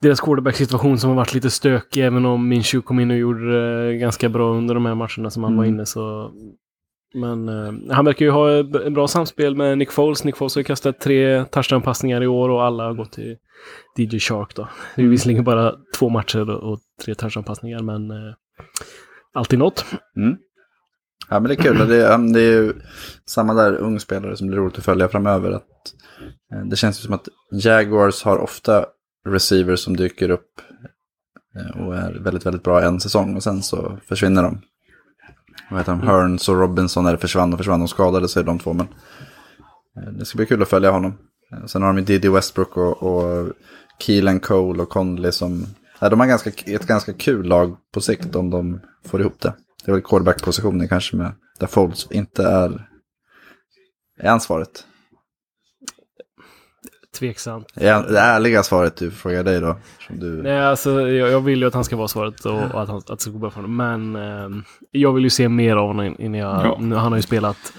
deras 0.00 0.20
quarterback-situation 0.20 0.98
som 0.98 1.10
har 1.10 1.16
varit 1.16 1.34
lite 1.34 1.50
stökig. 1.50 2.04
Även 2.04 2.26
om 2.26 2.48
Minshew 2.48 2.82
kom 2.86 3.00
in 3.00 3.10
och 3.10 3.16
gjorde 3.16 3.86
det 3.86 3.96
ganska 3.96 4.28
bra 4.28 4.54
under 4.54 4.74
de 4.74 4.86
här 4.86 4.94
matcherna 4.94 5.30
som 5.30 5.44
han 5.44 5.56
var 5.56 5.64
Mm. 5.64 5.74
inne. 5.74 5.86
Så... 5.86 6.32
Men 7.14 7.48
eh, 7.48 7.94
han 7.94 8.04
verkar 8.04 8.24
ju 8.26 8.30
ha 8.30 8.60
ett 8.60 8.92
bra 8.92 9.08
samspel 9.08 9.56
med 9.56 9.78
Nick 9.78 9.90
Foles. 9.92 10.24
Nick 10.24 10.36
Foles 10.36 10.54
har 10.54 10.60
ju 10.60 10.64
kastat 10.64 11.00
tre 11.00 11.44
touchdown-passningar 11.44 12.22
i 12.22 12.26
år 12.26 12.48
och 12.48 12.64
alla 12.64 12.84
har 12.84 12.94
gått 12.94 13.12
till 13.12 13.36
DJ 13.96 14.18
Shark 14.18 14.54
då. 14.54 14.68
Det 14.94 15.00
är 15.00 15.04
ju 15.04 15.10
visserligen 15.10 15.44
bara 15.44 15.72
två 15.98 16.08
matcher 16.08 16.50
och 16.50 16.72
och 16.72 16.78
tre 17.04 17.14
touchdown-passningar, 17.14 17.82
men 17.82 18.10
eh, 18.10 18.34
alltid 19.34 19.58
något. 19.58 19.84
Mm. 20.16 20.36
Ja, 21.28 21.40
men 21.40 21.48
det 21.48 21.54
är 21.54 21.62
kul. 21.62 21.88
Det, 21.88 22.18
men 22.18 22.32
det 22.32 22.40
är 22.40 22.52
ju 22.52 22.72
samma 23.26 23.54
där 23.54 23.74
ung 23.74 24.00
spelare 24.00 24.36
som 24.36 24.46
blir 24.46 24.58
roligt 24.58 24.78
att 24.78 24.84
följa 24.84 25.08
framöver. 25.08 25.50
Att, 25.50 25.62
eh, 26.52 26.60
det 26.60 26.76
känns 26.76 27.00
ju 27.00 27.02
som 27.04 27.14
att 27.14 27.28
Jaguars 27.50 28.22
har 28.22 28.38
ofta 28.38 28.86
receivers 29.28 29.80
som 29.80 29.96
dyker 29.96 30.30
upp 30.30 30.60
eh, 31.56 31.80
och 31.80 31.96
är 31.96 32.12
väldigt, 32.12 32.46
väldigt 32.46 32.62
bra 32.62 32.82
en 32.82 33.00
säsong 33.00 33.36
och 33.36 33.42
sen 33.42 33.62
så 33.62 33.98
försvinner 34.08 34.42
de. 34.42 34.60
Vad 35.70 35.80
heter 35.80 35.92
de? 35.92 36.00
Hearns 36.00 36.48
och 36.48 36.60
Robinson 36.60 37.04
det 37.04 37.18
försvann 37.18 37.52
och 37.52 37.58
försvann. 37.58 37.80
De 37.80 37.88
skadade 37.88 38.28
sig 38.28 38.44
de 38.44 38.58
två. 38.58 38.72
Men 38.72 38.86
eh, 39.96 40.12
det 40.12 40.24
ska 40.24 40.36
bli 40.36 40.46
kul 40.46 40.62
att 40.62 40.68
följa 40.68 40.90
honom. 40.90 41.18
Sen 41.66 41.82
har 41.82 41.92
de 41.92 42.02
Diddy 42.02 42.28
Westbrook 42.28 42.76
och, 42.76 43.02
och 43.02 43.52
Keelan 43.98 44.40
Cole 44.40 44.82
och 44.82 44.88
Conley 44.88 45.32
som... 45.32 45.66
Ja, 45.98 46.08
de 46.08 46.20
har 46.20 46.26
ganska, 46.26 46.50
ett 46.66 46.86
ganska 46.86 47.12
kul 47.12 47.46
lag 47.46 47.76
på 47.94 48.00
sikt 48.00 48.36
om 48.36 48.50
de 48.50 48.80
får 49.04 49.20
ihop 49.20 49.40
det. 49.40 49.54
Det 49.86 49.92
är 49.92 49.94
väl 49.94 50.02
quarterback-positionen 50.02 50.88
kanske 50.88 51.16
med 51.16 51.32
där 51.58 51.66
Folds 51.66 52.08
inte 52.10 52.42
är, 52.42 52.88
är 54.20 54.28
ansvaret. 54.28 54.86
Tveksamt. 57.18 57.66
Är, 57.74 58.02
det 58.02 58.20
ärliga 58.20 58.62
svaret 58.62 58.96
du 58.96 59.10
frågar 59.10 59.44
dig 59.44 59.60
då. 59.60 59.76
Som 60.06 60.20
du, 60.20 60.42
Nej, 60.42 60.60
alltså 60.60 61.00
jag, 61.00 61.30
jag 61.30 61.40
vill 61.40 61.60
ju 61.60 61.66
att 61.66 61.74
han 61.74 61.84
ska 61.84 61.96
vara 61.96 62.08
svaret 62.08 62.44
och, 62.44 62.62
och 62.62 62.82
att, 62.82 62.88
han, 62.88 62.96
att 62.96 63.06
det 63.06 63.18
ska 63.18 63.30
gå 63.30 63.38
bra 63.38 63.50
för 63.50 63.60
honom. 63.60 63.76
Men 63.76 64.16
eh, 64.16 64.62
jag 64.90 65.12
vill 65.12 65.24
ju 65.24 65.30
se 65.30 65.48
mer 65.48 65.76
av 65.76 65.86
honom 65.86 66.16
innan 66.18 66.40
jag... 66.40 66.66
Ja. 66.66 66.78
Nu, 66.80 66.94
han 66.94 67.12
har 67.12 67.16
ju 67.16 67.22
spelat 67.22 67.72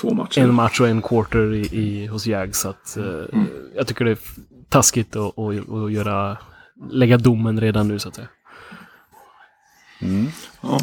Två 0.00 0.14
matcher. 0.14 0.40
en 0.40 0.54
match 0.54 0.80
och 0.80 0.88
en 0.88 1.02
quarter 1.02 1.54
i, 1.54 1.60
i, 1.60 2.06
hos 2.06 2.26
Jags. 2.26 2.60
Så 2.60 2.68
att, 2.68 2.96
eh, 2.96 3.40
jag 3.76 3.86
tycker 3.86 4.04
det 4.04 4.10
är 4.10 4.18
taskigt 4.68 5.16
att, 5.16 5.38
att, 5.38 5.70
att 5.70 5.92
göra, 5.92 6.38
lägga 6.90 7.16
domen 7.16 7.60
redan 7.60 7.88
nu 7.88 7.98
så 7.98 8.08
att 8.08 8.14
säga. 8.14 8.28
Ja. 10.60 10.78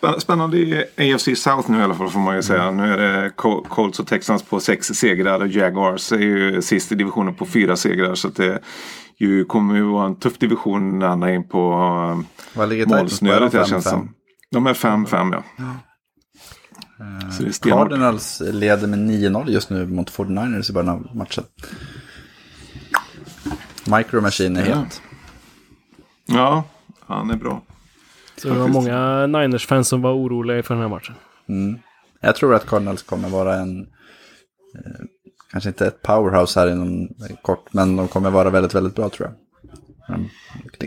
Spän- 0.00 0.20
Spännande 0.20 0.58
i 0.58 0.84
AFC 1.14 1.28
South 1.42 1.70
nu 1.70 1.78
i 1.78 1.82
alla 1.82 1.94
fall 1.94 2.10
får 2.10 2.20
man 2.20 2.36
ju 2.36 2.42
säga. 2.42 2.70
Nu 2.70 2.92
är 2.92 2.96
det 2.96 3.30
Col- 3.36 3.68
Colts 3.68 4.00
och 4.00 4.06
Texans 4.06 4.42
på 4.42 4.60
sex 4.60 4.86
segrar 4.86 5.40
och 5.40 5.48
Jaguars 5.48 6.12
är 6.12 6.18
ju 6.18 6.62
sist 6.62 6.92
i 6.92 6.94
divisionen 6.94 7.34
på 7.34 7.46
fyra 7.46 7.76
segrar. 7.76 8.14
Så 8.14 8.28
det 8.28 8.60
ju 9.18 9.44
kommer 9.44 9.74
ju 9.74 9.82
vara 9.82 10.06
en 10.06 10.16
tuff 10.18 10.38
division 10.38 10.98
när 10.98 11.06
han 11.08 11.22
är 11.22 11.28
in 11.32 11.48
på 11.48 11.72
uh, 12.56 12.68
Titans 12.68 12.84
på? 12.88 12.96
Målsnöret 12.96 13.52
de 13.52 13.58
här 13.58 13.64
känns 13.64 13.84
som. 13.90 14.14
De 14.50 14.66
är 14.66 14.74
5-5 14.74 15.42
ja. 15.58 15.76
Är 17.46 17.50
stenhårt. 17.52 17.88
Cardinals 17.88 18.42
leder 18.44 18.86
med 18.86 18.98
9-0 18.98 19.50
just 19.50 19.70
nu 19.70 19.86
mot 19.86 20.10
49ers 20.12 20.70
i 20.70 20.72
början 20.72 20.88
av 20.88 21.16
matchen. 21.16 21.44
Micro 23.96 24.20
Machine 24.20 24.56
är 24.56 24.66
Ja. 24.70 24.76
het. 24.76 25.02
Ja, 26.26 26.64
han 27.06 27.30
är 27.30 27.36
bra. 27.36 27.62
Så 28.36 28.48
det 28.48 28.54
var 28.54 28.68
många 28.68 29.26
Niners-fans 29.26 29.88
som 29.88 30.02
var 30.02 30.12
oroliga 30.12 30.62
för 30.62 30.74
den 30.74 30.82
här 30.82 30.88
matchen. 30.88 31.14
Mm. 31.48 31.78
Jag 32.20 32.36
tror 32.36 32.54
att 32.54 32.66
Cardinals 32.66 33.02
kommer 33.02 33.28
vara 33.28 33.54
en, 33.54 33.80
eh, 34.74 35.04
kanske 35.52 35.70
inte 35.70 35.86
ett 35.86 36.02
powerhouse 36.02 36.60
här 36.60 36.70
inom 36.70 37.08
kort, 37.42 37.72
men 37.72 37.96
de 37.96 38.08
kommer 38.08 38.30
vara 38.30 38.50
väldigt, 38.50 38.74
väldigt 38.74 38.94
bra 38.94 39.08
tror 39.08 39.28
jag. 39.28 40.16
Mm. 40.16 40.28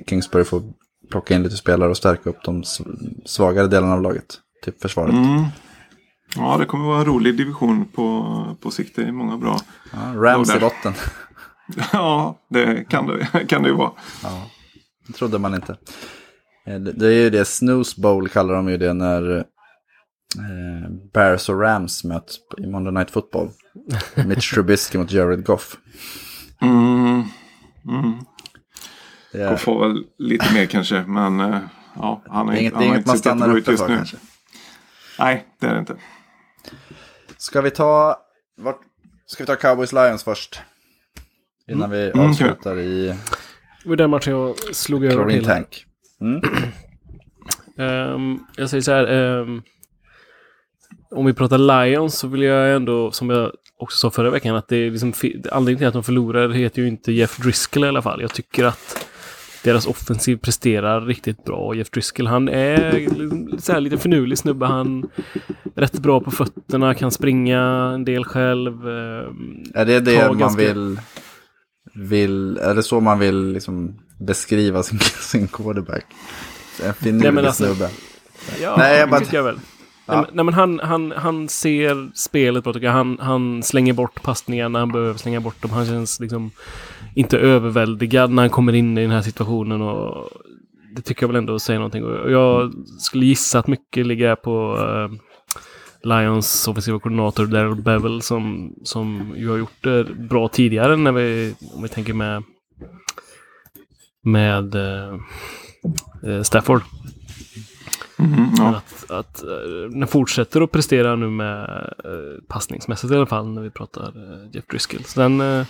Kingsbury 0.08 0.44
får 0.44 0.62
plocka 1.12 1.36
in 1.36 1.44
lite 1.44 1.58
spelare 1.58 1.90
och 1.90 1.98
stärka 1.98 2.30
upp 2.30 2.44
de 2.44 2.64
svagare 3.26 3.68
delarna 3.68 3.94
av 3.94 4.02
laget. 4.02 4.40
Typ 4.66 4.82
försvaret. 4.82 5.14
Mm. 5.14 5.44
Ja, 6.36 6.58
det 6.58 6.66
kommer 6.66 6.86
vara 6.86 7.00
en 7.00 7.06
rolig 7.06 7.38
division 7.38 7.86
på, 7.86 8.58
på 8.62 8.72
sikt. 8.72 8.96
Det 8.96 9.02
är 9.02 9.12
många 9.12 9.38
bra. 9.38 9.60
Ja, 9.92 10.14
Rams 10.16 10.56
i 10.56 10.60
botten. 10.60 10.94
Ja, 11.94 12.40
det 12.50 12.90
kan 12.90 13.08
det, 13.08 13.46
kan 13.48 13.64
det 13.64 13.70
ju 13.70 13.76
vara. 13.76 13.92
Det 15.08 15.14
trodde 15.14 15.40
man 15.40 15.56
inte. 15.56 15.78
Eh, 16.70 16.80
Det 16.80 17.08
är 17.08 17.12
ju 17.12 17.30
det, 17.30 17.46
Snooze 17.46 18.02
Bowl 18.02 18.30
kallar 18.30 18.54
de 18.54 18.70
ju 18.70 18.78
det 18.78 18.94
när 18.94 19.38
eh, 19.38 20.90
Bears 21.14 21.50
och 21.50 21.62
Rams 21.62 22.04
möts 22.04 22.38
i 22.58 22.68
Monday 22.68 22.94
Night 22.94 23.12
Football. 23.12 23.50
Mitch 24.26 24.54
Trubisky 24.54 24.98
mot 24.98 25.12
Jared 25.12 25.46
Goff. 25.46 25.78
Mm. 26.62 27.24
Mm. 27.88 28.14
Det 29.32 29.42
är, 29.42 29.54
Och 29.54 29.60
får 29.60 29.88
väl 29.88 30.04
lite 30.18 30.54
mer 30.54 30.66
kanske. 30.66 31.04
Men 31.08 31.40
eh, 31.40 31.60
ja, 31.96 32.22
han 32.28 32.48
har 32.48 32.56
är 32.56 32.60
inget, 32.60 32.74
han 32.74 32.84
är 32.84 32.88
har 32.88 32.96
inget 32.96 33.08
man 33.08 33.18
stannar 33.18 33.58
uppe 33.58 33.72
just 33.72 33.84
för 33.84 33.90
nu. 33.90 33.96
kanske. 33.98 34.18
Nej, 35.20 35.46
det 35.60 35.68
är 35.68 35.74
det 35.74 35.80
inte. 35.80 35.96
Ska 37.38 37.62
vi 37.62 37.72
ta, 37.72 38.18
vart, 38.58 38.80
ska 39.26 39.44
vi 39.44 39.48
ta 39.48 39.56
Cowboys 39.56 39.94
Lions 39.94 40.24
först? 40.24 40.62
Innan 41.68 41.90
vi 41.90 42.12
Mm, 42.12 42.30
avslutar 42.30 42.80
i 42.80 43.16
Det 43.84 43.90
var 43.90 43.96
den 43.96 44.10
matchen 44.10 44.34
jag 44.34 44.76
slog 44.76 45.06
över 45.06 45.30
till. 45.30 45.46
Tank. 45.46 45.86
Mm. 46.22 46.42
Ehm, 47.78 48.40
jag 48.58 48.70
säger 48.70 48.82
så 48.82 48.92
här. 48.92 49.06
ehm, 49.08 49.62
om 51.12 51.26
vi 51.26 51.34
pratar 51.34 51.58
Lions 51.86 52.20
så 52.20 52.28
vill 52.28 52.42
jag 52.42 52.76
ändå, 52.76 53.12
som 53.12 53.30
jag 53.30 53.52
också 53.78 53.98
sa 53.98 54.12
förra 54.12 54.30
veckan, 54.30 54.56
att 54.56 54.68
det 54.68 54.76
är 54.78 54.92
liksom, 54.92 55.14
anledningen 55.52 55.78
till 55.78 55.88
att 55.88 55.94
de 55.94 56.04
förlorar 56.04 56.50
heter 56.50 56.82
ju 56.82 56.88
inte 56.88 57.12
Jeff 57.12 57.38
Driscoll 57.38 57.84
i 57.84 57.88
alla 57.88 58.02
fall. 58.02 58.22
Jag 58.22 58.34
tycker 58.34 58.66
att 58.66 59.06
deras 59.64 59.88
offensiv 59.88 60.38
presterar 60.38 61.02
riktigt 61.02 61.44
bra. 61.46 61.76
Jeff 61.76 61.90
Driscoll, 61.90 62.28
han 62.28 62.50
är 62.50 63.08
så 63.60 63.72
här 63.74 63.80
lite 63.82 63.98
finurlig 63.98 64.38
snubbe. 64.38 64.66
Han 64.66 65.04
är 65.76 65.82
rätt 65.82 66.00
bra 66.00 66.20
på 66.22 66.32
fötterna, 66.32 66.94
kan 66.94 67.12
springa 67.12 67.62
en 67.94 68.06
del 68.06 68.26
själv. 68.26 68.88
ehm, 68.88 69.64
Är 69.74 69.86
det 69.86 70.00
det 70.00 70.28
man 70.28 70.38
ganska- 70.38 70.62
vill, 70.74 71.00
vill, 71.96 72.58
är 72.58 72.76
det 72.76 72.84
så 72.84 73.00
man 73.00 73.20
vill 73.20 73.52
liksom 73.52 74.00
beskriva 74.20 74.84
sin, 74.84 75.00
sin 75.22 75.48
quarterback? 75.48 76.06
En 76.80 76.86
Nej, 76.86 76.94
finurlig 76.94 77.34
men 77.34 77.46
alltså- 77.46 77.66
snubbe. 77.66 77.90
Ja, 78.62 78.76
Nej, 78.78 79.00
jag 79.00 79.10
bara- 79.10 79.20
tycker 79.20 79.38
jag 79.38 79.44
väl. 79.44 79.60
Ja. 80.06 80.16
Nej, 80.34 80.46
men, 80.46 80.46
nej, 80.46 80.56
han, 80.56 80.80
han, 80.84 81.12
han 81.12 81.50
ser 81.50 82.12
spelet 82.16 82.64
bra 82.64 82.74
tycker 82.74 82.86
jag. 82.88 82.94
Han, 82.94 83.18
han 83.22 83.64
slänger 83.64 83.94
bort 83.94 84.22
passningar 84.24 84.70
när 84.70 84.80
han 84.80 84.92
behöver 84.92 85.14
slänga 85.14 85.40
bort 85.40 85.62
dem. 85.62 85.72
Han 85.72 85.86
känns 85.86 86.20
liksom 86.20 86.52
inte 87.16 87.38
överväldigad 87.38 88.32
när 88.32 88.44
han 88.44 88.50
kommer 88.50 88.74
in 88.76 88.98
i 88.98 89.02
den 89.02 89.12
här 89.12 89.22
situationen. 89.22 89.82
Och 89.82 90.30
det 90.96 91.02
tycker 91.02 91.24
jag 91.24 91.28
väl 91.28 91.36
ändå 91.36 91.60
säger 91.60 91.80
någonting. 91.80 92.04
Och 92.04 92.32
jag 92.32 92.74
skulle 93.00 93.26
gissa 93.26 93.60
att 93.60 93.68
mycket 93.68 94.06
ligger 94.08 94.36
på 94.36 94.78
eh, 94.78 95.20
Lions 96.10 96.68
offensiva 96.68 97.00
koordinator 97.00 97.46
Daryl 97.46 97.76
Bevel 97.76 98.22
som, 98.22 98.74
som 98.84 99.34
ju 99.38 99.50
har 99.50 99.58
gjort 99.58 99.84
det 99.84 100.04
bra 100.04 100.48
tidigare 100.48 100.96
när 100.96 101.12
vi, 101.12 101.56
om 101.76 101.82
vi 101.84 101.90
tänker 101.90 102.14
med 102.14 102.44
med 104.24 104.76
eh, 104.76 105.14
eh, 106.26 106.42
Stafford. 106.42 106.82
Mm, 108.20 108.50
ja. 108.58 108.76
att, 108.76 109.12
att 109.12 109.44
eh, 109.44 109.90
den 109.90 110.08
fortsätter 110.08 110.62
att 110.62 110.72
prestera 110.72 111.16
nu 111.16 111.30
med 111.30 111.94
eh, 112.04 112.44
passningsmässigt 112.48 113.14
i 113.14 113.16
alla 113.16 113.26
fall 113.26 113.48
när 113.48 113.62
vi 113.62 113.70
pratar 113.70 114.14
Jeff 114.54 114.66
Driscoll. 114.68 115.04
Sen 115.04 115.42
eh, 115.42 115.66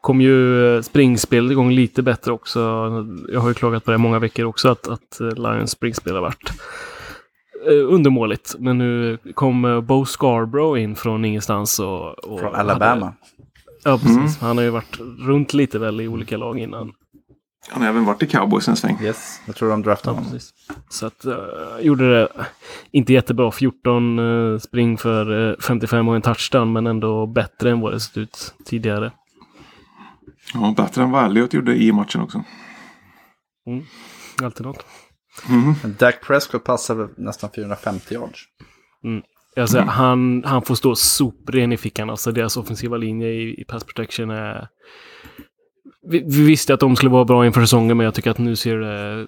kom 0.00 0.20
ju 0.20 0.82
springspelet 0.82 1.52
igång 1.52 1.70
lite 1.70 2.02
bättre 2.02 2.32
också. 2.32 2.60
Jag 3.28 3.40
har 3.40 3.48
ju 3.48 3.54
klagat 3.54 3.84
på 3.84 3.90
det 3.90 3.98
många 3.98 4.18
veckor 4.18 4.44
också 4.44 4.68
att, 4.68 4.88
att 4.88 5.20
Lions 5.20 5.70
springspel 5.70 6.14
har 6.14 6.22
varit 6.22 6.52
undermåligt. 7.66 8.54
Men 8.58 8.78
nu 8.78 9.18
kom 9.34 9.84
Bo 9.86 10.04
Scarborough 10.04 10.82
in 10.82 10.96
från 10.96 11.24
ingenstans 11.24 11.80
och... 11.80 12.18
och 12.18 12.40
Från 12.40 12.54
Alabama. 12.54 13.06
Hade, 13.06 13.16
ja, 13.84 13.98
precis. 13.98 14.38
Han 14.40 14.56
har 14.56 14.64
ju 14.64 14.70
varit 14.70 15.00
runt 15.18 15.54
lite 15.54 15.78
väl 15.78 16.00
i 16.00 16.08
olika 16.08 16.36
lag 16.36 16.58
innan. 16.58 16.92
Han 17.68 17.82
har 17.82 17.88
även 17.88 18.04
varit 18.04 18.22
i 18.22 18.26
Cowboys 18.26 18.68
en 18.68 18.76
sväng. 18.76 18.98
Yes, 19.02 19.40
jag 19.46 19.56
tror 19.56 19.70
de 19.70 19.82
draftade 19.82 20.14
Ja, 20.14 20.18
honom. 20.18 20.32
precis. 20.32 20.54
Så 20.88 21.06
att, 21.06 21.26
uh, 21.26 21.34
gjorde 21.80 22.18
det 22.18 22.28
inte 22.90 23.12
jättebra. 23.12 23.50
14 23.52 24.18
eh, 24.18 24.58
spring 24.58 24.98
för 24.98 25.50
eh, 25.50 25.56
55 25.60 26.08
och 26.08 26.16
en 26.16 26.22
touchdown, 26.22 26.72
men 26.72 26.86
ändå 26.86 27.26
bättre 27.26 27.70
än 27.70 27.80
vad 27.80 27.92
det 27.92 28.00
sett 28.00 28.16
ut 28.16 28.54
tidigare. 28.64 29.12
Ja, 30.54 30.74
bättre 30.76 31.02
än 31.02 31.10
vad 31.10 31.24
Elliot 31.24 31.54
gjorde 31.54 31.76
i 31.76 31.92
matchen 31.92 32.20
också. 32.20 32.44
Alltid 34.42 34.66
något. 34.66 34.86
Men 35.82 35.96
Dak 35.98 36.20
Prescott 36.26 36.64
passade 36.64 37.08
nästan 37.16 37.50
450 37.54 38.14
yards. 38.14 38.44
Alltså, 39.56 39.80
han, 39.80 40.44
han 40.44 40.62
får 40.62 40.74
stå 40.74 40.94
sopren 40.94 41.72
i 41.72 41.76
fickan. 41.76 42.10
Alltså 42.10 42.32
deras 42.32 42.56
offensiva 42.56 42.96
linje 42.96 43.28
i, 43.28 43.60
i 43.60 43.64
pass 43.64 43.84
protection 43.84 44.30
är... 44.30 44.68
Vi, 46.02 46.18
vi 46.26 46.46
visste 46.46 46.74
att 46.74 46.80
de 46.80 46.96
skulle 46.96 47.10
vara 47.10 47.24
bra 47.24 47.46
inför 47.46 47.60
säsongen, 47.60 47.96
men 47.96 48.04
jag 48.04 48.14
tycker 48.14 48.30
att 48.30 48.38
nu 48.38 48.56
ser 48.56 48.76
det 48.76 49.26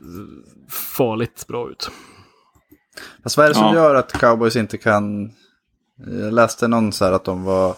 farligt 0.70 1.44
bra 1.48 1.70
ut. 1.70 1.90
Fast 3.22 3.36
vad 3.36 3.46
är 3.46 3.50
det 3.50 3.54
som 3.54 3.64
Ja. 3.66 3.74
gör 3.74 3.94
att 3.94 4.12
Cowboys 4.12 4.56
inte 4.56 4.78
kan... 4.78 5.32
Jag 6.06 6.32
läste 6.34 6.68
någon 6.68 6.92
så 6.92 7.04
här 7.04 7.12
att 7.12 7.24
de 7.24 7.44
var, 7.44 7.70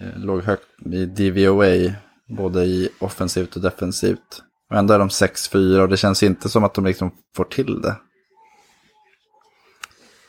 eh, 0.00 0.16
låg 0.18 0.42
högt 0.42 0.66
i 0.92 1.06
DVOA, 1.06 1.92
både 2.28 2.64
i 2.64 2.88
offensivt 2.98 3.56
och 3.56 3.62
defensivt. 3.62 4.42
Och 4.70 4.76
ändå 4.76 4.94
är 4.94 4.98
de 4.98 5.08
6-4 5.08 5.80
och 5.80 5.88
det 5.88 5.96
känns 5.96 6.22
inte 6.22 6.48
som 6.48 6.64
att 6.64 6.74
de 6.74 6.84
liksom 6.84 7.10
får 7.36 7.44
till 7.44 7.80
det. 7.82 7.96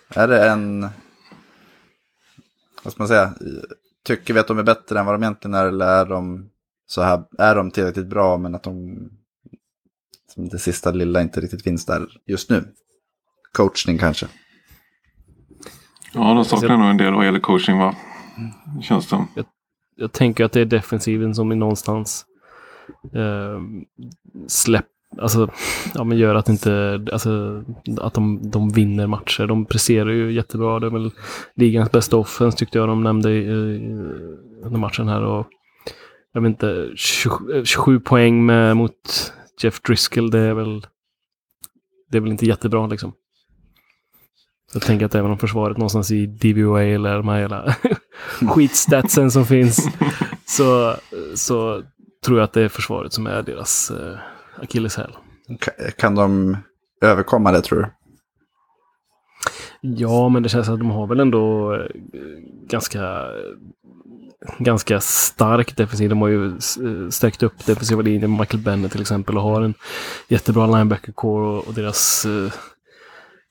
Är 0.09 0.27
det 0.27 0.49
en... 0.49 0.87
Vad 2.83 2.93
ska 2.93 3.01
man 3.01 3.07
säga? 3.07 3.33
Tycker 4.05 4.33
vi 4.33 4.39
att 4.39 4.47
de 4.47 4.59
är 4.59 4.63
bättre 4.63 4.99
än 4.99 5.05
vad 5.05 5.15
de 5.15 5.23
egentligen 5.23 5.55
är 5.55 5.65
eller 5.65 5.85
är 5.87 6.05
de 6.05 6.49
så 6.87 7.01
här? 7.01 7.23
Är 7.37 7.55
de 7.55 7.71
tillräckligt 7.71 8.09
bra 8.09 8.37
men 8.37 8.55
att 8.55 8.63
de... 8.63 8.97
Som 10.33 10.49
det 10.49 10.59
sista 10.59 10.91
lilla 10.91 11.21
inte 11.21 11.41
riktigt 11.41 11.63
finns 11.63 11.85
där 11.85 12.07
just 12.25 12.49
nu. 12.49 12.73
Coachning 13.51 13.97
kanske. 13.97 14.27
Ja, 16.13 16.33
de 16.33 16.45
saknar 16.45 16.77
nog 16.77 16.89
en 16.89 16.97
del 16.97 17.13
vad 17.13 17.25
gäller 17.25 17.39
coaching 17.39 17.77
va? 17.77 17.95
Känns 18.81 19.05
det 19.05 19.09
som. 19.09 19.27
jag 19.95 20.11
tänker 20.11 20.45
att 20.45 20.51
det 20.51 20.61
är 20.61 20.65
defensiven 20.65 21.35
som 21.35 21.51
är 21.51 21.55
någonstans 21.55 22.25
eh, 23.13 23.61
släpp, 24.47 24.85
alltså, 25.21 25.49
ja, 25.93 26.03
men 26.03 26.17
gör 26.17 26.35
att 26.35 26.49
inte, 26.49 27.05
alltså, 27.11 27.63
att 28.01 28.13
de, 28.13 28.51
de 28.51 28.69
vinner 28.69 29.07
matcher. 29.07 29.47
De 29.47 29.65
presterar 29.65 30.09
ju 30.09 30.33
jättebra. 30.33 30.79
Det 30.79 30.87
är 30.87 30.91
väl 30.91 31.11
ligans 31.55 31.91
bästa 31.91 32.17
offense 32.17 32.57
tyckte 32.57 32.77
jag 32.77 32.87
de 32.87 33.03
nämnde 33.03 33.31
i, 33.31 33.37
i, 33.37 33.49
under 34.63 34.79
matchen 34.79 35.07
här. 35.07 35.23
Och, 35.23 35.47
jag 36.37 36.41
vet 36.41 36.49
inte, 36.49 36.91
27, 36.95 37.65
27 37.65 37.99
poäng 37.99 38.45
med, 38.45 38.77
mot 38.77 39.33
Jeff 39.61 39.81
Driscoll, 39.81 40.31
det 40.31 40.39
är 40.39 40.53
väl 40.53 40.87
det 42.11 42.17
är 42.17 42.21
väl 42.21 42.31
inte 42.31 42.45
jättebra 42.45 42.87
liksom. 42.87 43.11
Så 44.71 44.75
jag 44.77 44.83
tänker 44.83 45.05
att 45.05 45.15
även 45.15 45.31
om 45.31 45.37
försvaret 45.37 45.77
någonstans 45.77 46.11
i 46.11 46.25
DVOA 46.25 46.83
eller 46.83 47.15
de 47.17 47.27
här 47.27 47.39
hela 47.39 47.75
skitstatsen 48.55 49.31
som 49.31 49.45
finns 49.45 49.87
så, 50.45 50.95
så 51.35 51.83
tror 52.25 52.37
jag 52.37 52.43
att 52.43 52.53
det 52.53 52.61
är 52.61 52.69
försvaret 52.69 53.13
som 53.13 53.27
är 53.27 53.41
deras 53.41 53.91
eh, 53.91 54.17
akilleshäl. 54.61 55.11
Ka- 55.49 55.91
Kan 55.97 56.15
de 56.15 56.57
överkomma 57.01 57.51
det 57.51 57.61
tror 57.61 57.79
du? 57.79 57.87
Ja, 59.81 60.29
men 60.29 60.43
det 60.43 60.49
känns 60.49 60.69
att 60.69 60.79
de 60.79 60.89
har 60.91 61.07
väl 61.07 61.19
ändå 61.19 61.73
eh, 61.75 61.85
ganska, 62.69 63.25
ganska 64.57 64.99
stark 64.99 65.75
defensiv. 65.75 66.09
De 66.09 66.21
har 66.21 66.27
ju 66.27 66.47
eh, 66.47 67.09
stärkt 67.09 67.43
upp 67.43 67.65
defensiva 67.65 68.01
linjen 68.01 68.31
med 68.31 68.39
Michael 68.39 68.63
Bennett 68.63 68.91
till 68.91 69.01
exempel 69.01 69.37
och 69.37 69.43
har 69.43 69.61
en 69.61 69.73
jättebra 70.27 70.67
linebacker 70.67 71.11
core 71.11 71.47
och, 71.47 71.67
och 71.67 71.73
deras 71.73 72.25
eh, 72.25 72.51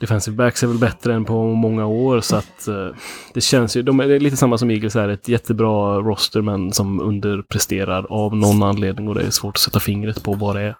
defensive 0.01 0.37
backs 0.37 0.63
är 0.63 0.67
väl 0.67 0.79
bättre 0.79 1.15
än 1.15 1.25
på 1.25 1.45
många 1.45 1.87
år. 1.87 2.21
Så 2.21 2.37
att 2.37 2.69
eh, 2.69 2.89
det 3.35 3.41
känns 3.41 3.77
ju, 3.77 3.83
de 3.83 4.01
är 4.01 4.09
det 4.09 4.15
är 4.15 4.21
lite 4.21 4.37
samma 4.37 4.59
som 4.59 4.71
Eagles 4.71 4.97
är, 4.97 5.09
ett 5.09 5.29
jättebra 5.29 5.99
roster 5.99 6.43
men 6.43 6.73
som 6.73 7.01
underpresterar 7.01 8.07
av 8.13 8.37
någon 8.37 8.63
anledning 8.63 9.09
och 9.09 9.15
det 9.15 9.23
är 9.23 9.31
svårt 9.31 9.57
att 9.57 9.61
sätta 9.61 9.81
fingret 9.81 10.23
på 10.23 10.35
vad 10.35 10.57
det 10.57 10.63
är. 10.63 10.77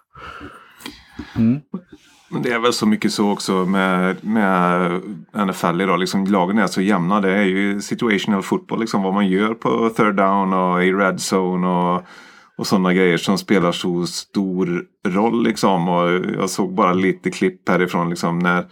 Mm. 1.35 1.61
Men 2.29 2.41
det 2.41 2.51
är 2.51 2.59
väl 2.59 2.73
så 2.73 2.85
mycket 2.85 3.13
så 3.13 3.31
också 3.31 3.65
med, 3.65 4.25
med 4.25 4.91
NFL 5.47 5.81
idag. 5.81 5.99
Liksom, 5.99 6.25
lagen 6.25 6.57
är 6.57 6.67
så 6.67 6.81
jämna. 6.81 7.21
Det 7.21 7.31
är 7.31 7.43
ju 7.43 7.81
situational 7.81 8.43
football. 8.43 8.79
Liksom, 8.79 9.03
vad 9.03 9.13
man 9.13 9.27
gör 9.27 9.53
på 9.53 9.89
third 9.89 10.15
down 10.15 10.53
och 10.53 10.83
i 10.83 10.93
red 10.93 11.19
zone. 11.33 11.67
Och, 11.67 12.03
och 12.57 12.67
sådana 12.67 12.93
grejer 12.93 13.17
som 13.17 13.37
spelar 13.37 13.71
så 13.71 14.05
stor 14.05 14.83
roll. 15.07 15.43
Liksom. 15.43 15.89
Och 15.89 16.09
jag 16.37 16.49
såg 16.49 16.73
bara 16.73 16.93
lite 16.93 17.31
klipp 17.31 17.69
härifrån. 17.69 18.09
Liksom, 18.09 18.39
när 18.39 18.65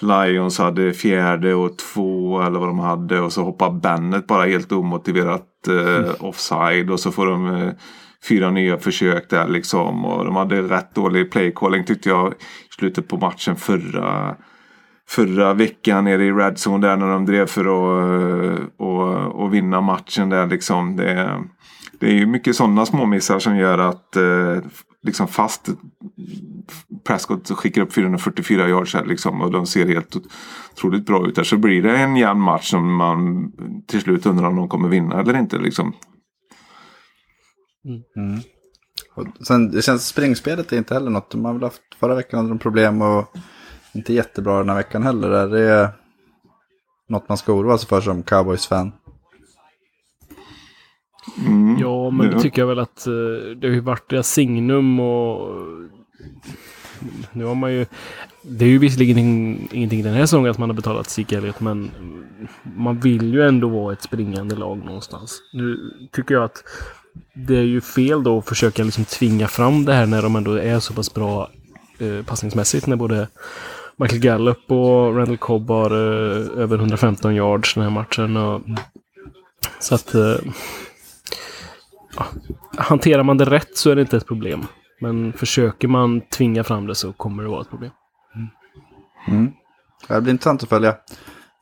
Lions 0.00 0.58
hade 0.58 0.92
fjärde 0.92 1.54
och 1.54 1.78
två 1.78 2.40
eller 2.40 2.58
vad 2.58 2.68
de 2.68 2.78
hade. 2.78 3.20
Och 3.20 3.32
så 3.32 3.42
hoppar 3.42 3.70
Bennett 3.70 4.26
bara 4.26 4.44
helt 4.44 4.72
omotiverat 4.72 5.68
eh, 5.68 6.24
offside. 6.24 6.90
Och 6.90 7.00
så 7.00 7.12
får 7.12 7.26
de 7.26 7.46
eh, 7.46 7.72
fyra 8.28 8.50
nya 8.50 8.78
försök 8.78 9.30
där 9.30 9.48
liksom. 9.48 10.04
Och 10.04 10.24
de 10.24 10.36
hade 10.36 10.62
rätt 10.62 10.94
dålig 10.94 11.32
playcalling 11.32 11.84
tyckte 11.84 12.08
jag 12.08 12.32
i 12.32 12.34
slutet 12.78 13.08
på 13.08 13.16
matchen 13.16 13.56
förra, 13.56 14.36
förra 15.08 15.54
veckan 15.54 16.04
nere 16.04 16.24
i 16.24 16.32
Red 16.32 16.56
Zone 16.66 16.86
där 16.86 16.96
när 16.96 17.08
de 17.08 17.26
drev 17.26 17.46
för 17.46 17.60
att 17.60 18.58
eh, 18.58 18.64
och, 18.76 19.42
och 19.42 19.54
vinna 19.54 19.80
matchen 19.80 20.28
där 20.28 20.46
liksom. 20.46 20.96
Det, 20.96 21.40
det 22.00 22.06
är 22.06 22.14
ju 22.14 22.26
mycket 22.26 22.56
sådana 22.56 22.86
småmissar 22.86 23.38
som 23.38 23.56
gör 23.56 23.78
att 23.78 24.16
eh, 24.16 24.58
liksom 25.02 25.28
fast 25.28 25.68
Prescott 27.04 27.50
skickar 27.50 27.82
upp 27.82 27.92
444 27.92 28.68
yards 28.68 28.94
här 28.94 29.04
liksom 29.04 29.40
och 29.40 29.50
de 29.50 29.66
ser 29.66 29.88
helt 29.88 30.16
otroligt 30.72 31.06
bra 31.06 31.26
ut 31.26 31.34
där. 31.34 31.44
Så 31.44 31.56
blir 31.56 31.82
det 31.82 31.96
en 31.96 32.16
jämn 32.16 32.40
match 32.40 32.70
som 32.70 32.94
man 32.94 33.52
till 33.86 34.00
slut 34.00 34.26
undrar 34.26 34.48
om 34.48 34.56
de 34.56 34.68
kommer 34.68 34.88
vinna 34.88 35.20
eller 35.20 35.38
inte 35.38 35.58
liksom. 35.58 35.92
Mm. 37.84 38.40
Och 39.14 39.46
sen, 39.46 39.70
det 39.70 39.82
känns 39.82 40.06
springspelet 40.06 40.72
är 40.72 40.78
inte 40.78 40.94
heller 40.94 41.10
något. 41.10 41.30
De 41.30 41.44
har 41.44 41.52
väl 41.52 41.62
haft 41.62 41.82
förra 42.00 42.14
veckan 42.14 42.38
hade 42.38 42.48
de 42.48 42.58
problem 42.58 43.02
och 43.02 43.36
inte 43.92 44.12
jättebra 44.12 44.58
den 44.58 44.68
här 44.68 44.76
veckan 44.76 45.02
heller. 45.02 45.30
Är 45.30 45.48
det 45.48 45.90
något 47.08 47.28
man 47.28 47.38
ska 47.38 47.52
oroa 47.52 47.78
sig 47.78 47.88
för 47.88 48.00
som 48.00 48.22
Cowboys-fan? 48.22 48.92
Mm. 51.46 51.76
Ja, 51.78 52.10
men 52.10 52.30
det 52.30 52.40
tycker 52.40 52.62
jag 52.62 52.66
väl 52.66 52.78
att 52.78 53.06
eh, 53.06 53.12
det 53.56 53.66
har 53.66 53.74
ju 53.74 53.80
varit 53.80 54.10
deras 54.10 54.28
signum 54.28 55.00
och 55.00 55.56
nu 57.32 57.44
har 57.44 57.54
man 57.54 57.72
ju... 57.72 57.86
Det 58.42 58.64
är 58.64 58.68
ju 58.68 58.78
visserligen 58.78 59.18
in, 59.18 59.68
ingenting 59.72 60.02
den 60.02 60.14
här 60.14 60.20
säsongen 60.20 60.50
att 60.50 60.58
man 60.58 60.68
har 60.68 60.76
betalat 60.76 61.10
Zeke 61.10 61.36
Elliot, 61.36 61.60
men 61.60 61.90
man 62.76 63.00
vill 63.00 63.34
ju 63.34 63.42
ändå 63.42 63.68
vara 63.68 63.92
ett 63.92 64.02
springande 64.02 64.56
lag 64.56 64.84
någonstans. 64.84 65.42
Nu 65.52 65.78
tycker 66.12 66.34
jag 66.34 66.44
att 66.44 66.64
det 67.34 67.56
är 67.56 67.62
ju 67.62 67.80
fel 67.80 68.22
då 68.22 68.38
att 68.38 68.48
försöka 68.48 68.84
liksom 68.84 69.04
tvinga 69.04 69.48
fram 69.48 69.84
det 69.84 69.94
här 69.94 70.06
när 70.06 70.22
de 70.22 70.36
ändå 70.36 70.54
är 70.54 70.78
så 70.80 70.94
pass 70.94 71.14
bra 71.14 71.50
eh, 71.98 72.24
passningsmässigt. 72.26 72.86
När 72.86 72.96
både 72.96 73.28
Michael 73.96 74.20
Gallup 74.22 74.70
och 74.70 75.16
Randall 75.16 75.36
Cobb 75.38 75.68
har 75.68 75.90
eh, 75.90 76.60
över 76.62 76.78
115 76.78 77.34
yards 77.34 77.74
den 77.74 77.82
här 77.82 77.90
matchen. 77.90 78.36
Och, 78.36 78.62
så 79.78 79.94
att... 79.94 80.14
Eh, 80.14 80.36
ja, 82.16 82.26
hanterar 82.76 83.22
man 83.22 83.38
det 83.38 83.44
rätt 83.44 83.76
så 83.76 83.90
är 83.90 83.94
det 83.96 84.00
inte 84.02 84.16
ett 84.16 84.26
problem. 84.26 84.66
Men 85.00 85.32
försöker 85.32 85.88
man 85.88 86.20
tvinga 86.20 86.64
fram 86.64 86.86
det 86.86 86.94
så 86.94 87.12
kommer 87.12 87.42
det 87.42 87.48
vara 87.48 87.60
ett 87.62 87.70
problem. 87.70 87.90
Mm. 89.28 89.52
Det 90.08 90.20
blir 90.20 90.32
intressant 90.32 90.62
att 90.62 90.68
följa. 90.68 90.88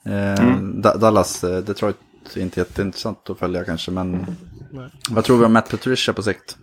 Eh, 0.06 0.40
Mm. 0.44 0.80
Da- 0.82 0.96
Dallas, 0.96 1.44
eh, 1.44 1.58
Detroit 1.64 1.96
är 2.36 2.40
inte 2.40 2.60
jätteintressant 2.60 3.30
att 3.30 3.38
följa 3.38 3.64
kanske, 3.64 3.90
men 3.90 4.26
Nej. 4.70 4.90
vad 5.10 5.24
tror 5.24 5.38
vi 5.38 5.44
om 5.44 5.52
Matt 5.52 5.70
Patricia 5.70 6.14
på 6.14 6.22
sikt? 6.22 6.58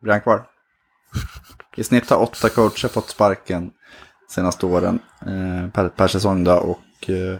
Blir 0.00 0.12
han 0.12 0.20
kvar? 0.20 0.46
I 1.76 1.84
snitt 1.84 2.10
har 2.10 2.22
åtta 2.22 2.48
coacher 2.48 2.88
fått 2.88 3.10
sparken 3.10 3.70
senaste 4.30 4.66
åren 4.66 4.98
eh, 5.20 5.70
per, 5.70 5.88
per 5.88 6.06
säsong 6.06 6.44
då, 6.44 6.54
och 6.54 7.10
eh, 7.10 7.38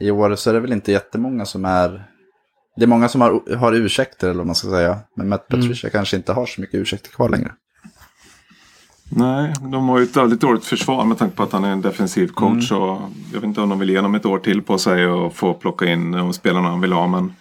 i 0.00 0.10
år 0.10 0.34
så 0.34 0.50
är 0.50 0.54
det 0.54 0.60
väl 0.60 0.72
inte 0.72 0.92
jättemånga 0.92 1.44
som 1.44 1.64
är... 1.64 2.04
Det 2.76 2.82
är 2.82 2.86
många 2.86 3.08
som 3.08 3.20
har, 3.20 3.56
har 3.56 3.72
ursäkter, 3.72 4.28
eller 4.28 4.38
vad 4.38 4.46
man 4.46 4.54
ska 4.54 4.68
säga. 4.68 4.98
Men 5.14 5.28
Matt 5.28 5.48
Patricia 5.48 5.90
kanske 5.90 6.16
inte 6.16 6.32
har 6.32 6.46
så 6.46 6.60
mycket 6.60 6.74
ursäkter 6.74 7.10
kvar 7.10 7.28
längre. 7.28 7.52
Nej, 9.10 9.54
de 9.60 9.88
har 9.88 9.98
ju 9.98 10.04
ett 10.04 10.16
väldigt 10.16 10.40
dåligt 10.40 10.64
försvar 10.64 11.04
med 11.04 11.18
tanke 11.18 11.36
på 11.36 11.42
att 11.42 11.52
han 11.52 11.64
är 11.64 11.70
en 11.70 11.80
defensiv 11.80 12.28
coach. 12.28 12.72
Och 12.72 13.00
jag 13.32 13.40
vet 13.40 13.44
inte 13.44 13.60
om 13.60 13.68
de 13.68 13.78
vill 13.78 13.90
ge 13.90 13.96
honom 13.96 14.14
ett 14.14 14.26
år 14.26 14.38
till 14.38 14.62
på 14.62 14.78
sig 14.78 15.06
och 15.06 15.36
få 15.36 15.54
plocka 15.54 15.86
in 15.86 16.12
de 16.12 16.32
spelarna 16.32 16.68
han 16.68 16.80
vill 16.80 16.92
ha. 16.92 17.06
Men 17.06 17.32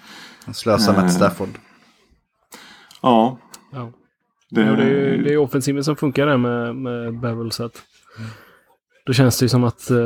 Slösa 0.53 0.91
Mm. 0.91 1.01
Matt 1.03 1.13
Stafford. 1.13 1.49
ja, 3.01 3.39
Ja. 3.71 3.91
det, 4.49 4.61
är, 4.61 4.75
det 5.23 5.33
är 5.33 5.37
offensiven 5.37 5.83
som 5.83 5.95
funkar 5.95 6.25
där 6.27 6.37
med, 6.37 6.75
med 6.75 7.19
Bevel. 7.19 7.51
Så 7.51 7.63
att 7.65 7.83
då 9.05 9.13
känns 9.13 9.39
det 9.39 9.45
ju 9.45 9.49
som 9.49 9.63
att 9.63 9.89
eh, 9.89 9.97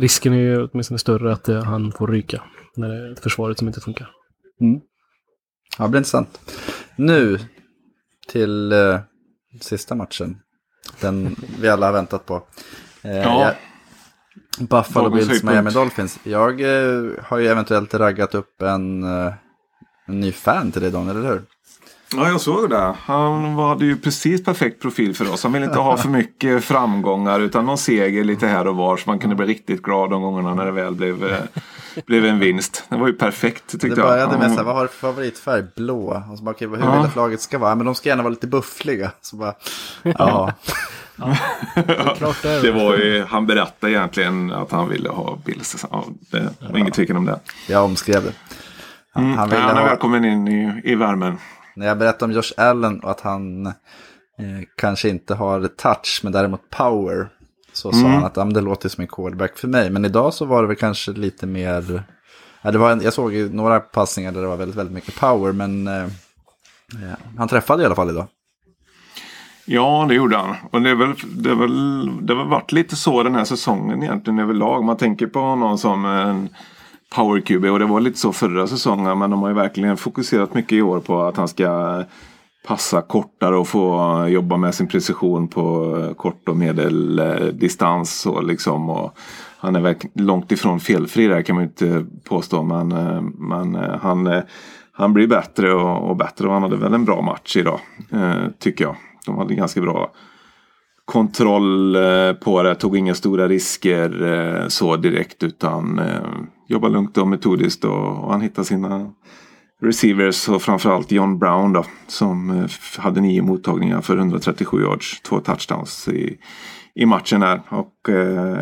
risken 0.00 0.32
är 0.32 0.36
ju 0.38 0.68
åtminstone 0.68 0.98
större 0.98 1.32
att 1.32 1.48
eh, 1.48 1.62
han 1.64 1.92
får 1.92 2.08
ryka. 2.08 2.42
När 2.76 2.88
det 2.88 2.94
är 3.08 3.12
ett 3.12 3.20
försvaret 3.22 3.58
som 3.58 3.66
inte 3.68 3.80
funkar. 3.80 4.10
Ja, 5.78 5.84
det 5.84 5.90
blir 5.90 5.98
intressant. 5.98 6.40
Nu 6.96 7.38
till 8.28 8.72
eh, 8.72 9.00
sista 9.60 9.94
matchen. 9.94 10.38
Den 11.00 11.36
vi 11.60 11.68
alla 11.68 11.86
har 11.86 11.92
väntat 11.92 12.26
på. 12.26 12.34
Eh, 13.02 13.16
Ja. 13.16 13.42
jag- 13.44 13.54
Buffalo 14.58 15.10
Bills, 15.10 15.28
höjdpunkt. 15.28 15.52
Miami 15.54 15.70
Dolphins. 15.70 16.18
Jag 16.22 16.60
eh, 16.60 17.10
har 17.22 17.38
ju 17.38 17.46
eventuellt 17.48 17.94
raggat 17.94 18.34
upp 18.34 18.62
en, 18.62 19.02
eh, 19.26 19.32
en 20.06 20.20
ny 20.20 20.32
fan 20.32 20.72
till 20.72 20.82
dig 20.82 20.90
Daniel, 20.90 21.16
eller 21.16 21.28
hur? 21.28 21.42
Ja, 22.14 22.28
jag 22.28 22.40
såg 22.40 22.70
det. 22.70 22.94
Han 23.00 23.54
hade 23.54 23.84
ju 23.84 23.96
precis 23.96 24.44
perfekt 24.44 24.82
profil 24.82 25.14
för 25.14 25.32
oss. 25.32 25.42
Han 25.42 25.52
ville 25.52 25.66
inte 25.66 25.78
ha 25.78 25.96
för 25.96 26.08
mycket 26.08 26.64
framgångar 26.64 27.40
utan 27.40 27.66
någon 27.66 27.78
seger 27.78 28.24
lite 28.24 28.46
här 28.46 28.66
och 28.66 28.76
var 28.76 28.96
så 28.96 29.02
man 29.10 29.18
kunde 29.18 29.36
bli 29.36 29.46
riktigt 29.46 29.82
glad 29.82 30.10
de 30.10 30.22
gångerna 30.22 30.54
när 30.54 30.64
det 30.64 30.72
väl 30.72 30.94
blev, 30.94 31.24
eh, 31.24 31.38
blev 32.06 32.24
en 32.26 32.38
vinst. 32.38 32.84
Det 32.88 32.96
var 32.96 33.06
ju 33.06 33.12
perfekt 33.12 33.68
tyckte 33.70 33.88
Det 33.88 33.94
jag. 33.96 34.06
började 34.08 34.32
med 34.32 34.40
Han- 34.40 34.50
så 34.50 34.56
här, 34.56 34.64
vad 34.64 34.74
har 34.74 34.82
du 34.82 34.88
för 34.88 34.96
favoritfärg? 35.12 35.62
Blå. 35.76 36.22
Och 36.32 36.38
så 36.38 36.44
bara, 36.44 36.50
okej, 36.50 36.68
hur 36.68 36.76
Ja. 36.78 36.92
vill 36.92 37.00
du 37.02 37.06
att 37.08 37.16
laget 37.16 37.40
ska 37.40 37.58
vara? 37.58 37.74
Men 37.74 37.86
de 37.86 37.94
ska 37.94 38.08
gärna 38.08 38.22
vara 38.22 38.30
lite 38.30 38.46
buffliga. 38.46 39.10
Så 39.20 39.36
bara, 39.36 39.54
ja. 40.02 40.52
Klart 42.16 42.42
det 42.42 42.48
är 42.50 42.62
Det 42.62 42.70
var 42.72 42.96
ju, 42.96 43.24
han 43.24 43.46
berättade 43.46 43.92
egentligen 43.92 44.52
att 44.52 44.70
han 44.72 44.88
ville 44.88 45.08
ha 45.08 45.38
Bills. 45.44 45.86
Ja, 45.90 46.04
det 46.30 46.48
var 46.70 46.78
ingen 46.78 46.92
tvekan 46.92 47.16
om 47.16 47.24
det. 47.24 47.40
jag 47.68 47.84
omskrev 47.84 48.24
det. 48.24 48.32
Han, 49.12 49.24
Mm. 49.24 49.38
han 49.38 49.38
Han, 49.38 49.48
ville 49.50 49.62
han 49.62 49.76
är 49.76 49.80
ha, 49.80 49.88
välkommen 49.88 50.24
in 50.24 50.48
i, 50.48 50.80
i 50.84 50.94
värmen. 50.94 51.38
när 51.76 51.86
jag 51.86 51.98
berättade 51.98 52.24
om 52.24 52.32
Josh 52.32 52.52
Allen 52.56 53.00
och 53.00 53.10
att 53.10 53.20
han 53.20 53.66
eh, 53.66 53.72
kanske 54.76 55.08
inte 55.08 55.34
har 55.34 55.68
touch 55.68 56.20
men 56.22 56.32
däremot 56.32 56.70
power. 56.70 57.28
Så 57.72 57.92
sa 57.92 57.98
Mm. 57.98 58.12
han 58.12 58.24
att 58.24 58.36
ja, 58.36 58.44
det 58.44 58.60
låter 58.60 58.88
som 58.88 59.02
en 59.02 59.08
quarterback 59.08 59.58
för 59.58 59.68
mig. 59.68 59.90
Men 59.90 60.04
idag 60.04 60.34
så 60.34 60.44
var 60.44 60.62
det 60.62 60.68
väl 60.68 60.76
kanske 60.76 61.10
lite 61.12 61.46
mer... 61.46 62.02
Ja, 62.62 62.70
det 62.70 62.78
var 62.78 62.90
en, 62.92 63.00
jag 63.00 63.12
såg 63.12 63.34
ju 63.34 63.52
några 63.52 63.80
passningar 63.80 64.32
där 64.32 64.40
det 64.42 64.46
var 64.48 64.56
väldigt, 64.56 64.76
väldigt 64.76 64.94
mycket 64.94 65.20
power. 65.20 65.52
Men 65.52 65.86
eh, 65.88 66.06
ja, 66.92 67.16
han 67.38 67.48
träffade 67.48 67.82
i 67.82 67.86
alla 67.86 67.94
fall 67.94 68.10
idag. 68.10 68.26
Ja, 69.68 70.06
det 70.08 70.14
gjorde 70.14 70.36
han. 70.36 70.56
Och 70.70 70.82
det 70.82 70.90
är 70.90 70.94
väl, 70.94 71.14
det 71.36 71.50
är 71.50 71.54
väl, 71.54 72.26
det 72.26 72.32
har 72.34 72.40
väl 72.40 72.50
varit 72.50 72.72
lite 72.72 72.96
så 72.96 73.22
den 73.22 73.34
här 73.34 73.44
säsongen 73.44 74.02
egentligen 74.02 74.38
överlag. 74.38 74.84
Man 74.84 74.96
tänker 74.96 75.26
på 75.26 75.38
honom 75.38 75.78
som 75.78 76.04
en 76.04 76.48
power 77.14 77.40
QB 77.40 77.64
och 77.64 77.78
det 77.78 77.84
var 77.84 78.00
lite 78.00 78.18
så 78.18 78.32
förra 78.32 78.66
säsongen. 78.66 79.18
Men 79.18 79.30
de 79.30 79.42
har 79.42 79.48
ju 79.48 79.54
verkligen 79.54 79.96
fokuserat 79.96 80.54
mycket 80.54 80.72
i 80.72 80.82
år 80.82 81.00
på 81.00 81.22
att 81.22 81.36
han 81.36 81.48
ska 81.48 82.02
passa 82.66 83.02
kortare 83.02 83.56
och 83.56 83.68
få 83.68 84.26
jobba 84.28 84.56
med 84.56 84.74
sin 84.74 84.88
precision 84.88 85.48
på 85.48 86.14
kort 86.16 86.48
och 86.48 86.56
medeldistans. 86.56 88.26
Och 88.26 88.44
liksom, 88.44 88.90
och 88.90 89.18
han 89.58 89.76
är 89.76 89.80
verkligen 89.80 90.26
långt 90.26 90.52
ifrån 90.52 90.80
felfri 90.80 91.26
där 91.26 91.42
kan 91.42 91.56
man 91.56 91.64
ju 91.64 91.68
inte 91.68 92.06
påstå. 92.28 92.62
Men, 92.62 92.88
men 93.38 93.74
han, 94.02 94.42
han 94.92 95.12
blir 95.12 95.26
bättre 95.26 95.74
och, 95.74 96.10
och 96.10 96.16
bättre 96.16 96.46
och 96.46 96.52
han 96.52 96.62
hade 96.62 96.76
väl 96.76 96.94
en 96.94 97.04
bra 97.04 97.22
match 97.22 97.56
idag. 97.56 97.80
Eh, 98.12 98.46
tycker 98.58 98.84
jag. 98.84 98.96
De 99.26 99.38
hade 99.38 99.54
ganska 99.54 99.80
bra 99.80 100.12
kontroll 101.04 101.96
eh, 101.96 102.32
på 102.32 102.62
det. 102.62 102.74
Tog 102.74 102.96
inga 102.96 103.14
stora 103.14 103.48
risker 103.48 104.22
eh, 104.22 104.68
så 104.68 104.96
direkt 104.96 105.42
utan 105.42 105.98
eh, 105.98 106.20
jobbade 106.68 106.94
lugnt 106.94 107.18
och 107.18 107.28
metodiskt 107.28 107.84
och, 107.84 108.30
han 108.30 108.40
hittade 108.40 108.66
sina 108.66 109.12
receivers 109.82 110.48
och 110.48 110.62
framförallt 110.62 111.12
John 111.12 111.38
Brown 111.38 111.72
då 111.72 111.84
som 112.06 112.68
hade 112.98 113.20
nio 113.20 113.42
mottagningar 113.42 114.00
för 114.00 114.16
137 114.16 114.82
yards, 114.82 115.20
två 115.20 115.40
touchdowns 115.40 116.08
i, 116.08 116.38
i 116.94 117.06
matchen 117.06 117.42
här 117.42 117.60
och 117.68 118.08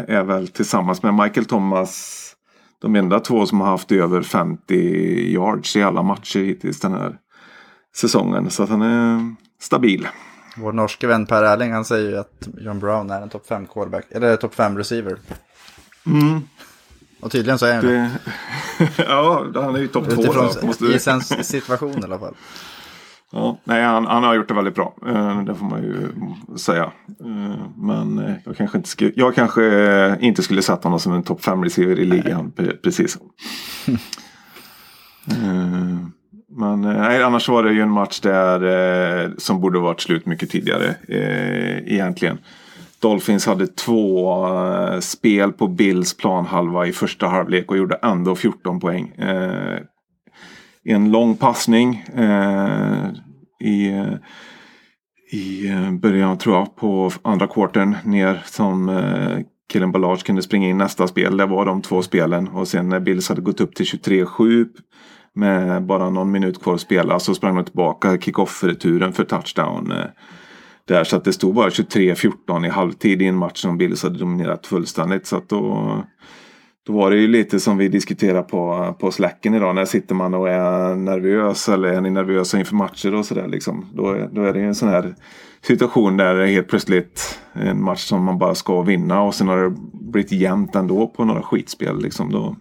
är 0.08 0.24
väl 0.24 0.48
tillsammans 0.48 1.02
med 1.02 1.14
Michael 1.14 1.44
Thomas 1.46 2.20
de 2.84 2.96
enda 2.96 3.20
två 3.20 3.46
som 3.46 3.60
har 3.60 3.68
haft 3.68 3.92
över 3.92 4.22
50 4.22 4.74
yards 5.32 5.76
i 5.76 5.82
alla 5.82 6.02
matcher 6.02 6.40
hittills 6.40 6.80
den 6.80 6.92
här 6.92 7.16
säsongen. 7.96 8.50
Så 8.50 8.62
att 8.62 8.68
han 8.68 8.82
är 8.82 9.34
stabil. 9.60 10.08
Vår 10.56 10.72
norske 10.72 11.06
vän 11.06 11.26
Per 11.26 11.42
Erling 11.42 11.72
han 11.72 11.84
säger 11.84 12.10
ju 12.10 12.18
att 12.18 12.48
John 12.58 12.78
Brown 12.80 13.10
är 13.10 13.20
en 13.22 13.28
topp 13.28 13.46
5 13.46 13.66
quarterback. 13.66 14.04
Eller 14.10 14.36
topp 14.36 14.54
5 14.54 14.78
receiver. 14.78 15.16
Och 17.20 17.30
tydligen 17.30 17.58
så 17.58 17.66
är 17.66 17.74
han 17.74 17.84
det. 17.86 18.10
Ja, 19.08 19.46
han 19.54 19.74
är 19.74 19.78
ju 19.78 19.88
topp 19.88 20.04
två. 20.04 20.12
Utifrån 20.22 20.48
då, 20.60 20.66
måste- 20.66 20.84
i 20.84 20.98
sin 20.98 21.20
situation 21.44 21.98
i 22.00 22.04
alla 22.04 22.18
fall. 22.18 22.34
Ja, 23.32 23.58
nej, 23.64 23.82
han, 23.82 24.06
han 24.06 24.24
har 24.24 24.34
gjort 24.34 24.48
det 24.48 24.54
väldigt 24.54 24.74
bra. 24.74 24.94
Eh, 25.06 25.42
Det 25.44 25.54
får 25.54 25.66
man 25.66 25.82
ju 25.82 26.08
säga. 26.58 26.92
Eh, 27.20 27.66
Men 27.76 28.18
eh, 28.18 28.34
jag 28.44 28.56
kanske 28.56 28.78
inte, 28.78 28.88
skulle, 28.90 29.12
jag 29.16 29.34
kanske 29.34 30.16
inte 30.20 30.42
skulle 30.42 30.62
sätta 30.62 30.82
honom 30.88 31.00
som 31.00 31.12
en 31.12 31.22
topp 31.22 31.44
5 31.44 31.64
receiver 31.64 31.98
i 31.98 32.04
ligan. 32.04 32.52
pre- 32.56 32.76
Precis. 32.82 33.18
Men 36.56 36.84
eh, 36.84 37.00
nej, 37.00 37.22
annars 37.22 37.48
var 37.48 37.62
det 37.62 37.72
ju 37.72 37.80
en 37.80 37.90
match 37.90 38.20
där 38.20 38.62
eh, 39.24 39.30
som 39.38 39.60
borde 39.60 39.78
varit 39.78 40.00
slut 40.00 40.26
mycket 40.26 40.50
tidigare. 40.50 40.94
eh, 41.08 41.92
Egentligen. 41.94 42.38
Dolphins 43.00 43.46
hade 43.46 43.66
två 43.66 44.46
eh, 44.46 44.98
spel 45.00 45.52
på 45.52 45.68
Bills 45.68 46.16
planhalva 46.16 46.86
i 46.86 46.92
första 46.92 47.26
halvlek 47.26 47.70
och 47.70 47.76
gjorde 47.76 47.94
ändå 48.02 48.34
14 48.34 48.80
poäng. 48.80 49.08
Eh, 49.08 49.78
en 50.84 51.10
lång 51.12 51.36
passning 51.36 52.04
eh, 52.16 53.06
i, 53.60 53.88
eh, 53.88 54.14
i 55.32 55.68
eh, 55.68 55.92
början 55.92 56.38
tror 56.38 56.56
jag 56.56 56.76
på 56.76 57.10
andra 57.22 57.46
kvarten 57.46 57.96
ner 58.04 58.42
som 58.44 58.88
eh, 58.88 59.38
killen 59.72 59.92
Ballage 59.92 60.24
kunde 60.26 60.42
springa 60.42 60.68
in 60.68 60.78
nästa 60.78 61.06
spel. 61.08 61.36
Det 61.36 61.46
var 61.46 61.66
de 61.66 61.82
två 61.82 62.02
spelen 62.02 62.48
och 62.48 62.68
sen 62.68 62.88
när 62.88 63.00
Bills 63.00 63.28
hade 63.28 63.40
gått 63.40 63.60
upp 63.60 63.74
till 63.74 63.86
23-7 63.86 64.66
med 65.34 65.82
bara 65.86 66.10
någon 66.10 66.30
minut 66.32 66.62
kvar 66.62 66.74
att 66.74 66.80
spela 66.80 67.18
så 67.18 67.34
sprang 67.34 67.56
de 67.56 67.64
tillbaka 67.64 68.18
kick-off-returen 68.18 69.12
för 69.12 69.24
touchdown. 69.24 69.92
Eh, 69.92 70.04
där 70.88 71.04
så 71.04 71.16
att 71.16 71.24
det 71.24 71.32
stod 71.32 71.54
bara 71.54 71.68
23-14 71.68 72.66
i 72.66 72.68
halvtid 72.68 73.22
i 73.22 73.26
en 73.26 73.36
match 73.36 73.58
som 73.62 73.78
Bills 73.78 74.02
hade 74.02 74.18
dominerat 74.18 74.66
fullständigt. 74.66 75.26
Så 75.26 75.36
att 75.36 75.48
då, 75.48 76.04
då 76.86 76.92
var 76.92 77.10
det 77.10 77.16
ju 77.16 77.28
lite 77.28 77.60
som 77.60 77.76
vi 77.78 77.88
diskuterar 77.88 78.42
på, 78.42 78.94
på 79.00 79.10
slacken 79.10 79.54
idag. 79.54 79.74
När 79.74 79.84
sitter 79.84 80.14
man 80.14 80.34
och 80.34 80.48
är 80.48 80.94
nervös 80.94 81.68
eller 81.68 81.88
är 81.88 82.00
ni 82.00 82.10
nervösa 82.10 82.58
inför 82.58 82.74
matcher 82.74 83.14
och 83.14 83.26
sådär 83.26 83.48
liksom. 83.48 83.86
Då, 83.94 84.08
är- 84.08 84.28
då 84.32 84.42
är 84.42 84.52
det 84.52 84.58
ju 84.58 84.66
en 84.66 84.74
sån 84.74 84.88
här 84.88 85.14
situation 85.66 86.16
där 86.16 86.34
det 86.34 86.42
är 86.42 86.46
helt 86.52 86.68
plötsligt 86.68 87.38
en 87.52 87.82
match 87.84 88.00
som 88.00 88.24
man 88.24 88.38
bara 88.38 88.54
ska 88.54 88.82
vinna 88.82 89.22
och 89.22 89.34
sen 89.34 89.48
har 89.48 89.58
det 89.58 89.76
blivit 89.92 90.32
jämnt 90.32 90.74
ändå 90.76 91.06
på 91.06 91.24
några 91.24 91.42
skitspel 91.42 92.02
liksom. 92.02 92.32
Då, 92.32 92.56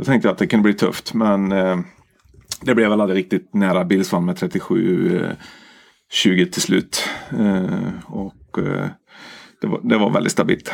då 0.00 0.04
tänkte 0.04 0.28
jag 0.28 0.32
att 0.32 0.38
det 0.38 0.46
kunde 0.46 0.62
bli 0.62 0.74
tufft 0.74 1.14
men 1.14 1.52
eh, 1.52 1.78
det 2.60 2.74
blev 2.74 2.90
väl 2.90 3.00
aldrig 3.00 3.18
riktigt 3.18 3.54
nära. 3.54 3.84
Bills 3.84 4.12
vann 4.12 4.24
med 4.24 4.36
37 4.36 5.16
eh, 5.16 5.36
20 6.12 6.46
till 6.46 6.62
slut. 6.62 7.08
Eh, 7.38 8.04
och 8.06 8.58
eh, 8.58 8.88
det, 9.60 9.66
var, 9.66 9.80
det 9.82 9.98
var 9.98 10.10
väldigt 10.10 10.32
stabilt. 10.32 10.72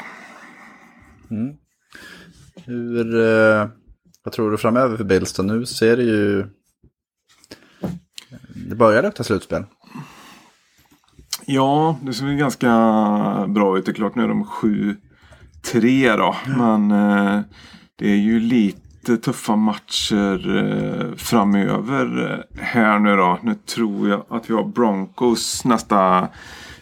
Hur, 2.64 3.14
eh, 3.14 3.68
vad 4.22 4.32
tror 4.34 4.50
du 4.50 4.56
framöver 4.56 4.96
för 4.96 5.04
Bills? 5.04 5.38
Nu 5.38 5.66
ser 5.66 5.96
det 5.96 6.02
ju... 6.02 6.46
Det 8.68 8.74
börjar 8.74 9.02
lukta 9.02 9.24
slutspel. 9.24 9.64
Ja, 11.46 11.98
det 12.02 12.14
ser 12.14 12.32
ganska 12.32 12.68
bra 13.48 13.78
ut. 13.78 13.86
Det 13.86 13.92
är 13.92 13.94
klart 13.94 14.14
nu 14.14 14.22
är 14.22 14.28
de 14.28 14.44
7-3 15.64 16.16
då. 16.16 16.36
Men 16.58 16.90
eh, 16.90 17.40
det 17.98 18.10
är 18.10 18.16
ju 18.16 18.40
lite 18.40 18.85
Lite 19.08 19.24
tuffa 19.24 19.56
matcher 19.56 20.56
eh, 20.56 21.16
framöver 21.16 22.32
eh, 22.32 22.64
här 22.64 22.98
nu 22.98 23.16
då. 23.16 23.38
Nu 23.42 23.54
tror 23.54 24.08
jag 24.08 24.24
att 24.28 24.50
vi 24.50 24.54
har 24.54 24.64
Broncos 24.64 25.64
nästa 25.64 26.28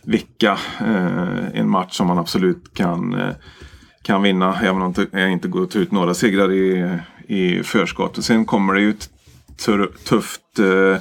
vecka. 0.02 0.58
Eh, 0.80 1.58
en 1.60 1.70
match 1.70 1.96
som 1.96 2.06
man 2.06 2.18
absolut 2.18 2.74
kan, 2.74 3.14
eh, 3.14 3.34
kan 4.02 4.22
vinna. 4.22 4.60
Även 4.62 4.82
om 4.82 4.92
det 4.92 5.30
inte 5.30 5.48
går 5.48 5.62
att 5.62 5.70
ta 5.70 5.78
ut 5.78 5.92
några 5.92 6.14
segrar 6.14 6.52
i, 6.52 6.98
i 7.28 7.62
förskott. 7.62 8.18
Och 8.18 8.24
sen 8.24 8.44
kommer 8.44 8.74
det 8.74 8.80
ju 8.80 8.90
ett 8.90 9.10
tufft 10.04 10.58
eh, 10.58 10.96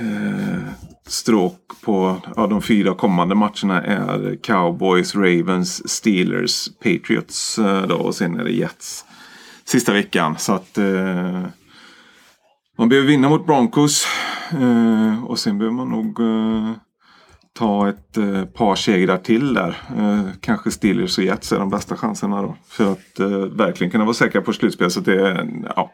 eh, 0.00 0.58
stråk 1.06 1.60
på 1.84 2.16
ja, 2.36 2.46
de 2.46 2.62
fyra 2.62 2.94
kommande 2.94 3.34
matcherna 3.34 3.82
är 3.82 4.38
Cowboys, 4.42 5.14
Ravens, 5.14 5.88
Steelers, 5.90 6.68
Patriots 6.82 7.58
eh, 7.58 7.86
då, 7.86 7.94
och 7.94 8.14
sen 8.14 8.40
är 8.40 8.44
det 8.44 8.52
Jets 8.52 9.04
sista 9.64 9.92
veckan. 9.92 10.38
Så 10.38 10.52
att 10.52 10.78
eh, 10.78 11.46
man 12.78 12.88
behöver 12.88 13.08
vinna 13.08 13.28
mot 13.28 13.46
Broncos 13.46 14.06
eh, 14.50 15.24
och 15.24 15.38
sen 15.38 15.58
behöver 15.58 15.76
man 15.76 15.88
nog 15.88 16.20
eh, 16.20 16.72
ta 17.58 17.88
ett 17.88 18.16
eh, 18.16 18.44
par 18.44 18.74
segrar 18.74 19.18
till 19.18 19.54
där. 19.54 19.76
Eh, 19.96 20.26
kanske 20.40 20.70
Steelers 20.70 21.18
och 21.18 21.24
Jets 21.24 21.52
är 21.52 21.58
de 21.58 21.70
bästa 21.70 21.96
chanserna 21.96 22.42
då. 22.42 22.56
För 22.68 22.92
att 22.92 23.20
eh, 23.20 23.28
verkligen 23.38 23.90
kunna 23.90 24.04
vara 24.04 24.14
säkra 24.14 24.40
på 24.40 24.52
slutspel. 24.52 24.90
Så 24.90 25.00
det 25.00 25.28
är, 25.28 25.48
ja, 25.76 25.90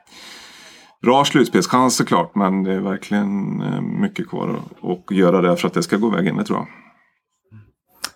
Bra 1.02 1.24
slutspelschans 1.24 1.96
såklart 1.96 2.34
men 2.34 2.62
det 2.62 2.72
är 2.72 2.80
verkligen 2.80 3.60
eh, 3.60 3.80
mycket 3.80 4.28
kvar 4.28 4.62
att, 4.82 5.16
göra 5.16 5.40
där 5.40 5.56
för 5.56 5.68
att 5.68 5.74
det 5.74 5.82
ska 5.82 5.96
gå 5.96 6.10
vägen, 6.10 6.36
det 6.36 6.44
tror 6.44 6.58
jag. 6.58 6.68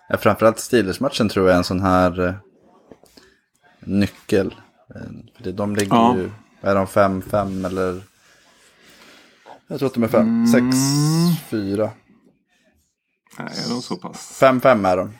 Ja, 0.09 0.17
framförallt 0.17 0.59
Steelers-matchen 0.59 1.29
tror 1.29 1.45
jag 1.45 1.53
är 1.53 1.57
en 1.57 1.63
sån 1.63 1.81
här 1.81 2.27
eh, 2.27 2.33
nyckel. 3.79 4.55
Eh, 4.95 5.01
för 5.35 5.43
det, 5.43 5.51
de 5.51 5.75
ligger 5.75 5.95
Ja. 5.95 6.15
ju, 6.15 6.29
är 6.61 6.75
de 6.75 6.85
5-5 6.85 7.65
eller? 7.65 8.01
Jag 9.67 9.79
tror 9.79 9.87
att 9.87 9.93
de 9.93 10.03
är 10.03 10.07
5, 10.07 10.45
6-4. 10.45 11.89
Nej, 13.39 13.47
är 13.65 13.69
de 13.69 13.81
så 13.81 13.95
pass? 13.95 14.39
5-5 14.41 14.87
är 14.87 14.97
de. 14.97 15.13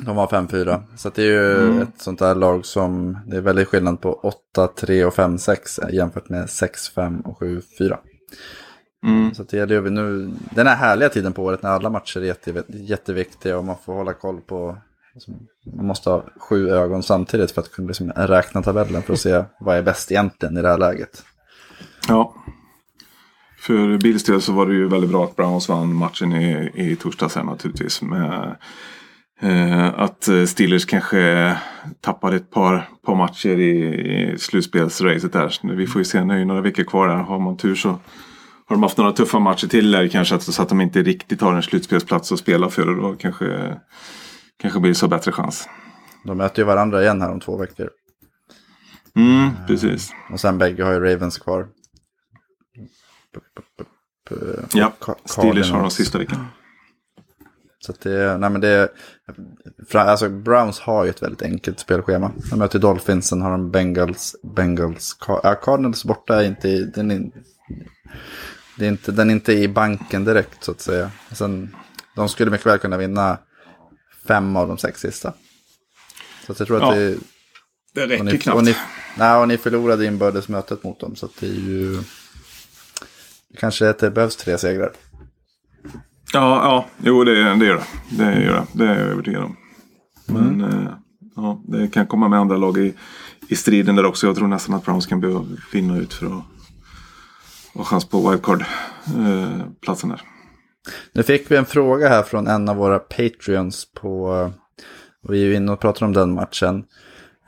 De 0.00 0.16
var 0.16 0.26
5-4. 0.26 0.82
Så 0.96 1.10
det 1.10 1.22
är 1.22 1.26
ju 1.26 1.82
ett 1.82 2.00
sånt 2.00 2.18
där 2.18 2.34
lag 2.34 2.66
som, 2.66 3.18
det 3.26 3.36
är 3.36 3.40
väldigt 3.40 3.68
skillnad 3.68 4.00
på 4.00 4.32
8-3 4.56 5.04
och 5.04 5.14
5-6 5.14 5.90
jämfört 5.92 6.28
med 6.28 6.46
6-5 6.46 7.22
och 7.22 7.40
7-4. 7.40 7.98
Mm. 9.06 9.34
Så 9.34 9.42
det 9.42 9.56
gäller 9.56 9.74
ju 9.74 9.90
nu, 9.90 10.30
den 10.50 10.66
här 10.66 10.76
härliga 10.76 11.08
tiden 11.08 11.32
på 11.32 11.44
året 11.44 11.62
när 11.62 11.70
alla 11.70 11.90
matcher 11.90 12.20
är 12.20 12.24
jätte, 12.24 12.64
jätteviktiga 12.68 13.58
och 13.58 13.64
man 13.64 13.76
får 13.84 13.94
hålla 13.94 14.12
koll 14.12 14.40
på, 14.40 14.78
man 15.76 15.86
måste 15.86 16.10
ha 16.10 16.24
sju 16.40 16.70
ögon 16.70 17.02
samtidigt 17.02 17.50
för 17.50 17.60
att 17.60 17.72
kunna 17.72 17.88
liksom 17.88 18.10
räkna 18.10 18.62
tabellen 18.62 19.02
för 19.02 19.12
att 19.12 19.20
se 19.20 19.44
vad 19.60 19.76
är 19.76 19.82
bäst 19.82 20.10
egentligen 20.10 20.56
i 20.56 20.62
det 20.62 20.68
här 20.68 20.78
läget. 20.78 21.24
Ja. 22.08 22.34
För 23.58 23.98
Bills 23.98 24.24
del 24.24 24.42
så 24.42 24.52
var 24.52 24.66
det 24.66 24.74
ju 24.74 24.88
väldigt 24.88 25.10
bra 25.10 25.24
att 25.24 25.36
Browns 25.36 25.68
vann 25.68 25.94
matchen 25.94 26.32
i, 26.32 26.70
i 26.74 26.96
torsdags 26.96 27.36
här 27.36 27.44
naturligtvis. 27.44 28.02
Med, 28.02 28.56
eh, 29.40 30.00
att 30.00 30.28
Steelers 30.46 30.86
kanske 30.86 31.56
tappade 32.00 32.36
ett 32.36 32.50
par, 32.50 32.88
par 33.06 33.14
matcher 33.14 33.58
i, 33.58 34.32
i 34.32 34.38
slutspelsracet 34.38 35.32
där. 35.32 35.76
Vi 35.76 35.86
får 35.86 36.00
ju 36.00 36.04
se, 36.04 36.24
nu 36.24 36.34
är 36.34 36.38
ju 36.38 36.44
några 36.44 36.60
veckor 36.60 36.84
kvar 36.84 37.08
där. 37.08 37.16
Har 37.16 37.38
man 37.38 37.56
tur 37.56 37.74
så 37.74 37.98
har 38.68 38.76
de 38.76 38.82
haft 38.82 38.98
några 38.98 39.12
tuffa 39.12 39.38
matcher 39.38 39.66
till 39.66 39.90
där 39.90 40.08
kanske 40.08 40.38
så 40.38 40.62
att 40.62 40.68
de 40.68 40.80
inte 40.80 41.02
riktigt 41.02 41.40
har 41.40 41.54
en 41.54 41.62
slutspelsplats 41.62 42.32
att 42.32 42.38
spela 42.38 42.68
för. 42.68 42.88
Och 42.88 42.96
då 42.96 43.14
kanske, 43.18 43.76
kanske 44.58 44.80
Bills 44.80 45.00
har 45.00 45.08
bättre 45.08 45.32
chans. 45.32 45.68
De 46.24 46.38
möter 46.38 46.62
ju 46.62 46.66
varandra 46.66 47.02
igen 47.02 47.22
här 47.22 47.30
om 47.30 47.40
två 47.40 47.56
veckor. 47.56 47.90
Mm, 49.16 49.50
precis. 49.66 50.10
Och 50.32 50.40
sen 50.40 50.58
bägge 50.58 50.84
har 50.84 50.92
ju 50.92 51.00
Ravens 51.00 51.38
kvar. 51.38 51.68
Ja, 54.72 54.92
Steelers 55.24 55.70
har 55.70 55.80
de 55.80 55.90
sista 55.90 56.18
veckan. 56.18 56.46
Så 57.78 57.92
att 57.92 58.00
det, 58.00 58.38
nej 58.38 58.50
men 58.50 58.60
det, 58.60 58.88
alltså 59.92 60.28
Browns 60.28 60.80
har 60.80 61.04
ju 61.04 61.10
ett 61.10 61.22
väldigt 61.22 61.42
enkelt 61.42 61.80
spelschema. 61.80 62.32
De 62.50 62.58
möter 62.58 62.78
Dolphins, 62.78 63.28
sen 63.28 63.42
har 63.42 63.50
de 63.50 63.70
Bengals, 63.70 64.36
Bengals, 64.56 65.16
ja, 65.26 65.54
Cardinals 65.54 66.04
borta 66.04 66.42
är 66.42 66.46
inte, 66.46 66.68
den 66.68 67.10
är, 67.10 67.30
det 68.78 68.84
är 68.84 68.88
inte, 68.88 69.12
den 69.12 69.30
är 69.30 69.34
inte 69.34 69.52
i 69.52 69.68
banken 69.68 70.24
direkt 70.24 70.64
så 70.64 70.70
att 70.70 70.80
säga. 70.80 71.10
Sen, 71.32 71.76
de 72.16 72.28
skulle 72.28 72.50
mycket 72.50 72.66
väl 72.66 72.78
kunna 72.78 72.96
vinna 72.96 73.38
fem 74.26 74.56
av 74.56 74.68
de 74.68 74.78
sex 74.78 75.00
sista. 75.00 75.32
Så 76.46 76.54
jag 76.58 76.66
tror 76.66 76.76
att 76.76 76.82
Ja, 76.82 76.94
det, 76.94 77.18
Det 77.94 78.02
och 78.02 78.08
räcker 78.08 78.24
ni, 78.24 78.38
knappt. 78.38 78.56
och, 78.56 78.64
ni, 78.64 78.76
nej, 79.18 79.36
och 79.40 79.48
ni 79.48 79.58
förlorade 79.58 80.06
inbördes 80.06 80.48
mötet 80.48 80.84
mot 80.84 81.00
dem 81.00 81.16
så 81.16 81.28
det 81.40 81.46
är 81.46 81.50
ju, 81.50 82.02
kanske 83.58 83.90
att 83.90 83.98
det 83.98 84.10
behövs 84.10 84.36
tre 84.36 84.58
segrar. 84.58 84.92
Ja, 86.32 86.64
ja, 86.64 86.86
jo 87.02 87.24
det, 87.24 87.54
det 87.54 87.66
gör 87.66 87.74
det. 87.76 87.86
Det 88.24 88.42
gör 88.42 88.54
det. 88.54 88.66
Det 88.72 88.84
är 88.84 88.98
jag 88.98 89.08
övertygad 89.08 89.42
om. 89.42 89.56
Men 90.26 90.60
eh, 90.64 90.88
ja, 91.36 91.62
det 91.68 91.88
kan 91.88 92.06
komma 92.06 92.28
med 92.28 92.38
andra 92.38 92.56
lag 92.56 92.78
i, 92.78 92.94
i 93.48 93.56
striden 93.56 93.96
där 93.96 94.04
också. 94.04 94.26
Jag 94.26 94.36
tror 94.36 94.48
nästan 94.48 94.74
att 94.74 94.84
Browns 94.84 95.06
kan 95.06 95.20
behöva 95.20 95.46
vinna 95.72 95.96
ut 95.98 96.14
för 96.14 96.26
att 96.26 96.42
ha 97.74 97.84
chans 97.84 98.04
på 98.04 98.30
wildcard-platsen 98.30 100.10
där. 100.10 100.22
Nu 101.16 101.22
fick 101.22 101.50
vi 101.50 101.56
en 101.56 101.64
fråga 101.66 102.08
här 102.08 102.22
från 102.22 102.46
en 102.46 102.68
av 102.68 102.76
våra 102.76 102.98
Patreons 102.98 103.84
på, 103.94 104.50
vi 105.28 105.42
är 105.42 105.46
ju 105.46 105.54
inne 105.54 105.72
och 105.72 105.80
pratar 105.80 106.06
om 106.06 106.12
den 106.12 106.34
matchen. 106.34 106.84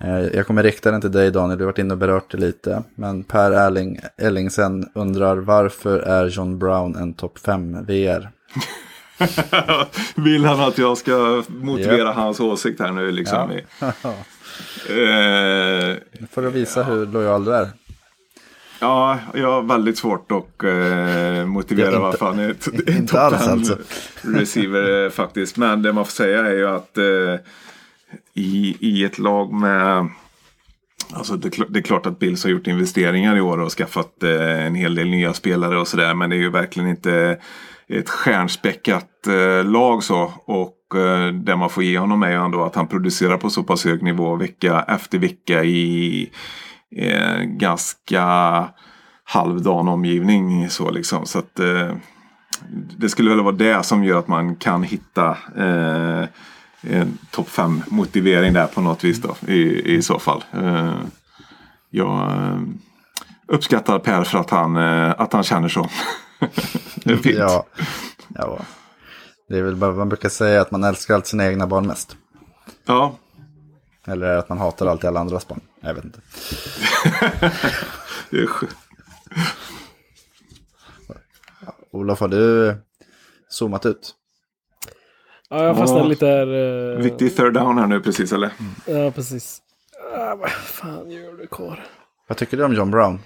Eh, 0.00 0.20
Jag 0.20 0.46
kommer 0.46 0.62
rikta 0.62 0.90
den 0.90 1.00
till 1.00 1.12
dig 1.12 1.30
Daniel, 1.30 1.58
du 1.58 1.64
har 1.64 1.72
varit 1.72 1.78
inne 1.78 1.94
och 1.94 1.98
berört 1.98 2.30
det 2.30 2.38
lite. 2.38 2.82
Men 2.94 3.24
Per 3.24 3.52
Erling, 3.52 4.00
Ellingsen 4.18 4.88
undrar 4.94 5.36
varför 5.36 5.98
är 5.98 6.26
John 6.28 6.58
Brown 6.58 6.96
en 6.96 7.14
topp 7.14 7.38
5 7.38 7.84
VR? 7.86 8.30
Vill 10.24 10.44
han 10.44 10.60
att 10.60 10.78
jag 10.78 10.98
ska 10.98 11.42
motivera 11.48 11.96
Japp. 12.06 12.16
hans 12.16 12.40
åsikt 12.40 12.80
här 12.80 12.92
nu 12.92 13.12
liksom? 13.12 13.50
Ja. 13.80 13.86
Eh, 14.88 15.96
får 16.30 16.42
du 16.42 16.50
visa 16.50 16.82
hur 16.82 17.06
lojal 17.06 17.44
du 17.44 17.54
är. 17.54 17.68
Ja, 18.80 19.18
jag 19.34 19.52
har 19.52 19.62
väldigt 19.62 19.98
svårt 19.98 20.32
att 20.32 20.64
eh, 20.64 21.46
motivera 21.46 21.86
inte- 21.86 21.98
varför 21.98 22.26
han 22.26 22.38
är 22.38 22.96
inte 22.98 23.20
alls 23.20 23.48
alltså. 23.48 23.78
receiver 24.22 25.04
eh, 25.04 25.10
faktiskt. 25.10 25.56
Men 25.56 25.82
det 25.82 25.92
man 25.92 26.04
får 26.04 26.12
säga 26.12 26.46
är 26.46 26.54
ju 26.54 26.68
att 26.68 26.98
eh, 26.98 27.34
i, 28.34 28.76
i 28.80 29.04
ett 29.04 29.18
lag 29.18 29.52
med 29.52 30.08
Alltså 31.12 31.36
det, 31.36 31.50
det 31.68 31.78
är 31.78 31.82
klart 31.82 32.06
att 32.06 32.18
Bills 32.18 32.44
har 32.44 32.50
gjort 32.50 32.66
investeringar 32.66 33.36
i 33.36 33.40
år 33.40 33.60
och 33.60 33.72
skaffat 33.72 34.22
eh, 34.22 34.66
en 34.66 34.74
hel 34.74 34.94
del 34.94 35.08
nya 35.10 35.32
spelare 35.32 35.78
och 35.78 35.88
sådär. 35.88 36.14
Men 36.14 36.30
det 36.30 36.36
är 36.36 36.40
ju 36.40 36.50
verkligen 36.50 36.88
inte 36.88 37.38
ett 37.88 38.08
stjärnspäckat 38.10 39.26
eh, 39.26 39.64
lag 39.70 40.02
så. 40.02 40.32
Och 40.44 40.98
eh, 41.00 41.32
det 41.32 41.56
man 41.56 41.70
får 41.70 41.82
ge 41.82 41.98
honom 41.98 42.22
är 42.22 42.30
ju 42.30 42.44
ändå 42.44 42.64
att 42.64 42.74
han 42.74 42.86
producerar 42.88 43.36
på 43.36 43.50
så 43.50 43.62
pass 43.62 43.84
hög 43.84 44.02
nivå 44.02 44.36
vecka 44.36 44.84
efter 44.88 45.18
vecka 45.18 45.64
i 45.64 46.30
eh, 46.96 47.42
ganska 47.42 48.24
halvdan 49.24 49.88
omgivning. 49.88 50.70
Så 50.70 50.90
liksom. 50.90 51.26
Så 51.26 51.38
att 51.38 51.60
eh, 51.60 51.92
det 52.98 53.08
skulle 53.08 53.30
väl 53.30 53.40
vara 53.40 53.54
det 53.54 53.82
som 53.82 54.04
gör 54.04 54.18
att 54.18 54.28
man 54.28 54.56
kan 54.56 54.82
hitta 54.82 55.30
eh, 55.56 56.24
en 56.80 57.18
topp 57.30 57.48
5 57.48 57.82
motivering 57.86 58.52
där 58.52 58.66
på 58.66 58.80
något 58.80 59.04
vis 59.04 59.22
då 59.22 59.52
i, 59.52 59.94
i 59.94 60.02
så 60.02 60.18
fall. 60.18 60.44
Eh, 60.52 60.94
jag 61.90 62.30
eh, 62.30 62.58
uppskattar 63.46 63.98
Per 63.98 64.24
för 64.24 64.38
att 64.38 64.50
han, 64.50 64.76
eh, 64.76 65.14
att 65.18 65.32
han 65.32 65.42
känner 65.42 65.68
så. 65.68 65.88
det 66.94 67.12
är 67.12 67.16
fint. 67.16 67.38
Ja, 67.38 67.64
ja. 68.28 68.58
Det 69.48 69.58
är 69.58 69.62
väl 69.62 69.76
bara 69.76 69.92
man 69.92 70.08
brukar 70.08 70.28
säga 70.28 70.60
att 70.60 70.70
man 70.70 70.84
älskar 70.84 71.14
allt 71.14 71.26
sina 71.26 71.46
egna 71.46 71.66
barn 71.66 71.86
mest. 71.86 72.16
Ja, 72.86 73.16
Eller 74.08 74.36
att 74.36 74.48
man 74.48 74.58
hatar 74.58 74.86
allt 74.86 75.04
i 75.04 75.06
alla 75.06 75.20
andras 75.20 75.48
barn. 75.48 75.60
Jag 75.80 75.94
vet 75.94 76.04
inte. 76.04 76.20
det 78.30 78.38
är 78.38 78.46
sj- 78.46 78.68
Olof, 81.90 82.20
har 82.20 82.28
du 82.28 82.74
zoomat 83.48 83.86
ut? 83.86 84.14
Ja, 85.50 85.64
jag 85.64 85.76
fastnade 85.76 86.02
Ja. 86.04 86.08
lite 86.08 86.26
där. 86.26 86.92
eh, 86.96 87.02
viktig 87.02 87.36
third 87.36 87.54
down 87.54 87.78
här 87.78 87.86
nu 87.86 88.00
precis 88.00 88.32
eller? 88.32 88.50
Ja, 88.86 89.10
precis. 89.10 89.62
Ah, 90.16 90.34
vad 90.34 90.50
fan 90.50 91.10
gör 91.10 91.32
du 91.32 91.46
karl? 91.50 91.78
Vad 92.26 92.38
tycker 92.38 92.56
du 92.56 92.64
om 92.64 92.74
John 92.74 92.90
Brown? 92.90 93.20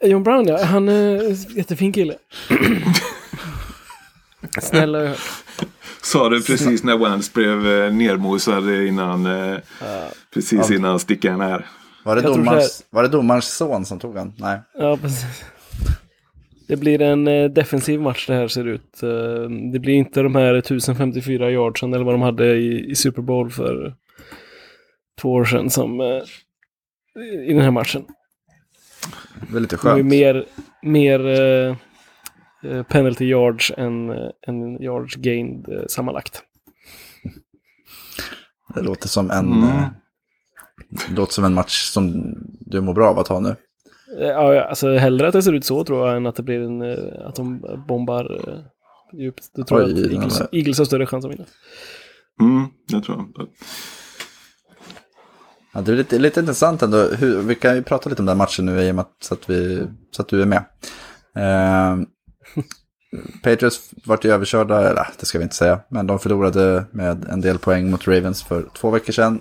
John 0.00 0.22
Brown 0.22 0.46
ja, 0.48 0.64
han 0.64 0.88
är 0.88 1.24
en 1.24 1.34
jättefin 1.34 1.92
kille. 1.92 2.18
Snälla 4.60 4.98
jag 5.00 5.08
hört. 5.08 5.18
Sa 6.06 6.28
du 6.28 6.42
precis 6.42 6.82
när 6.82 6.96
Wentz 6.96 7.32
blev 7.32 7.66
eh, 7.66 7.92
nermosad 7.92 8.70
innan, 8.86 9.26
eh, 9.26 9.58
precis 10.34 10.70
innan 10.70 10.98
stickan 10.98 11.40
här. 11.40 11.66
Var 12.04 12.16
det, 12.16 12.22
domarens, 12.22 12.84
var 12.90 13.02
det 13.02 13.08
domarens 13.08 13.56
son 13.56 13.84
som 13.84 13.98
tog 13.98 14.16
han? 14.16 14.32
Nej. 14.38 14.58
Ja, 14.78 14.96
precis. 14.96 15.44
Det 16.68 16.76
blir 16.76 17.02
en 17.02 17.28
eh, 17.28 17.50
defensiv 17.50 18.00
match 18.00 18.26
det 18.26 18.34
här 18.34 18.48
ser 18.48 18.68
ut. 18.68 19.00
Det 19.72 19.78
blir 19.78 19.94
inte 19.94 20.22
de 20.22 20.34
här 20.34 20.54
1054 20.54 21.50
yardsen 21.50 21.94
eller 21.94 22.04
vad 22.04 22.14
de 22.14 22.22
hade 22.22 22.54
i, 22.56 22.90
i 22.90 22.94
Super 22.94 23.22
Bowl 23.22 23.50
för 23.50 23.94
två 25.20 25.32
år 25.32 25.44
sedan 25.44 25.70
som 25.70 26.00
i 27.46 27.52
den 27.52 27.60
här 27.62 27.70
matchen. 27.70 28.04
Det 29.40 29.52
var 29.52 29.60
lite 29.60 29.76
Det 29.76 29.84
var 29.84 29.96
ju 29.96 30.02
skönt. 30.02 30.10
mer, 30.10 30.44
mer 30.82 31.76
penalty 32.88 33.24
yards 33.24 33.72
än, 33.76 34.10
eh, 34.10 34.30
än 34.48 34.82
yards 34.82 35.14
gained 35.16 35.68
eh, 35.68 35.86
sammanlagt. 35.88 36.42
Det 38.74 38.82
låter 38.82 39.08
som 39.08 39.30
en, 39.30 39.52
Mm. 39.52 39.62
eh, 39.68 39.84
det 41.08 41.14
låter 41.14 41.32
som 41.32 41.44
en 41.44 41.54
match 41.54 41.82
som 41.90 42.34
du 42.60 42.80
mår 42.80 42.94
bra 42.94 43.08
av 43.10 43.18
att 43.18 43.28
ha 43.28 43.40
nu. 43.40 43.48
Eh, 44.20 44.26
Ja, 44.28 44.62
alltså 44.64 44.96
hellre 44.96 45.26
att 45.28 45.32
det 45.32 45.42
ser 45.42 45.52
ut 45.52 45.64
så 45.64 45.84
tror 45.84 46.08
jag 46.08 46.16
än 46.16 46.26
att 46.26 46.36
det 46.36 46.42
blir 46.42 46.60
en, 46.60 46.82
eh, 46.82 47.26
att 47.26 47.34
de 47.34 47.60
bombar 47.88 48.48
eh, 48.48 48.58
djupt. 49.20 49.50
Då 49.54 49.64
tror 49.64 49.80
jag 49.80 49.90
Oj, 49.90 50.04
att 50.06 50.12
Eagles, 50.12 50.42
Eagles 50.52 50.78
har 50.78 50.84
större 50.84 51.06
chans 51.06 51.24
att 51.24 51.30
vinna. 51.32 51.44
Mm, 52.40 52.64
jag 52.86 53.04
tror 53.04 53.18
jag. 53.36 53.48
Ja, 55.74 55.80
det 55.80 55.92
är 55.92 55.96
lite, 55.96 56.18
lite 56.18 56.40
intressant 56.40 56.82
ändå. 56.82 56.98
Hur, 57.08 57.42
vi 57.42 57.54
kan 57.54 57.74
ju 57.76 57.82
prata 57.82 58.10
lite 58.10 58.22
om 58.22 58.26
den 58.26 58.38
matchen 58.38 58.66
nu 58.66 58.82
i 58.82 58.90
och 58.90 58.94
med 58.94 59.02
att, 59.02 59.16
så, 59.20 59.34
att 59.34 59.50
vi, 59.50 59.86
så 60.10 60.22
att 60.22 60.28
du 60.28 60.42
är 60.42 60.46
med. 60.46 60.64
Eh, 61.36 61.96
Patriots 63.42 63.90
vart 64.04 64.24
ju 64.24 64.30
överkörda, 64.30 64.90
eller 64.90 65.08
det 65.20 65.26
ska 65.26 65.38
vi 65.38 65.44
inte 65.44 65.56
säga, 65.56 65.80
men 65.88 66.06
de 66.06 66.18
förlorade 66.18 66.84
med 66.90 67.24
en 67.24 67.40
del 67.40 67.58
poäng 67.58 67.90
mot 67.90 68.08
Ravens 68.08 68.42
för 68.42 68.66
två 68.74 68.90
veckor 68.90 69.12
sedan. 69.12 69.40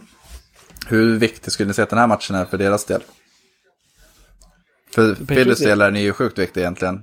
Hur 0.87 1.19
viktig 1.19 1.51
skulle 1.51 1.67
ni 1.67 1.73
säga 1.73 1.83
att 1.83 1.89
den 1.89 1.99
här 1.99 2.07
matchen 2.07 2.35
är 2.35 2.45
för 2.45 2.57
deras 2.57 2.85
del? 2.85 3.01
För 4.95 5.15
Phillies 5.15 5.59
del? 5.59 5.69
del 5.69 5.81
är 5.81 5.91
den 5.91 6.01
ju 6.01 6.13
sjukt 6.13 6.39
viktig 6.39 6.61
egentligen. 6.61 7.01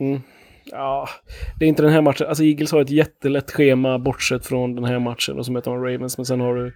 Mm. 0.00 0.20
Ja, 0.64 1.08
det 1.58 1.64
är 1.64 1.68
inte 1.68 1.82
den 1.82 1.92
här 1.92 2.02
matchen. 2.02 2.26
Alltså 2.26 2.44
Eagles 2.44 2.72
har 2.72 2.80
ett 2.80 2.90
jättelätt 2.90 3.50
schema 3.50 3.98
bortsett 3.98 4.46
från 4.46 4.74
den 4.74 4.84
här 4.84 4.98
matchen 4.98 5.38
och 5.38 5.46
så 5.46 5.52
möter 5.52 5.70
man 5.70 5.82
Ravens. 5.82 6.18
Men 6.18 6.26
sen 6.26 6.40
har 6.40 6.54
du 6.54 6.72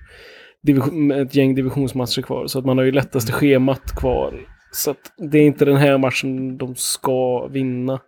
division, 0.62 1.10
ett 1.10 1.34
gäng 1.34 1.54
divisionsmatcher 1.54 2.22
kvar. 2.22 2.46
Så 2.46 2.58
att 2.58 2.64
man 2.64 2.78
har 2.78 2.84
ju 2.84 2.92
lättaste 2.92 3.32
schemat 3.32 3.96
kvar. 3.96 4.40
Så 4.72 4.90
att 4.90 5.12
det 5.32 5.38
är 5.38 5.42
inte 5.42 5.64
den 5.64 5.76
här 5.76 5.98
matchen 5.98 6.58
de 6.58 6.74
ska 6.76 7.46
vinna. 7.46 8.00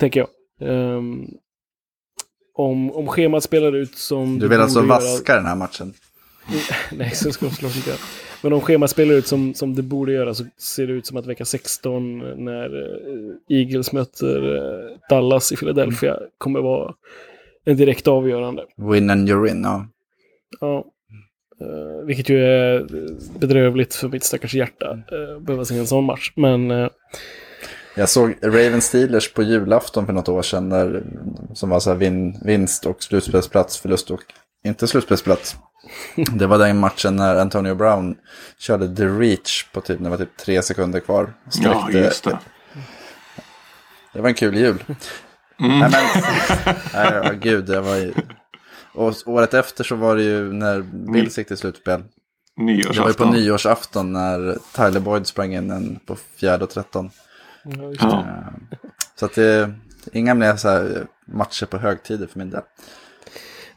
Tänker 0.00 0.20
jag. 0.20 0.28
Ehm, 0.70 1.26
om, 2.54 2.90
om 2.92 3.06
schemat 3.08 3.42
spelar 3.42 3.76
ut 3.76 3.96
som... 3.96 4.38
Du 4.38 4.48
vill 4.48 4.60
alltså 4.60 4.80
borde 4.80 4.88
göra- 4.88 5.00
vaska 5.00 5.34
den 5.34 5.46
här 5.46 5.56
matchen? 5.56 5.94
Nej, 6.92 7.10
så 7.10 7.32
ska 7.32 7.46
de 7.46 7.52
såklart 7.52 7.76
inte 7.76 7.90
göra. 7.90 7.98
Men 8.42 8.52
om 8.52 8.60
schemat 8.60 8.90
spelar 8.90 9.14
ut 9.14 9.26
som, 9.26 9.54
som 9.54 9.74
det 9.74 9.82
borde 9.82 10.12
göra 10.12 10.34
så 10.34 10.44
ser 10.58 10.86
det 10.86 10.92
ut 10.92 11.06
som 11.06 11.16
att 11.16 11.26
vecka 11.26 11.44
16 11.44 12.18
när 12.44 12.82
eh, 12.82 13.58
Eagles 13.58 13.92
möter 13.92 14.56
eh, 14.56 14.96
Dallas 15.10 15.52
i 15.52 15.56
Philadelphia 15.56 16.18
kommer 16.38 16.60
vara 16.60 16.94
en 17.64 17.76
direkt 17.76 18.08
avgörande. 18.08 18.64
Win 18.76 19.10
and 19.10 19.28
you're 19.28 19.50
in, 19.50 19.62
ja. 19.62 19.86
Ja. 20.60 20.84
Eh, 21.60 22.06
vilket 22.06 22.28
ju 22.28 22.44
är 22.44 22.86
bedrövligt 23.38 23.94
för 23.94 24.08
mitt 24.08 24.24
stackars 24.24 24.54
hjärta. 24.54 24.98
Uh, 25.12 25.38
behöva 25.40 25.64
se 25.64 25.78
en 25.78 25.86
sån 25.86 26.04
match. 26.04 26.32
Men 26.36 26.70
eh, 26.70 26.88
Jag 28.00 28.08
såg 28.08 28.36
Raven 28.42 28.80
Steelers 28.82 29.32
på 29.32 29.42
julafton 29.42 30.06
för 30.06 30.12
något 30.12 30.28
år 30.28 30.42
sedan. 30.42 30.68
Där, 30.70 31.02
som 31.54 31.70
var 31.70 31.80
så 31.80 31.90
här 31.90 31.96
vin, 31.96 32.40
vinst 32.44 32.86
och 32.86 33.02
slutspelsplats, 33.02 33.78
förlust 33.78 34.10
och 34.10 34.20
inte 34.64 34.86
slutspelsplats. 34.86 35.56
Det 36.34 36.46
var 36.46 36.58
den 36.58 36.78
matchen 36.78 37.16
när 37.16 37.36
Antonio 37.36 37.74
Brown 37.74 38.16
körde 38.58 38.96
the 38.96 39.06
reach 39.06 39.64
på 39.72 39.80
typ, 39.80 40.00
när 40.00 40.04
det 40.04 40.16
var 40.16 40.24
typ 40.24 40.36
tre 40.36 40.62
sekunder 40.62 41.00
kvar. 41.00 41.34
Ja, 41.44 41.50
Sträckte- 41.50 41.98
just 41.98 42.24
det. 42.24 42.38
Det 44.12 44.20
var 44.20 44.28
en 44.28 44.34
kul 44.34 44.56
jul. 44.56 44.84
Mm. 45.60 45.78
Nej, 45.78 45.90
men, 45.90 46.02
nej, 46.94 47.20
ja, 47.24 47.32
gud, 47.32 47.64
det 47.64 47.80
var 47.80 47.96
ju... 47.96 48.12
Och 48.94 49.14
året 49.26 49.54
efter 49.54 49.84
så 49.84 49.94
var 49.96 50.16
det 50.16 50.22
ju 50.22 50.52
när 50.52 50.80
Bills 51.12 51.38
gick 51.38 51.48
till 51.48 51.56
slutspel. 51.56 52.02
Det 52.56 52.98
var 52.98 53.08
ju 53.08 53.14
på 53.14 53.24
Nyårsafton. 53.24 53.30
nyårsafton 53.30 54.12
när 54.12 54.58
Tyler 54.76 55.00
Boyd 55.00 55.26
sprang 55.26 55.54
in 55.54 55.70
en 55.70 55.98
på 56.06 56.16
fjärde 56.36 56.64
och 56.64 56.70
tretton. 56.70 57.10
Ja. 57.64 58.24
Så 59.14 59.26
att 59.26 59.34
det 59.34 59.74
inga 60.12 60.34
mer 60.34 60.56
så 60.56 60.68
här 60.68 61.06
matcher 61.26 61.66
på 61.66 61.78
högtider 61.78 62.26
för 62.26 62.38
min 62.38 62.50
del. 62.50 62.62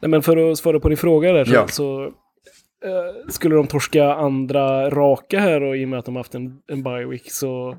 Nej, 0.01 0.09
men 0.09 0.21
för 0.23 0.51
att 0.51 0.57
svara 0.57 0.79
på 0.79 0.89
din 0.89 0.97
fråga 0.97 1.33
där 1.33 1.45
så, 1.45 1.53
Ja. 1.53 1.67
så 1.67 2.03
eh, 2.85 3.29
skulle 3.29 3.55
de 3.55 3.67
torska 3.67 4.13
andra 4.13 4.89
raka 4.89 5.39
här 5.39 5.63
och 5.63 5.77
i 5.77 5.85
och 5.85 5.89
med 5.89 5.99
att 5.99 6.05
de 6.05 6.15
haft 6.15 6.35
en, 6.35 6.61
en 6.67 6.83
bye 6.83 7.05
week 7.05 7.31
så 7.31 7.77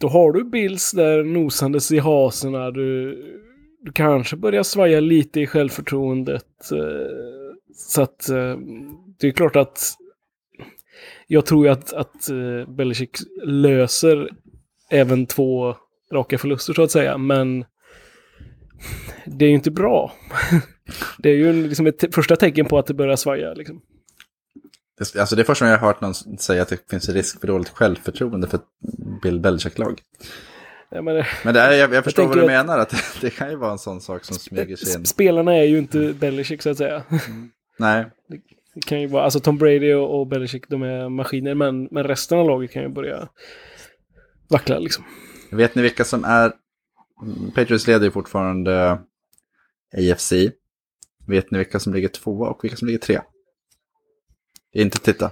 då 0.00 0.08
har 0.08 0.32
du 0.32 0.44
Bills 0.44 0.92
där 0.92 1.24
nosandes 1.24 1.92
i 1.92 1.98
haserna. 1.98 2.70
Du, 2.70 3.14
du 3.80 3.92
kanske 3.92 4.36
börjar 4.36 4.62
svaja 4.62 5.00
lite 5.00 5.40
i 5.40 5.46
självförtroendet. 5.46 6.72
eh, 6.72 7.56
så 7.74 8.02
att 8.02 8.28
eh, 8.28 8.56
det 9.18 9.26
är 9.26 9.30
klart 9.32 9.56
att 9.56 9.78
jag 11.26 11.46
tror 11.46 11.66
ju 11.66 11.72
att, 11.72 11.92
att 11.92 12.30
uh, 12.30 12.68
Belichick 12.68 13.16
löser 13.44 14.30
även 14.92 15.26
två 15.26 15.76
raka 16.12 16.38
förluster 16.38 16.72
så 16.74 16.82
att 16.82 16.90
säga. 16.90 17.18
Men 17.18 17.64
det 19.26 19.44
är 19.44 19.48
ju 19.48 19.54
inte 19.54 19.70
bra. 19.70 20.12
Det 21.18 21.30
är 21.30 21.34
ju 21.34 21.68
liksom 21.68 21.86
ett 21.86 22.14
första 22.14 22.36
tecken 22.36 22.66
på 22.66 22.78
att 22.78 22.86
det 22.86 22.94
börjar 22.94 23.16
svaja. 23.16 23.54
Liksom. 23.54 23.80
Det, 24.98 25.20
alltså 25.20 25.36
det 25.36 25.42
är 25.42 25.44
första 25.44 25.64
gången 25.64 25.72
jag 25.72 25.80
har 25.80 25.86
hört 25.86 26.00
någon 26.00 26.14
säga 26.14 26.62
att 26.62 26.68
det 26.68 26.90
finns 26.90 27.08
risk 27.08 27.40
för 27.40 27.46
dåligt 27.46 27.68
självförtroende 27.68 28.48
för 28.48 28.56
ett 28.56 28.64
Bill 29.22 29.40
Belichick-lag. 29.40 30.00
Jag 30.90 31.04
menar, 31.04 31.28
Men 31.44 31.54
det 31.54 31.60
är, 31.60 31.72
jag, 31.72 31.94
jag 31.94 32.04
förstår 32.04 32.22
vad 32.22 32.32
tänker 32.32 32.48
du 32.48 32.54
menar, 32.54 32.78
att 32.78 32.90
det, 32.90 32.96
det 33.20 33.30
kan 33.30 33.50
ju 33.50 33.56
vara 33.56 33.72
en 33.72 33.78
sån 33.78 34.00
sak 34.00 34.24
som 34.24 34.36
smyger 34.36 34.76
sig 34.76 34.94
in. 34.94 35.00
sp- 35.00 35.04
spelarna 35.04 35.56
är 35.56 35.62
ju 35.64 35.78
inte 35.78 36.12
Belichick 36.12 36.62
så 36.62 36.70
att 36.70 36.78
säga. 36.78 37.02
Nej, 37.78 38.04
Det 38.74 38.80
kan 38.86 39.00
ju 39.00 39.06
vara, 39.06 39.24
alltså 39.24 39.40
Tom 39.40 39.58
Brady 39.58 39.92
och, 39.92 40.20
och 40.20 40.26
Belichick, 40.26 40.68
de 40.68 40.82
är 40.82 41.08
maskiner, 41.08 41.54
men, 41.54 41.88
men 41.90 42.04
resten 42.04 42.38
av 42.38 42.46
laget 42.46 42.72
kan 42.72 42.82
ju 42.82 42.88
börja 42.88 43.28
vackla 44.52 44.78
liksom. 44.78 45.04
vet 45.50 45.74
ni 45.74 45.82
vilka 45.82 46.04
som 46.04 46.24
är... 46.24 46.52
Patriots 47.54 47.86
leder 47.86 48.04
ju 48.04 48.10
fortfarande 48.10 49.00
AFC. 49.96 50.32
Vet 51.26 51.50
ni 51.50 51.58
vilka 51.58 51.80
som 51.80 51.94
ligger 51.94 52.08
tvåa 52.08 52.48
och 52.50 52.64
vilka 52.64 52.76
som 52.76 52.86
ligger 52.86 52.98
tre? 53.00 53.20
Inte 54.72 54.98
titta. 54.98 55.30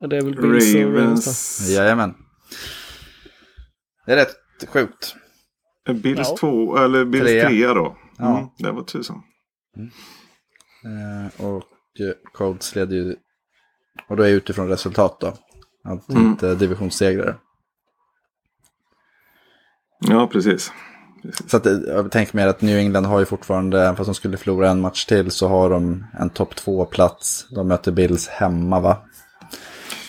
Ja, 0.00 0.06
Det 0.06 0.16
är 0.16 0.22
väl 0.22 0.42
Bills 0.42 0.74
och 0.74 0.80
Ravens. 0.80 1.60
Jajamän. 1.70 2.14
Det 4.06 4.12
är 4.12 4.16
rätt 4.16 4.36
sjukt. 4.68 5.14
Bills 6.02 6.28
Ja. 6.28 6.36
två, 6.40 6.76
eller 6.76 7.04
Bills 7.04 7.24
Trea. 7.24 7.48
trea 7.48 7.74
då. 7.74 7.86
Mm, 7.86 7.96
Ja. 8.18 8.54
Det 8.58 8.70
var 8.70 8.82
tusan. 8.82 9.22
Eh, 10.84 11.46
och 11.46 11.62
Colts 12.32 12.74
leder 12.74 12.96
ju... 12.96 13.16
Och 14.08 14.16
då 14.16 14.22
är 14.22 14.28
utifrån 14.30 14.68
resultat 14.68 15.20
då. 15.20 15.26
Att 15.84 16.08
Mm. 16.10 16.26
inte 16.26 16.54
divisionssegrare. 16.54 17.36
Ja, 20.00 20.26
precis. 20.26 20.72
Så 21.46 21.56
att, 21.56 21.66
eh, 21.66 21.72
jag 21.86 22.10
tänker 22.10 22.36
mer 22.36 22.46
att 22.46 22.62
New 22.62 22.78
England 22.78 23.04
har 23.04 23.18
ju 23.18 23.24
fortfarande, 23.24 23.82
även 23.82 23.96
fast 23.96 24.08
de 24.08 24.14
skulle 24.14 24.36
förlora 24.36 24.70
en 24.70 24.80
match 24.80 25.04
till, 25.04 25.30
så 25.30 25.48
har 25.48 25.70
de 25.70 26.04
en 26.20 26.30
topp 26.30 26.56
två-plats. 26.56 27.46
De 27.50 27.68
möter 27.68 27.92
Bills 27.92 28.28
hemma 28.28 28.80
va? 28.80 28.98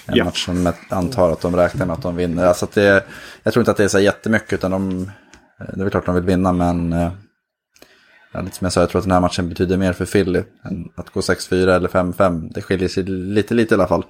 En 0.06 0.16
Ja. 0.16 0.24
match 0.26 0.46
som 0.46 0.66
jag 0.66 0.76
antar 0.90 1.32
att 1.32 1.42
de 1.42 1.56
räknar 1.56 1.86
med 1.86 1.94
att 1.94 2.02
de 2.02 2.16
vinner. 2.16 2.46
Alltså 2.46 2.66
att 2.66 2.72
det, 2.72 3.04
jag 3.44 3.54
tror 3.54 3.62
inte 3.62 3.72
att 3.72 3.78
det 3.78 3.84
är 3.84 3.88
så 3.88 4.00
jättemycket, 4.00 4.54
utan 4.54 4.72
de, 4.72 5.02
eh, 5.60 5.66
det 5.74 5.80
är 5.80 5.84
väl 5.84 5.90
klart 5.90 6.06
de 6.06 6.16
vill 6.16 6.24
vinna, 6.24 6.54
men 6.54 6.94
eh, 6.94 7.12
ja, 8.34 8.42
lite 8.42 8.56
som 8.56 8.66
jag 8.66 8.74
sa, 8.74 8.80
jag 8.80 8.90
tror 8.90 9.00
att 9.00 9.06
den 9.06 9.12
här 9.12 9.20
matchen 9.22 9.50
betyder 9.50 9.78
mer 9.78 9.94
för 9.94 10.06
Philly 10.06 10.44
än 10.64 10.86
att 10.96 11.10
gå 11.10 11.20
6-4 11.22 11.76
eller 11.76 11.90
5-5. 11.90 12.50
Det 12.54 12.62
skiljer 12.62 12.90
sig 12.90 13.04
lite, 13.04 13.54
lite 13.54 13.74
i 13.74 13.78
alla 13.78 13.88
fall. 13.88 14.06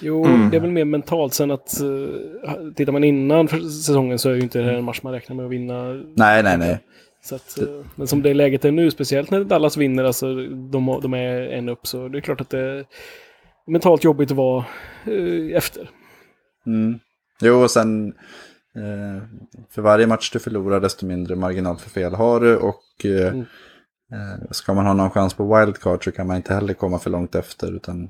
Jo, 0.00 0.24
det 0.50 0.56
är 0.56 0.60
väl 0.60 0.70
mer 0.70 0.84
mentalt. 0.84 1.34
Sen 1.34 1.50
att 1.50 1.80
uh, 1.82 2.72
tittar 2.76 2.92
man 2.92 3.04
innan 3.04 3.48
för 3.48 3.58
säsongen 3.58 4.18
så 4.18 4.30
är 4.30 4.34
ju 4.34 4.40
inte 4.40 4.58
det 4.58 4.64
här 4.64 4.72
en 4.72 4.84
match 4.84 5.00
man 5.02 5.12
räknar 5.12 5.36
med 5.36 5.44
att 5.44 5.50
vinna. 5.52 5.92
Nej, 6.16 6.42
nej, 6.42 6.58
nej. 6.58 6.78
Så 7.24 7.34
att, 7.34 7.58
eh, 7.58 7.68
men 7.94 8.06
som 8.06 8.22
det 8.22 8.34
läget 8.34 8.64
är 8.64 8.72
nu, 8.72 8.90
speciellt 8.90 9.30
när 9.30 9.44
Dallas 9.44 9.76
vinner, 9.76 10.04
alltså 10.04 10.34
de, 10.46 11.00
de 11.02 11.14
är 11.14 11.40
en 11.40 11.68
upp, 11.68 11.86
så 11.86 12.08
det 12.08 12.18
är 12.18 12.20
klart 12.20 12.40
att 12.40 12.50
det 12.50 12.58
är 12.60 12.84
mentalt 13.66 14.04
jobbigt 14.04 14.30
att 14.30 14.36
vara 14.36 14.64
eh, 15.06 15.56
efter. 15.56 15.90
Mm. 16.66 16.98
Jo, 17.42 17.62
och 17.62 17.70
sen 17.70 18.08
eh, 18.76 19.22
för 19.70 19.82
varje 19.82 20.06
match 20.06 20.30
du 20.32 20.38
förlorar 20.38 20.80
desto 20.80 21.06
mindre 21.06 21.36
marginal 21.36 21.76
för 21.76 21.90
fel 21.90 22.14
har 22.14 22.40
du. 22.40 22.56
Och 22.56 23.04
eh, 23.04 23.28
Mm. 23.32 23.40
eh, 24.12 24.50
ska 24.50 24.74
man 24.74 24.86
ha 24.86 24.94
någon 24.94 25.10
chans 25.10 25.34
på 25.34 25.58
wildcard 25.58 26.04
så 26.04 26.12
kan 26.12 26.26
man 26.26 26.36
inte 26.36 26.54
heller 26.54 26.74
komma 26.74 26.98
för 26.98 27.10
långt 27.10 27.34
efter. 27.34 27.76
Utan 27.76 28.08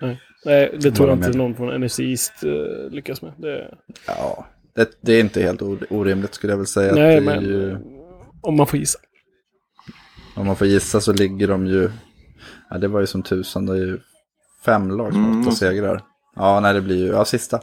Nej, 0.00 0.20
Nej 0.44 0.78
det 0.80 0.90
tror 0.92 1.08
jag 1.08 1.18
inte 1.18 1.28
med. 1.28 1.36
någon 1.36 1.54
från 1.54 1.80
NFC 1.84 2.00
East 2.00 2.32
eh, 2.44 2.90
lyckas 2.90 3.22
med. 3.22 3.32
Det, 3.36 3.74
ja, 4.06 4.46
det, 4.74 4.90
det 5.00 5.12
är 5.12 5.20
inte 5.20 5.42
helt 5.42 5.60
or- 5.62 5.86
orimligt 5.90 6.34
skulle 6.34 6.52
jag 6.52 6.58
väl 6.58 6.66
säga. 6.66 6.94
nej, 6.94 7.14
det 7.14 7.20
men 7.20 7.42
ju, 7.44 7.76
om 8.42 8.56
man 8.56 8.66
får 8.66 8.78
gissa. 8.78 8.98
om 10.36 10.46
man 10.46 10.56
får 10.56 10.66
gissa 10.66 11.00
så 11.00 11.12
ligger 11.12 11.48
de 11.48 11.66
ju, 11.66 11.90
ja 12.70 12.78
det 12.78 12.88
var 12.88 13.00
ju 13.00 13.06
som 13.06 13.22
tusan, 13.22 13.66
det 13.66 13.72
är 13.72 13.76
ju 13.76 13.98
fem 14.64 14.90
lag 14.90 15.12
som 15.12 15.24
Mm, 15.24 15.40
åtta 15.40 15.50
segrar. 15.50 16.02
Ja, 16.36 16.60
nej 16.60 16.74
det 16.74 16.80
blir 16.80 16.96
ju, 16.98 17.06
ja 17.06 17.24
sista. 17.24 17.60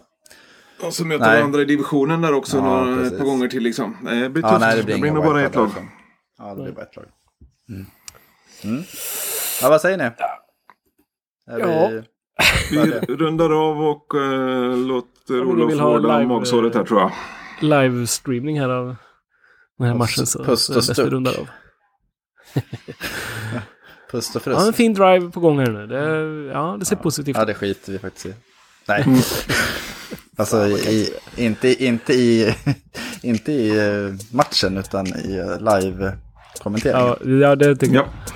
Och 0.84 0.94
så 0.94 1.06
möter 1.06 1.26
Nej. 1.26 1.38
varandra 1.38 1.62
i 1.62 1.66
divisionen 1.66 2.22
där 2.22 2.34
också 2.34 2.58
Ja, 2.58 2.64
några, 2.64 2.92
ett 2.94 3.00
precis. 3.04 3.18
par 3.20 3.26
gånger 3.26 3.48
till 3.48 3.64
liksom. 3.64 3.98
Nej, 4.02 4.22
Det 4.22 4.30
blir 4.30 4.42
tufft. 4.44 4.52
Ja, 4.54 4.60
nej 4.60 4.78
det 4.78 4.84
blir, 4.84 4.96
inga 4.98 5.14
nog 5.14 5.24
bara 5.24 5.42
ett 5.42 5.56
lag. 5.56 5.64
därifrån. 5.66 5.90
Ja, 6.38 6.56
det 6.56 6.64
blir 6.64 6.72
bara 6.74 6.82
ett 6.86 6.96
lag. 6.96 7.06
Mm. 7.70 7.86
Mm. 8.64 8.84
Ja, 9.62 9.70
vad 9.70 9.82
säger 9.82 9.98
ni? 9.98 10.04
Är 10.04 11.60
Ja. 11.60 11.88
vi... 11.92 12.02
Vi 12.72 12.92
rundar 13.16 13.70
av 13.70 13.82
och 13.82 14.14
uh, 14.16 14.78
låter 14.78 15.42
Om 15.42 15.48
Olof 15.50 15.74
vårda 15.80 16.20
magsåret 16.28 16.76
här 16.76 16.84
tror 16.84 17.00
jag. 17.00 17.12
Livestreaming 17.62 18.60
här 18.60 18.70
av 18.70 18.96
den 19.78 19.88
här 19.88 19.96
matchen. 19.96 20.26
Så 20.28 20.44
puss 20.44 20.64
så 20.66 20.76
och 20.76 20.84
stuck. 20.84 21.12
rundar 21.12 21.32
av. 21.40 21.48
Pust 24.12 24.36
och 24.36 24.42
Ja, 24.46 24.52
en 24.52 24.58
frust. 24.60 24.78
fin 24.78 24.94
drive 24.94 25.32
på 25.32 25.40
gång 25.40 25.60
här 25.60 25.72
nu. 25.72 25.88
Det, 25.88 26.52
ja, 26.54 26.78
det 26.80 26.86
ser 26.86 26.96
positivt 26.96 27.36
Ja, 27.36 27.42
ut. 27.42 27.48
det 27.48 27.54
skiter 27.54 27.92
vi 27.92 28.00
faktiskt 28.00 28.26
i. 28.26 28.34
Nej. 28.88 29.06
alltså, 30.38 30.68
i, 30.68 31.14
inte, 31.36 31.86
inte 31.86 32.14
i, 32.14 32.56
inte 33.22 33.52
i 33.52 33.70
eh, 33.78 34.14
matchen 34.32 34.78
utan 34.78 35.08
i 35.08 35.38
eh, 35.38 35.60
live-kommenteringen. 35.82 37.16
Ja, 37.42 37.48
ja, 37.50 37.56
det 37.56 37.76
tycker 37.76 37.96
jag. 37.96 38.06
Ja. 38.06 38.34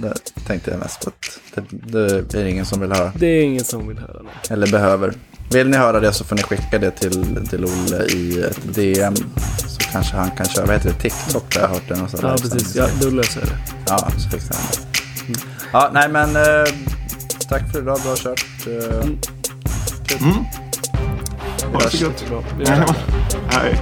Det 0.00 0.14
tänkte 0.46 0.70
jag 0.70 0.78
mest 0.80 1.00
på. 1.04 1.10
Att 1.10 1.64
det, 1.70 2.22
det 2.22 2.40
är 2.40 2.44
ingen 2.44 2.66
som 2.66 2.80
vill 2.80 2.92
höra. 2.92 3.12
Det 3.16 3.26
är 3.26 3.42
ingen 3.42 3.64
som 3.64 3.88
vill 3.88 3.98
höra 3.98 4.22
det. 4.22 4.52
Eller 4.54 4.66
behöver. 4.66 5.12
Vill 5.52 5.68
ni 5.68 5.76
höra 5.76 6.00
det 6.00 6.12
så 6.12 6.24
får 6.24 6.36
ni 6.36 6.42
skicka 6.42 6.78
det 6.78 6.90
till, 6.90 7.46
till 7.50 7.64
Olle 7.64 8.04
i 8.04 8.40
ett 8.42 8.74
DM. 8.74 9.14
Så 9.68 9.80
kanske 9.92 10.16
han 10.16 10.30
kan 10.30 10.46
köra, 10.46 10.66
vad 10.66 10.74
heter 10.74 10.88
det, 10.90 10.96
TikTok 11.10 11.54
där 11.54 11.60
jag 11.60 11.68
har 11.68 11.74
hört 11.74 11.88
det. 11.88 11.96
någon 11.96 12.08
sån 12.08 12.20
Ja, 12.22 12.36
precis. 12.42 12.74
Ja, 12.76 12.86
då 13.02 13.10
löser 13.10 13.40
jag 13.40 13.48
det. 13.48 13.58
Ja, 13.86 14.10
så 14.18 14.28
fixar 14.30 14.54
han 14.54 14.64
det. 14.72 15.40
Ja, 15.72 15.90
nej 15.94 16.08
men 16.08 16.36
eh, 16.36 16.72
tack 17.48 17.72
för 17.72 17.78
idag, 17.82 18.00
bra 18.04 18.16
kört. 18.16 18.44
Eh, 18.66 19.08
Mm. 20.20 20.44
Ha 21.72 21.80
det 21.80 21.90
så 21.90 22.04
gött. 22.04 22.24
Bra. 22.28 22.44
Vi 22.58 22.66
hörs. 22.70 22.90
Hej. 23.48 23.78